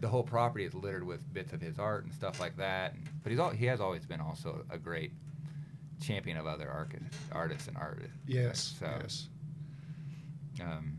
The 0.00 0.06
whole 0.08 0.22
property 0.22 0.64
is 0.64 0.74
littered 0.74 1.02
with 1.04 1.32
bits 1.32 1.52
of 1.52 1.60
his 1.60 1.78
art 1.78 2.04
and 2.04 2.14
stuff 2.14 2.38
like 2.38 2.56
that. 2.58 2.94
And, 2.94 3.08
but 3.24 3.30
he's 3.32 3.40
all, 3.40 3.50
he 3.50 3.66
has 3.66 3.80
always 3.80 4.06
been 4.06 4.20
also 4.20 4.64
a 4.70 4.78
great 4.78 5.10
champion 6.00 6.36
of 6.36 6.46
other 6.46 6.70
artists 7.32 7.68
and 7.68 7.76
artists. 7.76 8.16
Yes. 8.26 8.76
So, 8.78 8.86
yes. 9.00 9.28
Um, 10.60 10.98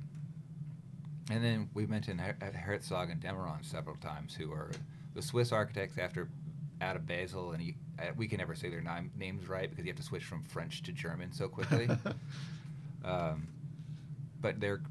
and 1.30 1.44
then 1.44 1.70
we 1.74 1.86
mentioned 1.86 2.20
Her- 2.20 2.38
Herzog 2.54 3.10
and 3.10 3.20
de 3.20 3.28
Meuron 3.28 3.64
several 3.64 3.96
times, 3.98 4.34
who 4.34 4.52
are 4.52 4.72
the 5.14 5.22
Swiss 5.22 5.52
architects 5.52 5.98
after 5.98 6.30
out 6.82 6.96
of 6.96 7.06
Basel, 7.06 7.52
and 7.52 7.62
he, 7.62 7.76
uh, 8.00 8.06
we 8.16 8.28
can 8.28 8.38
never 8.38 8.56
say 8.56 8.70
their 8.70 8.82
name, 8.82 9.12
names 9.18 9.48
right 9.48 9.70
because 9.70 9.86
you 9.86 9.92
have 9.92 9.98
to 9.98 10.04
switch 10.04 10.24
from 10.24 10.42
French 10.44 10.82
to 10.84 10.92
German 10.92 11.32
so 11.32 11.48
quickly. 11.48 11.90
um, 13.06 13.48
but 14.42 14.60
they're 14.60 14.82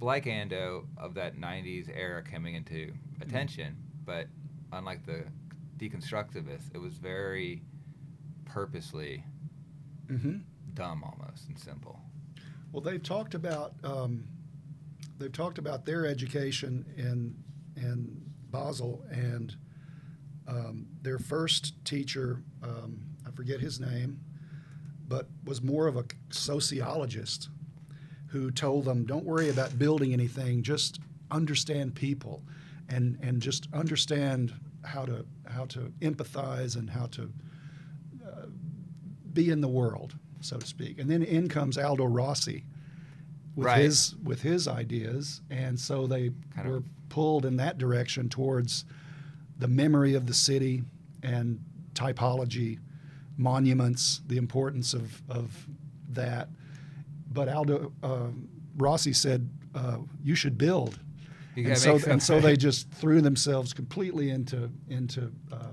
like 0.00 0.26
Ando 0.26 0.84
of 0.98 1.14
that 1.14 1.36
'90s 1.36 1.88
era 1.94 2.22
coming 2.22 2.54
into 2.54 2.92
attention, 3.20 3.76
but 4.04 4.26
unlike 4.72 5.04
the 5.06 5.24
deconstructivists, 5.78 6.74
it 6.74 6.78
was 6.78 6.94
very 6.94 7.62
purposely 8.44 9.24
hmm 10.08 10.36
dumb 10.74 11.04
almost 11.04 11.48
and 11.48 11.58
simple. 11.58 12.00
Well, 12.72 12.80
they've 12.80 13.02
talked 13.02 13.34
about 13.34 13.74
um, 13.84 14.24
they've 15.18 15.32
talked 15.32 15.58
about 15.58 15.84
their 15.84 16.06
education 16.06 16.84
in 16.96 17.36
in 17.76 18.20
Basel, 18.50 19.04
and 19.10 19.54
um, 20.46 20.86
their 21.02 21.18
first 21.18 21.84
teacher, 21.84 22.42
um, 22.62 23.00
I 23.26 23.30
forget 23.30 23.60
his 23.60 23.80
name, 23.80 24.20
but 25.08 25.28
was 25.44 25.62
more 25.62 25.86
of 25.86 25.96
a 25.96 26.04
sociologist 26.30 27.48
who 28.26 28.50
told 28.50 28.84
them, 28.84 29.06
"Don't 29.06 29.24
worry 29.24 29.50
about 29.50 29.78
building 29.78 30.12
anything; 30.12 30.62
just 30.62 30.98
understand 31.30 31.94
people, 31.94 32.42
and 32.88 33.18
and 33.22 33.40
just 33.40 33.68
understand 33.72 34.52
how 34.84 35.04
to 35.04 35.24
how 35.46 35.64
to 35.66 35.92
empathize 36.00 36.76
and 36.76 36.90
how 36.90 37.06
to 37.06 37.32
be 39.34 39.50
in 39.50 39.60
the 39.60 39.68
world, 39.68 40.14
so 40.40 40.56
to 40.58 40.66
speak." 40.66 40.98
And 40.98 41.10
then 41.10 41.22
in 41.22 41.48
comes 41.48 41.76
Aldo 41.76 42.04
Rossi, 42.06 42.64
with 43.56 43.66
Right. 43.66 43.82
his 43.84 44.14
with 44.22 44.42
his 44.42 44.66
ideas, 44.66 45.40
and 45.50 45.78
so 45.78 46.06
they 46.06 46.30
Kind 46.54 46.68
were 46.68 46.76
of- 46.78 46.84
pulled 47.08 47.44
in 47.46 47.56
that 47.58 47.78
direction 47.78 48.28
towards 48.28 48.84
the 49.58 49.68
memory 49.68 50.14
of 50.14 50.26
the 50.26 50.34
city 50.34 50.82
and 51.22 51.60
typology, 51.94 52.78
monuments, 53.36 54.20
the 54.26 54.36
importance 54.36 54.94
of 54.94 55.22
of 55.28 55.68
that. 56.10 56.48
But 57.32 57.48
Aldo 57.48 57.92
uh, 58.02 58.28
Rossi 58.76 59.12
said, 59.12 59.48
uh, 59.74 59.98
"You 60.22 60.34
should 60.34 60.56
build." 60.58 60.98
You 61.56 61.68
and 61.68 61.78
so, 61.78 61.98
and 62.08 62.20
so 62.22 62.40
they 62.40 62.56
just 62.56 62.90
threw 62.90 63.20
themselves 63.20 63.72
completely 63.72 64.30
into 64.30 64.70
into 64.88 65.30
uh, 65.52 65.54
uh, 65.56 65.63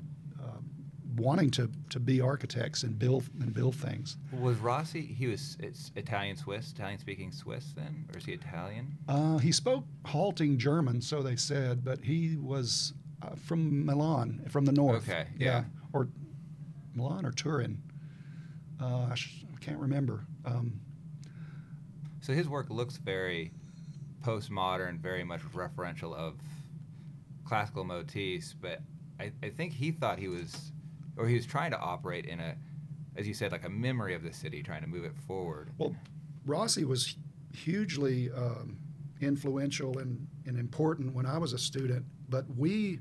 wanting 1.21 1.49
to, 1.51 1.69
to 1.89 1.99
be 1.99 2.19
architects 2.21 2.83
and 2.83 2.97
build 2.97 3.23
and 3.39 3.53
build 3.53 3.75
things. 3.75 4.17
Was 4.39 4.57
Rossi? 4.57 5.01
He 5.01 5.27
was 5.27 5.57
it's 5.59 5.91
Italian 5.95 6.35
Swiss, 6.35 6.71
Italian 6.71 6.99
speaking 6.99 7.31
Swiss 7.31 7.73
then, 7.75 8.05
or 8.13 8.17
is 8.17 8.25
he 8.25 8.33
Italian? 8.33 8.97
Uh, 9.07 9.37
he 9.37 9.51
spoke 9.51 9.85
halting 10.05 10.57
German, 10.57 11.01
so 11.01 11.21
they 11.21 11.35
said, 11.35 11.83
but 11.83 11.99
he 12.03 12.35
was 12.37 12.93
uh, 13.21 13.35
from 13.35 13.85
Milan, 13.85 14.45
from 14.49 14.65
the 14.65 14.71
north. 14.71 15.07
Okay, 15.07 15.27
yeah. 15.37 15.63
or 15.93 16.07
Milan 16.95 17.25
or 17.25 17.31
Turin. 17.31 17.81
Uh, 18.81 19.07
I, 19.11 19.15
sh- 19.15 19.45
I 19.55 19.59
can't 19.63 19.77
remember. 19.79 20.25
Um, 20.43 20.81
So 22.21 22.33
his 22.33 22.47
work 22.49 22.69
looks 22.69 22.97
very 22.97 23.51
postmodern, 24.23 24.99
very 24.99 25.23
much 25.23 25.41
referential 25.53 26.13
of 26.15 26.35
classical 27.45 27.83
motifs, 27.83 28.53
but 28.59 28.81
I, 29.19 29.31
I 29.43 29.49
think 29.49 29.73
he 29.73 29.91
thought 29.91 30.19
he 30.19 30.27
was, 30.27 30.71
or 31.17 31.27
he 31.27 31.35
was 31.35 31.45
trying 31.45 31.71
to 31.71 31.79
operate 31.79 32.25
in 32.25 32.39
a, 32.39 32.55
as 33.15 33.27
you 33.27 33.33
said, 33.33 33.51
like 33.51 33.65
a 33.65 33.69
memory 33.69 34.13
of 34.13 34.23
the 34.23 34.33
city, 34.33 34.63
trying 34.63 34.81
to 34.81 34.87
move 34.87 35.05
it 35.05 35.15
forward. 35.27 35.71
Well, 35.77 35.95
Rossi 36.45 36.85
was 36.85 37.15
hugely 37.53 38.31
um, 38.31 38.77
influential 39.21 39.99
and, 39.99 40.27
and 40.45 40.57
important 40.57 41.13
when 41.13 41.25
I 41.25 41.37
was 41.37 41.53
a 41.53 41.57
student, 41.57 42.05
but 42.29 42.45
we 42.55 42.99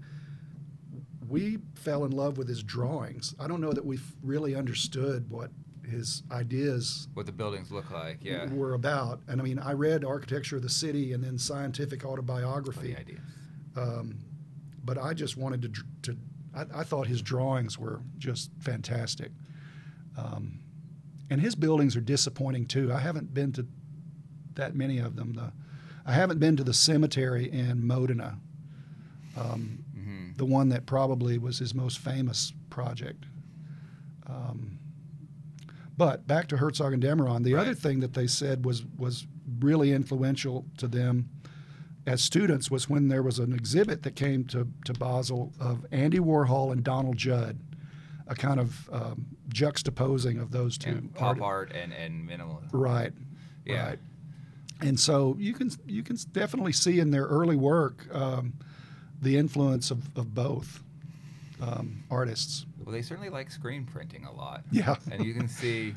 we 1.29 1.59
fell 1.77 2.05
in 2.05 2.11
love 2.11 2.39
with 2.39 2.49
his 2.49 2.61
drawings. 2.63 3.37
I 3.39 3.47
don't 3.47 3.61
know 3.61 3.73
that 3.73 3.87
we 3.87 4.01
really 4.21 4.57
understood 4.57 5.31
what 5.31 5.53
his 5.89 6.25
ideas 6.33 7.09
What 7.15 7.27
the 7.27 7.33
buildings 7.33 7.71
look 7.71 7.91
like, 7.91 8.19
yeah. 8.21 8.47
were 8.53 8.75
about. 8.75 9.21
And 9.29 9.41
I 9.41 9.45
mean, 9.45 9.59
I 9.59 9.73
read 9.73 10.05
Architecture 10.05 10.57
of 10.57 10.63
the 10.63 10.69
City 10.69 11.13
and 11.13 11.23
then 11.23 11.39
Scientific 11.39 12.05
Autobiography. 12.05 12.95
the 12.95 13.01
ideas. 13.01 13.21
Um, 13.77 14.19
but 14.85 14.99
I 14.99 15.15
just 15.15 15.37
wanted 15.37 15.63
to 15.63 15.69
I, 16.55 16.81
I 16.81 16.85
thought 16.85 17.07
his 17.07 17.23
drawings 17.23 17.79
were 17.79 18.01
just 18.19 18.51
fantastic. 18.59 19.31
Um, 20.17 20.61
and 21.31 21.41
his 21.41 21.55
buildings 21.55 21.97
are 21.97 22.01
disappointing 22.01 22.67
too. 22.67 22.93
I 22.93 22.99
haven't 22.99 23.33
been 23.33 23.53
to 23.53 23.67
that 24.55 24.75
many 24.75 24.99
of 24.99 25.17
them. 25.17 25.35
The, 25.35 25.53
I 26.05 26.13
haven't 26.13 26.41
been 26.41 26.57
to 26.57 26.65
the 26.65 26.75
cemetery 26.75 27.51
in 27.51 27.87
Modena, 27.87 28.39
um, 29.37 29.85
hmm 29.95 30.31
the 30.37 30.45
one 30.47 30.71
that 30.71 30.87
probably 30.87 31.37
was 31.37 31.59
his 31.59 31.75
most 31.75 31.99
famous 31.99 32.55
project. 32.71 33.27
Um, 34.27 34.79
but 35.99 36.27
back 36.27 36.49
to 36.49 36.57
Herzog 36.57 36.95
and 36.95 37.03
de 37.03 37.09
Meuron, 37.09 37.45
the 37.45 37.57
other 37.57 37.75
thing 37.75 38.01
that 38.01 38.15
they 38.15 38.27
said 38.27 38.65
was 38.65 38.85
was 38.97 39.27
really 39.59 39.93
influential 39.93 40.65
to 40.79 40.89
them 40.89 41.29
as 42.07 42.23
students 42.23 42.71
was 42.71 42.89
when 42.89 43.09
there 43.09 43.23
was 43.23 43.39
an 43.39 43.53
exhibit 43.53 44.03
that 44.05 44.17
came 44.17 44.45
to, 44.45 44.67
to 44.85 44.93
Basel 44.95 45.53
of 45.61 45.85
Andy 45.93 46.19
Warhol 46.19 46.73
and 46.73 46.83
Donald 46.83 47.17
Judd, 47.17 47.59
a 48.27 48.35
kind 48.35 48.59
of 48.59 48.89
um, 48.93 49.27
juxtaposing 49.49 50.41
of 50.41 50.51
those 50.51 50.79
two. 50.79 50.91
And 50.91 51.15
pop 51.15 51.41
art- 51.41 51.71
art 51.71 51.73
and, 51.73 51.93
and 51.93 52.29
minimalism. 52.29 52.69
Right. 52.73 53.13
Yeah. 53.67 53.89
Right. 53.91 53.99
And 54.83 54.99
so 54.99 55.37
you 55.39 55.53
can 55.53 55.71
you 55.87 56.03
can 56.03 56.17
definitely 56.33 56.73
see 56.73 57.01
in 57.01 57.11
their 57.11 57.25
early 57.27 57.57
work 57.57 58.07
um, 58.15 58.55
the 59.21 59.37
influence 59.37 59.91
of, 59.91 60.05
of 60.17 60.33
both 60.35 60.83
um, 61.61 62.03
artists. 62.11 62.65
Well, 62.83 62.93
they 62.95 63.03
certainly 63.03 63.29
like 63.29 63.51
screen 63.51 63.85
printing 63.85 64.25
a 64.25 64.33
lot. 64.33 64.63
Yeah. 64.71 64.95
and 65.13 65.23
you 65.23 65.35
can 65.35 65.49
see 65.49 65.93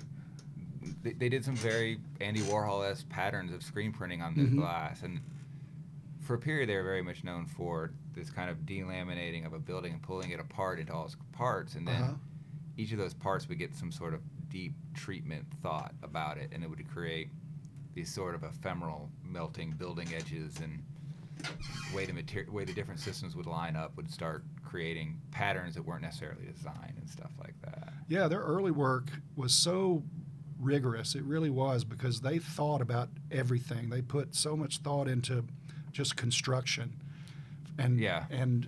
they, 1.02 1.14
they 1.14 1.30
did 1.30 1.46
some 1.46 1.56
very 1.56 1.98
Andy 2.20 2.42
Warhol 2.42 2.86
esque 2.92 3.08
patterns 3.08 3.54
of 3.54 3.64
screen 3.64 3.94
printing 3.94 4.22
on 4.22 4.36
this 4.36 4.50
Mhm. 4.50 4.58
glass. 4.58 5.02
And 5.04 5.22
for 6.24 6.36
a 6.36 6.40
period, 6.40 6.70
they 6.70 6.76
were 6.76 6.84
very 6.84 7.02
much 7.02 7.24
known 7.24 7.46
for 7.46 7.92
this 8.14 8.30
kind 8.30 8.50
of 8.50 8.58
delaminating 8.66 9.46
of 9.46 9.54
a 9.54 9.60
building 9.60 9.94
and 9.94 10.02
pulling 10.02 10.32
it 10.32 10.40
apart 10.40 10.80
into 10.80 10.94
all 10.94 11.06
its 11.06 11.16
parts. 11.34 11.76
And 11.76 11.88
then 11.88 12.02
Uh-huh. 12.02 12.14
each 12.78 12.92
of 12.92 12.98
those 12.98 13.14
parts 13.14 13.48
would 13.50 13.60
get 13.60 13.76
some 13.76 13.92
sort 13.92 14.14
of 14.14 14.22
deep 14.50 14.74
treatment 14.94 15.46
thought 15.62 15.94
about 16.04 16.38
it. 16.38 16.50
And 16.54 16.64
it 16.64 16.70
would 16.70 16.88
create 16.90 17.30
these 17.94 18.12
sort 18.12 18.36
of 18.36 18.44
ephemeral 18.44 19.12
melting 19.24 19.72
building 19.72 20.08
edges 20.14 20.60
and 20.62 20.84
way 21.94 22.06
the 22.06 22.46
way 22.52 22.64
the 22.64 22.74
different 22.74 23.00
systems 23.00 23.36
would 23.36 23.46
line 23.46 23.76
up 23.76 23.96
would 23.98 24.10
start 24.12 24.44
creating 24.64 25.20
patterns 25.32 25.76
that 25.76 25.84
weren't 25.84 26.02
necessarily 26.02 26.46
designed 26.46 26.96
and 26.98 27.10
stuff 27.10 27.32
like 27.40 27.54
that. 27.62 27.94
Yeah, 28.08 28.28
their 28.28 28.42
early 28.42 28.72
work 28.72 29.10
was 29.36 29.54
so 29.54 30.04
rigorous. 30.60 31.16
It 31.16 31.24
really 31.24 31.50
was 31.50 31.84
because 31.84 32.22
they 32.22 32.40
thought 32.40 32.82
about 32.82 33.10
everything. 33.32 33.90
They 33.90 34.02
put 34.02 34.34
so 34.36 34.56
much 34.56 34.80
thought 34.80 35.08
into 35.08 35.46
just 35.94 36.18
construction. 36.18 36.94
And 37.78 38.00
Yeah. 38.00 38.26
and 38.30 38.68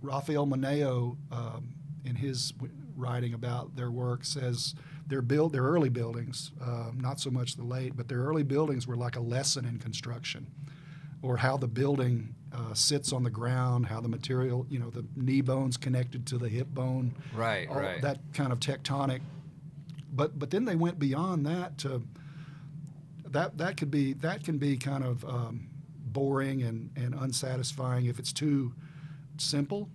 Rafael 0.00 0.46
Moneo, 0.46 1.18
um, 1.30 1.74
in 2.04 2.16
his 2.16 2.54
writing 2.96 3.34
about 3.34 3.76
their 3.76 3.90
work, 3.90 4.24
says 4.24 4.74
their 5.06 5.20
build 5.20 5.52
their 5.52 5.64
early 5.64 5.90
buildings, 5.90 6.52
uh, 6.60 6.90
not 6.96 7.20
so 7.20 7.30
much 7.30 7.56
the 7.56 7.64
late, 7.64 7.96
but 7.96 8.08
their 8.08 8.20
early 8.20 8.42
buildings 8.44 8.86
were 8.86 8.96
like 8.96 9.16
a 9.16 9.20
lesson 9.20 9.64
in 9.66 9.78
construction, 9.78 10.46
or 11.20 11.36
how 11.36 11.56
the 11.56 11.68
building 11.68 12.34
uh, 12.52 12.72
sits 12.74 13.12
on 13.12 13.22
the 13.22 13.30
ground, 13.30 13.86
how 13.86 14.00
the 14.00 14.08
material, 14.08 14.66
you 14.70 14.78
know, 14.78 14.90
the 14.90 15.04
knee 15.16 15.40
bones 15.40 15.76
connected 15.76 16.26
to 16.26 16.38
the 16.38 16.48
hip 16.48 16.68
bone, 16.68 17.14
Right, 17.34 17.68
right. 17.70 18.00
that 18.02 18.20
kind 18.32 18.52
of 18.52 18.60
tectonic. 18.60 19.20
But 20.12 20.38
but 20.38 20.50
then 20.50 20.64
they 20.64 20.76
went 20.76 20.98
beyond 20.98 21.44
that 21.46 21.76
to 21.78 22.02
that 23.26 23.58
that 23.58 23.76
could 23.76 23.90
be 23.90 24.14
that 24.14 24.42
can 24.44 24.58
be 24.58 24.76
kind 24.76 25.04
of 25.04 25.24
um, 25.24 25.68
boring 26.12 26.62
and, 26.62 26.90
and 26.96 27.14
unsatisfying 27.14 28.06
if 28.06 28.18
it's 28.18 28.32
too 28.32 28.72
simple. 29.38 29.88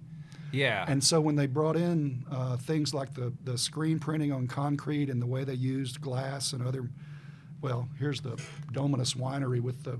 yeah. 0.52 0.86
And 0.88 1.04
so 1.04 1.20
when 1.22 1.36
they 1.36 1.48
brought 1.48 1.76
in 1.76 2.26
uh, 2.32 2.58
things 2.58 2.94
like 2.94 3.14
the, 3.14 3.34
the 3.44 3.58
screen 3.58 4.00
printing 4.00 4.32
on 4.32 4.48
concrete 4.48 5.10
and 5.10 5.22
the 5.22 5.28
way 5.28 5.44
they 5.44 5.54
used 5.54 6.02
glass 6.02 6.54
and 6.54 6.66
other, 6.66 6.90
well, 7.62 7.88
here's 8.00 8.22
the 8.22 8.40
Dominus 8.72 9.14
Winery 9.16 9.62
with 9.62 9.84
the 9.84 10.00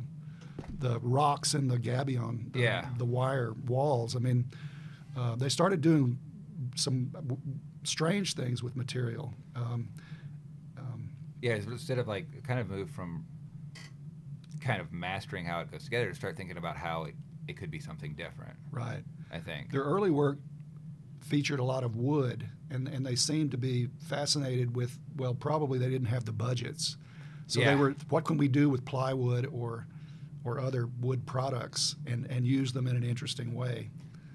the 0.80 1.00
rocks 1.00 1.54
and 1.54 1.70
the 1.72 1.78
gabion, 1.78 2.52
the, 2.52 2.60
Yeah. 2.60 2.86
the 2.98 3.06
wire 3.06 3.54
walls. 3.66 4.16
I 4.16 4.20
mean, 4.20 4.46
uh, 5.18 5.36
they 5.36 5.48
started 5.48 5.80
doing 5.82 6.18
some 6.76 7.06
w- 7.14 7.38
strange 7.84 8.34
things 8.34 8.62
with 8.62 8.76
material. 8.76 9.34
Um, 9.56 9.88
um, 10.78 11.10
yeah, 11.42 11.56
instead 11.56 11.98
of 11.98 12.08
like 12.10 12.44
kind 12.44 12.60
of 12.60 12.70
move 12.70 12.90
from 12.90 13.26
kind 14.66 14.82
of 14.82 14.92
mastering 14.92 15.46
how 15.46 15.60
it 15.62 15.72
goes 15.72 15.84
together 15.84 16.10
to 16.10 16.16
start 16.16 16.36
thinking 16.36 16.58
about 16.58 16.76
how 16.76 17.04
it, 17.04 17.14
it 17.48 17.56
could 17.56 17.70
be 17.70 17.80
something 17.80 18.16
different, 18.16 18.56
right. 18.72 19.04
I 19.32 19.40
think. 19.40 19.72
Their 19.72 19.84
early 19.84 20.10
work 20.10 20.40
featured 21.22 21.60
a 21.60 21.64
lot 21.64 21.84
of 21.84 21.96
wood, 21.96 22.50
and, 22.72 22.88
and 22.88 23.06
they 23.06 23.16
seemed 23.16 23.52
to 23.52 23.58
be 23.58 23.90
fascinated 24.10 24.76
with, 24.76 24.98
well, 25.16 25.34
probably 25.36 25.78
they 25.78 25.90
didn't 25.90 26.08
have 26.08 26.26
the 26.26 26.32
budgets. 26.32 26.98
So 27.48 27.60
Yeah. 27.60 27.70
they 27.72 27.76
were, 27.76 27.96
what 28.10 28.26
can 28.26 28.38
we 28.38 28.48
do 28.48 28.70
with 28.70 28.86
plywood 28.86 29.46
or, 29.52 29.86
or 30.44 30.60
other 30.60 30.88
wood 31.00 31.26
products 31.28 31.96
and, 32.08 32.26
and 32.30 32.46
use 32.46 32.74
them 32.74 32.88
in 32.88 32.96
an 32.96 33.04
interesting 33.04 33.54
way? 33.54 33.90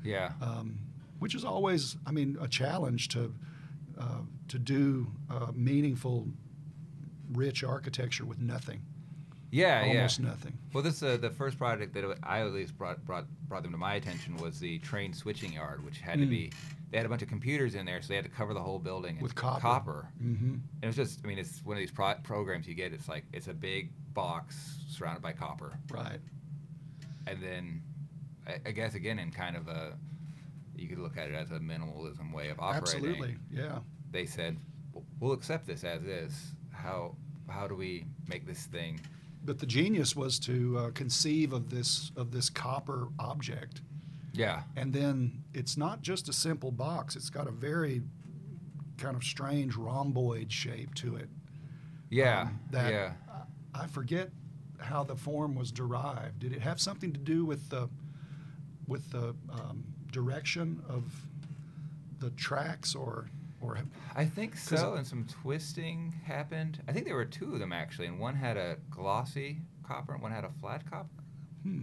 yeah. 0.04 0.32
Um, 0.40 0.78
which 1.18 1.34
is 1.34 1.44
always, 1.44 1.96
I 2.06 2.12
mean, 2.12 2.38
a 2.40 2.48
challenge 2.48 3.08
to, 3.08 3.34
uh, 3.98 4.20
to 4.48 4.58
do 4.58 5.08
uh, 5.28 5.48
meaningful, 5.54 6.28
rich 7.32 7.62
architecture 7.62 8.24
with 8.24 8.38
nothing, 8.40 8.80
yeah, 9.50 9.84
yeah. 9.84 9.94
almost 9.96 10.20
nothing. 10.20 10.56
Well, 10.72 10.82
this 10.82 11.02
uh, 11.02 11.16
the 11.16 11.30
first 11.30 11.58
project 11.58 11.94
that 11.94 12.04
I 12.22 12.40
at 12.40 12.52
least 12.52 12.76
brought 12.78 13.04
brought 13.04 13.26
brought 13.48 13.62
them 13.62 13.72
to 13.72 13.78
my 13.78 13.94
attention 13.94 14.36
was 14.36 14.58
the 14.60 14.78
train 14.78 15.12
switching 15.12 15.52
yard, 15.52 15.84
which 15.84 15.98
had 16.00 16.18
to 16.18 16.26
Mm. 16.26 16.30
be 16.30 16.52
they 16.90 16.96
had 16.96 17.06
a 17.06 17.08
bunch 17.08 17.22
of 17.22 17.28
computers 17.28 17.76
in 17.76 17.86
there, 17.86 18.02
so 18.02 18.08
they 18.08 18.16
had 18.16 18.24
to 18.24 18.30
cover 18.30 18.52
the 18.52 18.60
whole 18.60 18.80
building 18.80 19.20
With 19.20 19.34
copper. 19.36 19.60
Copper. 19.60 20.08
hmm 20.18 20.54
And 20.54 20.62
it 20.82 20.86
was 20.88 20.96
just, 20.96 21.20
I 21.24 21.28
mean, 21.28 21.38
it's 21.38 21.64
one 21.64 21.76
of 21.76 21.78
these 21.80 21.92
pro- 21.92 22.16
programs 22.24 22.66
you 22.66 22.74
get. 22.74 22.92
It's 22.92 23.08
like 23.08 23.24
it's 23.32 23.46
a 23.46 23.54
big 23.54 23.92
box 24.12 24.78
surrounded 24.88 25.22
by 25.22 25.32
copper, 25.32 25.78
Right. 25.90 26.18
and 27.26 27.40
then 27.42 27.82
I, 28.46 28.56
I 28.66 28.70
guess 28.72 28.94
again 28.94 29.18
in 29.18 29.30
kind 29.30 29.56
of 29.56 29.68
a 29.68 29.92
you 30.74 30.88
could 30.88 30.98
look 30.98 31.16
at 31.18 31.28
it 31.28 31.34
as 31.34 31.50
a 31.50 31.58
minimalism 31.60 32.32
way 32.32 32.48
of 32.48 32.58
operating. 32.58 32.82
Absolutely. 33.10 33.36
Yeah. 33.52 33.80
They 34.10 34.24
said, 34.26 34.56
"We'll- 34.92 35.04
"We'll 35.20 35.32
accept 35.32 35.66
this 35.66 35.84
as 35.84 36.02
is. 36.04 36.52
How 36.72 37.14
how 37.48 37.68
do 37.68 37.74
we 37.76 38.04
make 38.28 38.46
this 38.46 38.66
thing?" 38.66 38.98
But 39.44 39.58
the 39.58 39.66
genius 39.66 40.14
was 40.14 40.38
to 40.40 40.78
uh, 40.78 40.90
conceive 40.90 41.52
of 41.52 41.70
this 41.70 42.12
of 42.16 42.30
this 42.30 42.50
copper 42.50 43.08
object, 43.18 43.80
Yeah, 44.34 44.62
and 44.76 44.92
then 44.92 45.42
it's 45.54 45.76
not 45.76 46.02
just 46.02 46.28
a 46.28 46.32
simple 46.32 46.70
box. 46.70 47.16
It's 47.16 47.30
got 47.30 47.48
a 47.48 47.50
very 47.50 48.02
kind 48.98 49.16
of 49.16 49.24
strange 49.24 49.76
rhomboid 49.76 50.52
shape 50.52 50.94
to 50.96 51.16
it. 51.16 51.28
yeah, 52.10 52.42
Um, 52.42 52.60
that 52.70 52.92
yeah. 52.92 53.12
I 53.74 53.86
forget 53.86 54.30
how 54.78 55.04
the 55.04 55.16
form 55.16 55.54
was 55.54 55.72
derived. 55.72 56.38
Did 56.40 56.52
it 56.52 56.60
have 56.60 56.78
something 56.80 57.12
to 57.12 57.20
do 57.20 57.44
with 57.46 57.70
the 57.70 57.88
with 58.86 59.10
the 59.10 59.34
um, 59.50 59.84
direction 60.12 60.82
of 60.88 61.04
the 62.18 62.30
tracks, 62.30 62.94
or 62.94 63.30
or 63.60 63.78
I 64.16 64.24
think 64.24 64.56
so, 64.56 64.94
and 64.94 65.06
some 65.06 65.26
twisting 65.26 66.14
happened. 66.24 66.82
I 66.88 66.92
think 66.92 67.06
there 67.06 67.14
were 67.14 67.24
two 67.24 67.52
of 67.54 67.58
them 67.60 67.72
actually, 67.72 68.06
and 68.06 68.18
one 68.18 68.34
had 68.34 68.56
a 68.56 68.76
glossy 68.90 69.58
copper 69.86 70.14
and 70.14 70.22
one 70.22 70.32
had 70.32 70.44
a 70.44 70.50
flat 70.60 70.88
copper. 70.90 71.08
hmm. 71.62 71.82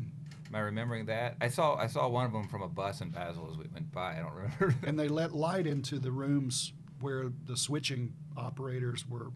Am 0.50 0.56
I 0.56 0.60
remembering 0.60 1.06
that? 1.08 1.36
I 1.42 1.50
saw 1.50 1.76
I 1.76 1.88
saw 1.88 2.08
one 2.08 2.26
of 2.26 2.32
them 2.32 2.48
from 2.48 2.62
a 2.62 2.70
bus 2.70 3.02
in 3.02 3.10
Basel 3.10 3.50
as 3.52 3.58
we 3.58 3.66
went 3.74 3.92
by. 3.92 4.18
I 4.18 4.20
don't 4.20 4.34
remember. 4.60 4.76
and 4.88 4.98
they 4.98 5.10
let 5.10 5.34
light 5.34 5.68
into 5.68 6.00
the 6.00 6.12
rooms 6.12 6.72
where 7.02 7.26
the 7.46 7.58
switching 7.58 8.14
operators 8.38 9.06
were 9.08 9.28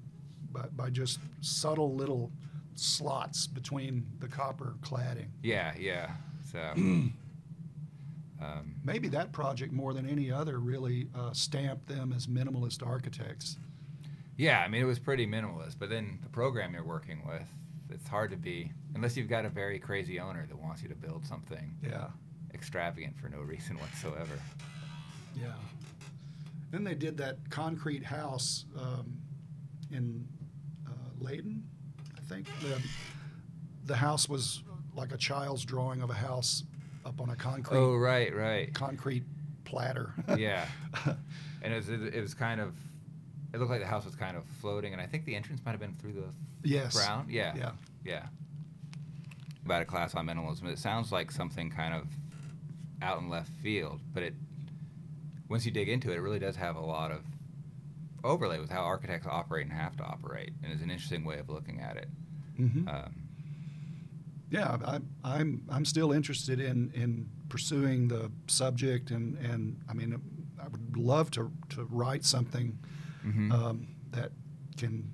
by, 0.51 0.67
by 0.75 0.89
just 0.89 1.19
subtle 1.41 1.93
little 1.95 2.31
slots 2.75 3.45
between 3.45 4.05
the 4.19 4.27
copper 4.27 4.75
cladding. 4.81 5.27
yeah, 5.43 5.73
yeah. 5.77 6.11
So. 6.51 6.73
um, 8.41 8.75
Maybe 8.83 9.07
that 9.09 9.31
project 9.31 9.71
more 9.71 9.93
than 9.93 10.07
any 10.09 10.31
other 10.31 10.59
really 10.59 11.07
uh, 11.15 11.31
stamped 11.33 11.87
them 11.87 12.13
as 12.15 12.27
minimalist 12.27 12.85
architects. 12.85 13.57
Yeah, 14.37 14.59
I 14.59 14.67
mean 14.67 14.81
it 14.81 14.85
was 14.85 14.99
pretty 14.99 15.27
minimalist, 15.27 15.75
but 15.77 15.89
then 15.89 16.19
the 16.23 16.29
program 16.29 16.73
you're 16.73 16.83
working 16.83 17.21
with, 17.27 17.43
it's 17.89 18.07
hard 18.07 18.31
to 18.31 18.37
be 18.37 18.71
unless 18.95 19.15
you've 19.15 19.29
got 19.29 19.45
a 19.45 19.49
very 19.49 19.77
crazy 19.79 20.19
owner 20.19 20.45
that 20.47 20.57
wants 20.57 20.81
you 20.81 20.89
to 20.89 20.95
build 20.95 21.25
something 21.25 21.75
Yeah, 21.83 22.07
extravagant 22.53 23.17
for 23.19 23.29
no 23.29 23.39
reason 23.41 23.77
whatsoever. 23.79 24.39
yeah. 25.35 25.53
Then 26.71 26.83
they 26.85 26.95
did 26.95 27.17
that 27.17 27.37
concrete 27.49 28.03
house 28.03 28.65
um, 28.79 29.13
in 29.91 30.25
uh, 30.87 30.91
Leymen, 31.23 31.61
I 32.17 32.21
think. 32.21 32.47
The, 32.61 32.81
the 33.85 33.95
house 33.97 34.29
was 34.29 34.63
like 34.95 35.11
a 35.13 35.17
child's 35.17 35.65
drawing 35.65 36.01
of 36.01 36.09
a 36.09 36.13
house 36.13 36.63
up 37.05 37.19
on 37.21 37.29
a 37.29 37.35
concrete 37.35 37.77
Oh 37.77 37.95
right, 37.95 38.35
right. 38.35 38.73
concrete 38.73 39.23
platter. 39.65 40.13
Yeah. 40.37 40.65
And 41.63 41.73
it 41.73 41.75
was 41.77 41.89
it 41.89 42.21
was 42.21 42.33
kind 42.33 42.59
of 42.61 42.73
it 43.53 43.59
looked 43.59 43.69
like 43.71 43.81
the 43.81 43.87
house 43.87 44.05
was 44.05 44.15
kind 44.15 44.37
of 44.37 44.43
floating, 44.61 44.93
and 44.93 45.01
I 45.01 45.05
think 45.05 45.25
the 45.25 45.35
entrance 45.35 45.61
might 45.65 45.71
have 45.71 45.79
been 45.79 45.95
through 45.95 46.13
the 46.13 46.29
yes. 46.63 46.95
ground. 46.95 47.29
Yeah, 47.29 47.53
Yeah. 47.55 47.71
yeah. 48.05 48.25
About 49.65 49.81
a 49.81 49.85
class 49.85 50.15
on 50.15 50.25
minimalism, 50.25 50.65
it 50.65 50.79
sounds 50.79 51.11
like 51.11 51.31
something 51.31 51.69
kind 51.69 51.93
of 51.93 52.07
out 53.01 53.19
in 53.19 53.29
left 53.29 53.51
field, 53.61 53.99
but 54.13 54.23
it 54.23 54.33
once 55.49 55.65
you 55.65 55.71
dig 55.71 55.89
into 55.89 56.11
it, 56.11 56.15
it 56.17 56.21
really 56.21 56.39
does 56.39 56.55
have 56.55 56.75
a 56.77 56.81
lot 56.81 57.11
of 57.11 57.19
overlay 58.23 58.59
with 58.59 58.69
how 58.69 58.81
architects 58.81 59.27
operate 59.27 59.65
and 59.65 59.73
have 59.73 59.95
to 59.97 60.03
operate, 60.03 60.53
and 60.63 60.71
it's 60.71 60.81
an 60.81 60.89
interesting 60.89 61.25
way 61.25 61.37
of 61.39 61.49
looking 61.49 61.79
at 61.81 61.97
it. 61.97 62.07
hmm 62.57 62.87
Um, 62.87 63.15
yeah, 64.51 64.77
I, 64.85 64.99
I'm 65.23 65.63
I'm 65.69 65.85
still 65.85 66.11
interested 66.11 66.59
in 66.59 66.91
in 66.93 67.29
pursuing 67.49 68.09
the 68.09 68.29
subject, 68.47 69.09
and 69.09 69.37
and 69.37 69.79
I 69.89 69.93
mean, 69.93 70.21
I 70.61 70.67
would 70.67 70.97
love 70.97 71.31
to 71.31 71.51
to 71.69 71.85
write 71.85 72.25
something 72.25 72.77
mhm. 73.25 73.51
um, 73.51 73.87
that 74.11 74.31
can 74.77 75.09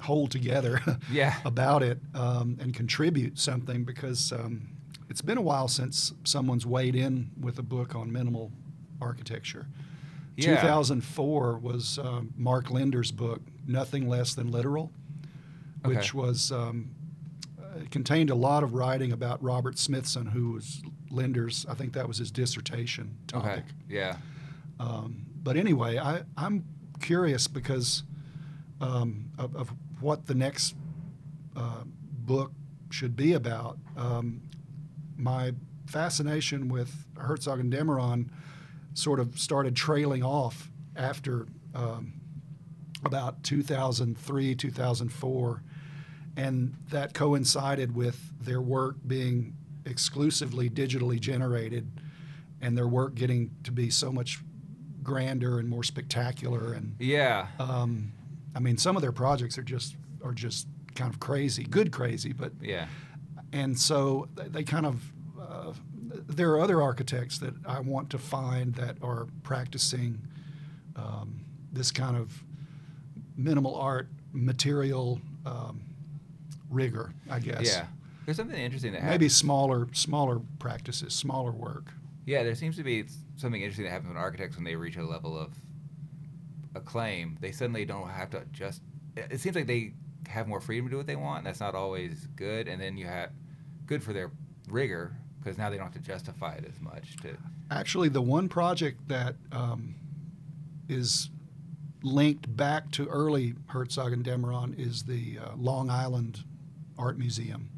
hold 0.00 0.30
together 0.30 0.80
Yeah. 1.10 1.36
about 1.44 1.82
it 1.82 1.98
um, 2.14 2.58
and 2.60 2.74
contribute 2.74 3.38
something 3.38 3.84
because 3.84 4.32
um, 4.32 4.68
it's 5.08 5.22
been 5.22 5.38
a 5.38 5.42
while 5.42 5.68
since 5.68 6.12
someone's 6.24 6.66
weighed 6.66 6.94
in 6.94 7.30
with 7.40 7.58
a 7.58 7.62
book 7.62 7.94
on 7.94 8.12
minimal 8.12 8.50
architecture. 9.00 9.66
Yeah. 10.36 10.56
2004 10.56 11.58
was 11.58 11.98
um, 11.98 12.34
Mark 12.36 12.70
Linder's 12.70 13.12
book, 13.12 13.40
Nothing 13.66 14.08
Less 14.08 14.34
Than 14.34 14.50
Literal, 14.50 14.90
which 15.84 16.12
was 16.12 16.50
um, 16.50 16.90
uh, 16.90 17.03
it 17.76 17.90
contained 17.90 18.30
a 18.30 18.34
lot 18.34 18.62
of 18.62 18.74
writing 18.74 19.12
about 19.12 19.42
Robert 19.42 19.78
Smithson, 19.78 20.26
who 20.26 20.52
was 20.52 20.82
Linder's. 21.10 21.66
I 21.68 21.74
think 21.74 21.92
that 21.94 22.08
was 22.08 22.18
his 22.18 22.30
dissertation 22.30 23.16
topic. 23.26 23.50
okay. 23.50 23.62
Yeah. 23.88 24.16
Um, 24.80 25.26
but 25.42 25.56
anyway, 25.56 25.98
I, 25.98 26.22
I'm 26.36 26.64
curious 27.00 27.48
because 27.48 28.02
um, 28.80 29.30
of, 29.38 29.54
of 29.56 29.72
what 30.00 30.26
the 30.26 30.34
next 30.34 30.74
uh, 31.56 31.84
book 31.84 32.52
should 32.90 33.16
be 33.16 33.32
about. 33.32 33.78
Um, 33.96 34.42
my 35.16 35.52
fascination 35.86 36.68
with 36.68 37.06
Herzog 37.18 37.60
and 37.60 37.70
de 37.70 37.80
Meuron 37.82 38.28
sort 38.94 39.20
of 39.20 39.38
started 39.38 39.76
trailing 39.76 40.22
off 40.22 40.70
after 40.96 41.46
um, 41.74 42.14
about 43.04 43.42
2003, 43.42 44.54
2004, 44.54 45.62
and 46.36 46.74
that 46.90 47.14
coincided 47.14 47.94
with 47.94 48.32
their 48.40 48.60
work 48.60 48.96
being 49.06 49.54
exclusively 49.86 50.68
digitally 50.70 51.20
generated 51.20 51.90
and 52.60 52.76
their 52.76 52.88
work 52.88 53.14
getting 53.14 53.50
to 53.62 53.70
be 53.70 53.90
so 53.90 54.10
much 54.10 54.40
grander 55.02 55.58
and 55.58 55.68
more 55.68 55.82
spectacular 55.82 56.72
and 56.72 56.96
Yeah. 56.98 57.48
um, 57.58 58.12
I 58.54 58.60
mean 58.60 58.78
some 58.78 58.96
of 58.96 59.02
their 59.02 59.12
projects 59.12 59.58
are 59.58 59.62
just 59.62 59.96
are 60.24 60.32
just 60.32 60.66
kind 60.94 61.12
of 61.12 61.20
crazy 61.20 61.64
good 61.64 61.92
crazy 61.92 62.32
but 62.32 62.52
yeah. 62.62 62.86
and 63.52 63.78
so 63.78 64.28
they 64.36 64.62
kind 64.64 64.86
of 64.86 65.12
uh, 65.40 65.72
there 66.26 66.52
are 66.52 66.60
other 66.60 66.80
architects 66.80 67.38
that 67.38 67.52
I 67.66 67.80
want 67.80 68.08
to 68.10 68.18
find 68.18 68.74
that 68.76 68.96
are 69.02 69.26
practicing 69.42 70.20
um, 70.96 71.40
this 71.72 71.90
kind 71.90 72.16
of 72.16 72.42
minimal 73.36 73.74
art 73.74 74.08
material 74.32 75.20
um, 75.44 75.82
rigor 76.70 77.12
I 77.30 77.38
guess 77.40 77.66
Yeah. 77.66 77.86
There's 78.24 78.38
something 78.38 78.58
interesting 78.58 78.92
that 78.92 79.02
maybe 79.02 79.26
happens. 79.26 79.36
smaller 79.36 79.88
smaller 79.92 80.40
practices 80.58 81.14
smaller 81.14 81.52
work 81.52 81.92
Yeah, 82.26 82.42
there 82.42 82.54
seems 82.54 82.76
to 82.76 82.82
be 82.82 83.04
something 83.36 83.60
interesting 83.60 83.84
that 83.84 83.90
happens 83.90 84.08
with 84.08 84.16
architects 84.18 84.56
when 84.56 84.64
they 84.64 84.76
reach 84.76 84.96
a 84.96 85.04
level 85.04 85.38
of 85.38 85.52
acclaim. 86.74 87.36
They 87.40 87.52
suddenly 87.52 87.84
don't 87.84 88.08
have 88.08 88.30
to 88.30 88.42
just. 88.52 88.82
It 89.16 89.40
seems 89.40 89.54
like 89.56 89.66
they 89.66 89.92
have 90.28 90.48
more 90.48 90.60
freedom 90.60 90.86
to 90.86 90.90
do 90.90 90.96
what 90.96 91.06
they 91.06 91.16
want. 91.16 91.38
And 91.38 91.46
that's 91.46 91.60
not 91.60 91.74
always 91.74 92.26
good. 92.36 92.68
And 92.68 92.80
then 92.80 92.96
you 92.96 93.06
have 93.06 93.30
good 93.86 94.02
for 94.02 94.12
their 94.12 94.30
rigor 94.68 95.16
because 95.38 95.58
now 95.58 95.70
they 95.70 95.76
don't 95.76 95.92
have 95.92 95.94
to 95.94 96.00
justify 96.00 96.54
it 96.54 96.64
as 96.66 96.80
much. 96.80 97.16
To 97.22 97.36
Actually, 97.70 98.08
the 98.08 98.22
one 98.22 98.48
project 98.48 99.06
that 99.08 99.36
um, 99.52 99.94
is 100.88 101.30
linked 102.02 102.54
back 102.56 102.90
to 102.92 103.06
early 103.08 103.54
Herzog 103.66 104.12
and 104.12 104.24
de 104.24 104.36
Meuron 104.36 104.78
is 104.78 105.02
the 105.04 105.38
uh, 105.38 105.50
Long 105.56 105.90
Island 105.90 106.44
Art 106.98 107.18
Museum, 107.18 107.68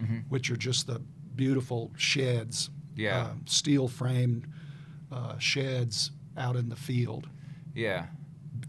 Mhm. 0.00 0.24
which 0.28 0.50
are 0.50 0.56
just 0.56 0.86
the 0.86 1.00
beautiful 1.34 1.92
sheds, 1.96 2.70
Yeah. 2.96 3.18
uh, 3.18 3.34
steel 3.46 3.88
framed 3.88 4.46
uh, 5.10 5.38
sheds 5.38 6.10
out 6.36 6.54
in 6.56 6.68
the 6.68 6.76
field. 6.76 7.28
yeah, 7.74 8.06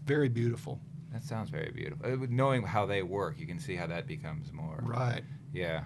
Very 0.06 0.28
beautiful. 0.28 0.80
that 1.12 1.22
sounds 1.24 1.50
very 1.50 1.70
beautiful. 1.72 2.06
Uh, 2.06 2.26
Knowing 2.30 2.62
how 2.62 2.86
they 2.86 3.02
work, 3.02 3.38
you 3.38 3.46
can 3.46 3.58
see 3.58 3.74
how 3.76 3.86
that 3.88 4.06
becomes 4.06 4.52
more. 4.52 4.78
Right. 4.82 5.22
Yeah. 5.52 5.84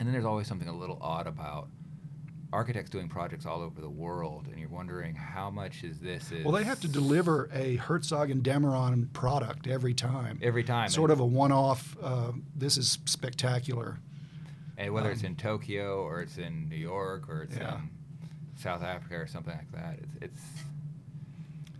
And 0.00 0.06
then 0.08 0.12
there's 0.12 0.24
always 0.24 0.46
something 0.48 0.66
a 0.68 0.72
little 0.76 0.98
odd 1.00 1.26
about 1.26 1.68
architects 2.54 2.88
doing 2.88 3.08
projects 3.08 3.44
all 3.46 3.60
over 3.60 3.80
the 3.80 3.90
world, 3.90 4.46
and 4.48 4.58
you're 4.58 4.68
wondering 4.68 5.14
how 5.14 5.50
much 5.50 5.82
is 5.82 5.98
this 5.98 6.30
is. 6.30 6.44
Well, 6.44 6.54
they 6.54 6.64
have 6.64 6.80
to 6.80 6.88
deliver 6.88 7.50
a 7.52 7.76
Herzog 7.76 8.30
and 8.30 8.42
de 8.42 8.52
Meuron 8.54 9.12
product 9.12 9.66
every 9.66 9.92
time. 9.92 10.38
every 10.40 10.62
time. 10.64 10.88
Sort 10.88 11.10
and- 11.10 11.20
of 11.20 11.20
a 11.20 11.26
one-off. 11.26 11.96
Uh, 12.00 12.32
this 12.54 12.78
is 12.78 12.98
spectacular. 13.06 13.98
And 14.78 14.92
whether 14.94 15.10
it's 15.10 15.20
Um, 15.22 15.26
in 15.26 15.36
Tokyo 15.36 16.02
or 16.02 16.22
it's 16.22 16.38
in 16.38 16.68
New 16.68 16.76
York 16.76 17.28
or 17.28 17.42
it's 17.42 17.56
Yeah. 17.56 17.76
in 17.76 17.90
South 18.56 18.82
Africa 18.82 19.16
or 19.16 19.26
something 19.26 19.54
like 19.56 19.70
that, 19.72 19.98
it's. 20.00 20.16
it's 20.22 20.40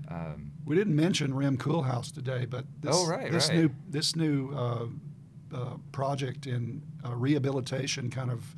um, 0.09 0.51
We 0.64 0.75
didn't 0.77 0.97
mention 0.97 1.35
Rem 1.35 1.57
Koolhaas 1.57 2.12
today, 2.12 2.47
but 2.47 2.64
this, 2.81 2.95
Oh, 2.97 3.07
right, 3.09 3.31
this 3.31 3.49
right. 3.49 3.59
new 3.59 3.70
this 3.89 4.16
new 4.16 4.51
uh, 4.53 4.87
uh, 5.53 5.77
project 5.93 6.47
in 6.47 6.83
uh, 7.05 7.14
rehabilitation, 7.14 8.11
kind 8.11 8.31
of, 8.31 8.57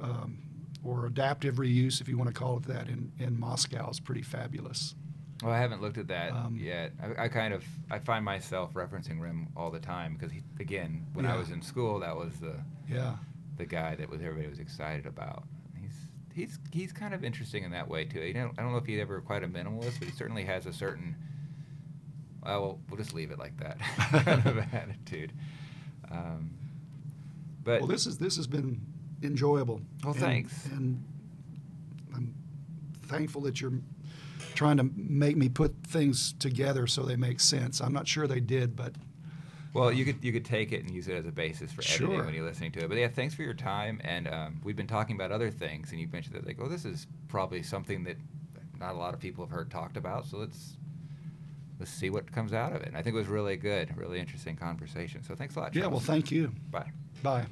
um, 0.00 0.38
or 0.84 1.06
adaptive 1.06 1.56
reuse, 1.56 2.00
if 2.00 2.08
you 2.08 2.16
want 2.16 2.28
to 2.28 2.34
call 2.34 2.56
it 2.56 2.64
that, 2.64 2.88
in, 2.88 3.12
in 3.18 3.38
Moscow 3.38 3.90
is 3.90 4.00
pretty 4.00 4.22
fabulous. 4.22 4.94
well, 5.42 5.52
I 5.52 5.58
haven't 5.58 5.80
looked 5.82 5.98
at 5.98 6.08
that 6.08 6.32
Um, 6.32 6.56
yet. 6.58 6.92
I, 7.02 7.24
I 7.24 7.28
kind 7.28 7.52
of 7.54 7.64
I 7.90 7.98
find 7.98 8.24
myself 8.24 8.72
referencing 8.74 9.20
Rem 9.20 9.48
all 9.56 9.70
the 9.70 9.80
time 9.80 10.14
because 10.14 10.32
he, 10.32 10.42
again, 10.58 11.06
when 11.12 11.26
I 11.26 11.36
was 11.36 11.50
in 11.50 11.60
school, 11.62 12.00
that 12.00 12.16
was 12.16 12.34
the 12.40 12.54
Yeah, 12.88 13.16
the 13.58 13.66
guy 13.66 13.94
that 13.96 14.08
was 14.08 14.20
everybody 14.22 14.48
was 14.48 14.58
excited 14.58 15.06
about. 15.06 15.44
He's 15.80 15.92
he's 16.34 16.58
he's 16.72 16.92
kind 16.92 17.12
of 17.14 17.24
interesting 17.24 17.64
in 17.64 17.70
that 17.72 17.88
way 17.88 18.04
too. 18.06 18.20
You 18.20 18.34
know, 18.34 18.50
I 18.56 18.62
don't 18.62 18.72
know 18.72 18.78
if 18.78 18.86
he's 18.86 19.00
ever 19.00 19.20
quite 19.20 19.42
a 19.44 19.48
minimalist, 19.48 19.98
but 19.98 20.08
he 20.08 20.12
certainly 20.14 20.44
has 20.44 20.64
a 20.66 20.72
certain. 20.72 21.14
Well, 22.42 22.60
we'll, 22.62 22.80
we'll 22.88 22.96
just 22.96 23.12
leave 23.12 23.30
it 23.30 23.38
like 23.38 23.56
that 23.58 23.78
kind 24.24 24.46
of 24.46 24.58
attitude. 24.74 25.32
Um, 26.10 26.52
but 27.62 27.80
well, 27.82 27.88
this 27.88 28.06
is 28.06 28.16
this 28.18 28.36
has 28.36 28.46
been 28.46 28.80
enjoyable. 29.22 29.80
Well, 30.04 30.12
And- 30.12 30.20
thanks. 30.22 30.66
And 30.66 31.02
I'm 32.14 32.34
thankful 33.02 33.42
that 33.42 33.60
you're 33.60 33.80
trying 34.54 34.76
to 34.78 34.84
make 34.94 35.36
me 35.36 35.48
put 35.48 35.74
things 35.86 36.32
together 36.34 36.86
so 36.86 37.02
they 37.02 37.16
make 37.16 37.40
sense. 37.40 37.80
I'm 37.80 37.92
not 37.92 38.06
sure 38.08 38.26
they 38.26 38.40
did, 38.40 38.76
but 38.76 38.94
Well, 39.72 39.92
you 39.92 40.04
could 40.04 40.24
you 40.24 40.32
could 40.32 40.44
take 40.44 40.72
it 40.72 40.80
and 40.84 40.90
use 40.92 41.06
it 41.08 41.14
as 41.14 41.26
a 41.26 41.30
basis 41.32 41.70
for 41.72 41.82
editing 41.82 42.08
Sure. 42.08 42.24
when 42.24 42.34
you're 42.34 42.44
listening 42.44 42.72
to 42.72 42.80
it. 42.80 42.88
But 42.88 42.98
yeah, 42.98 43.08
thanks 43.08 43.34
for 43.34 43.42
your 43.42 43.54
time. 43.54 44.00
And 44.02 44.26
um, 44.28 44.60
we've 44.64 44.76
been 44.76 44.88
talking 44.88 45.14
about 45.16 45.30
other 45.30 45.50
things, 45.50 45.92
and 45.92 46.00
you 46.00 46.08
mentioned 46.12 46.34
that 46.34 46.44
like, 46.46 46.58
oh, 46.60 46.68
this 46.68 46.84
is 46.84 47.06
probably 47.28 47.62
something 47.62 48.02
that 48.04 48.16
not 48.80 48.94
a 48.94 48.98
lot 48.98 49.14
of 49.14 49.20
people 49.20 49.44
have 49.44 49.52
heard 49.52 49.70
talked 49.70 49.96
about. 49.96 50.26
So 50.26 50.38
let's 50.38 50.76
let's 51.78 51.90
see 51.92 52.10
what 52.10 52.30
comes 52.32 52.52
out 52.52 52.72
of 52.74 52.82
it. 52.82 52.88
And 52.88 52.96
I 52.96 53.02
think 53.02 53.14
it 53.14 53.18
was 53.18 53.28
really 53.28 53.56
good, 53.56 53.96
really 53.96 54.18
interesting 54.18 54.56
conversation. 54.56 55.22
So 55.22 55.34
thanks 55.36 55.54
a 55.56 55.60
lot. 55.60 55.74
Yeah, 55.76 55.86
well, 55.86 56.00
thank 56.00 56.30
you. 56.32 56.52
Bye. 56.70 56.90
Bye. 57.22 57.46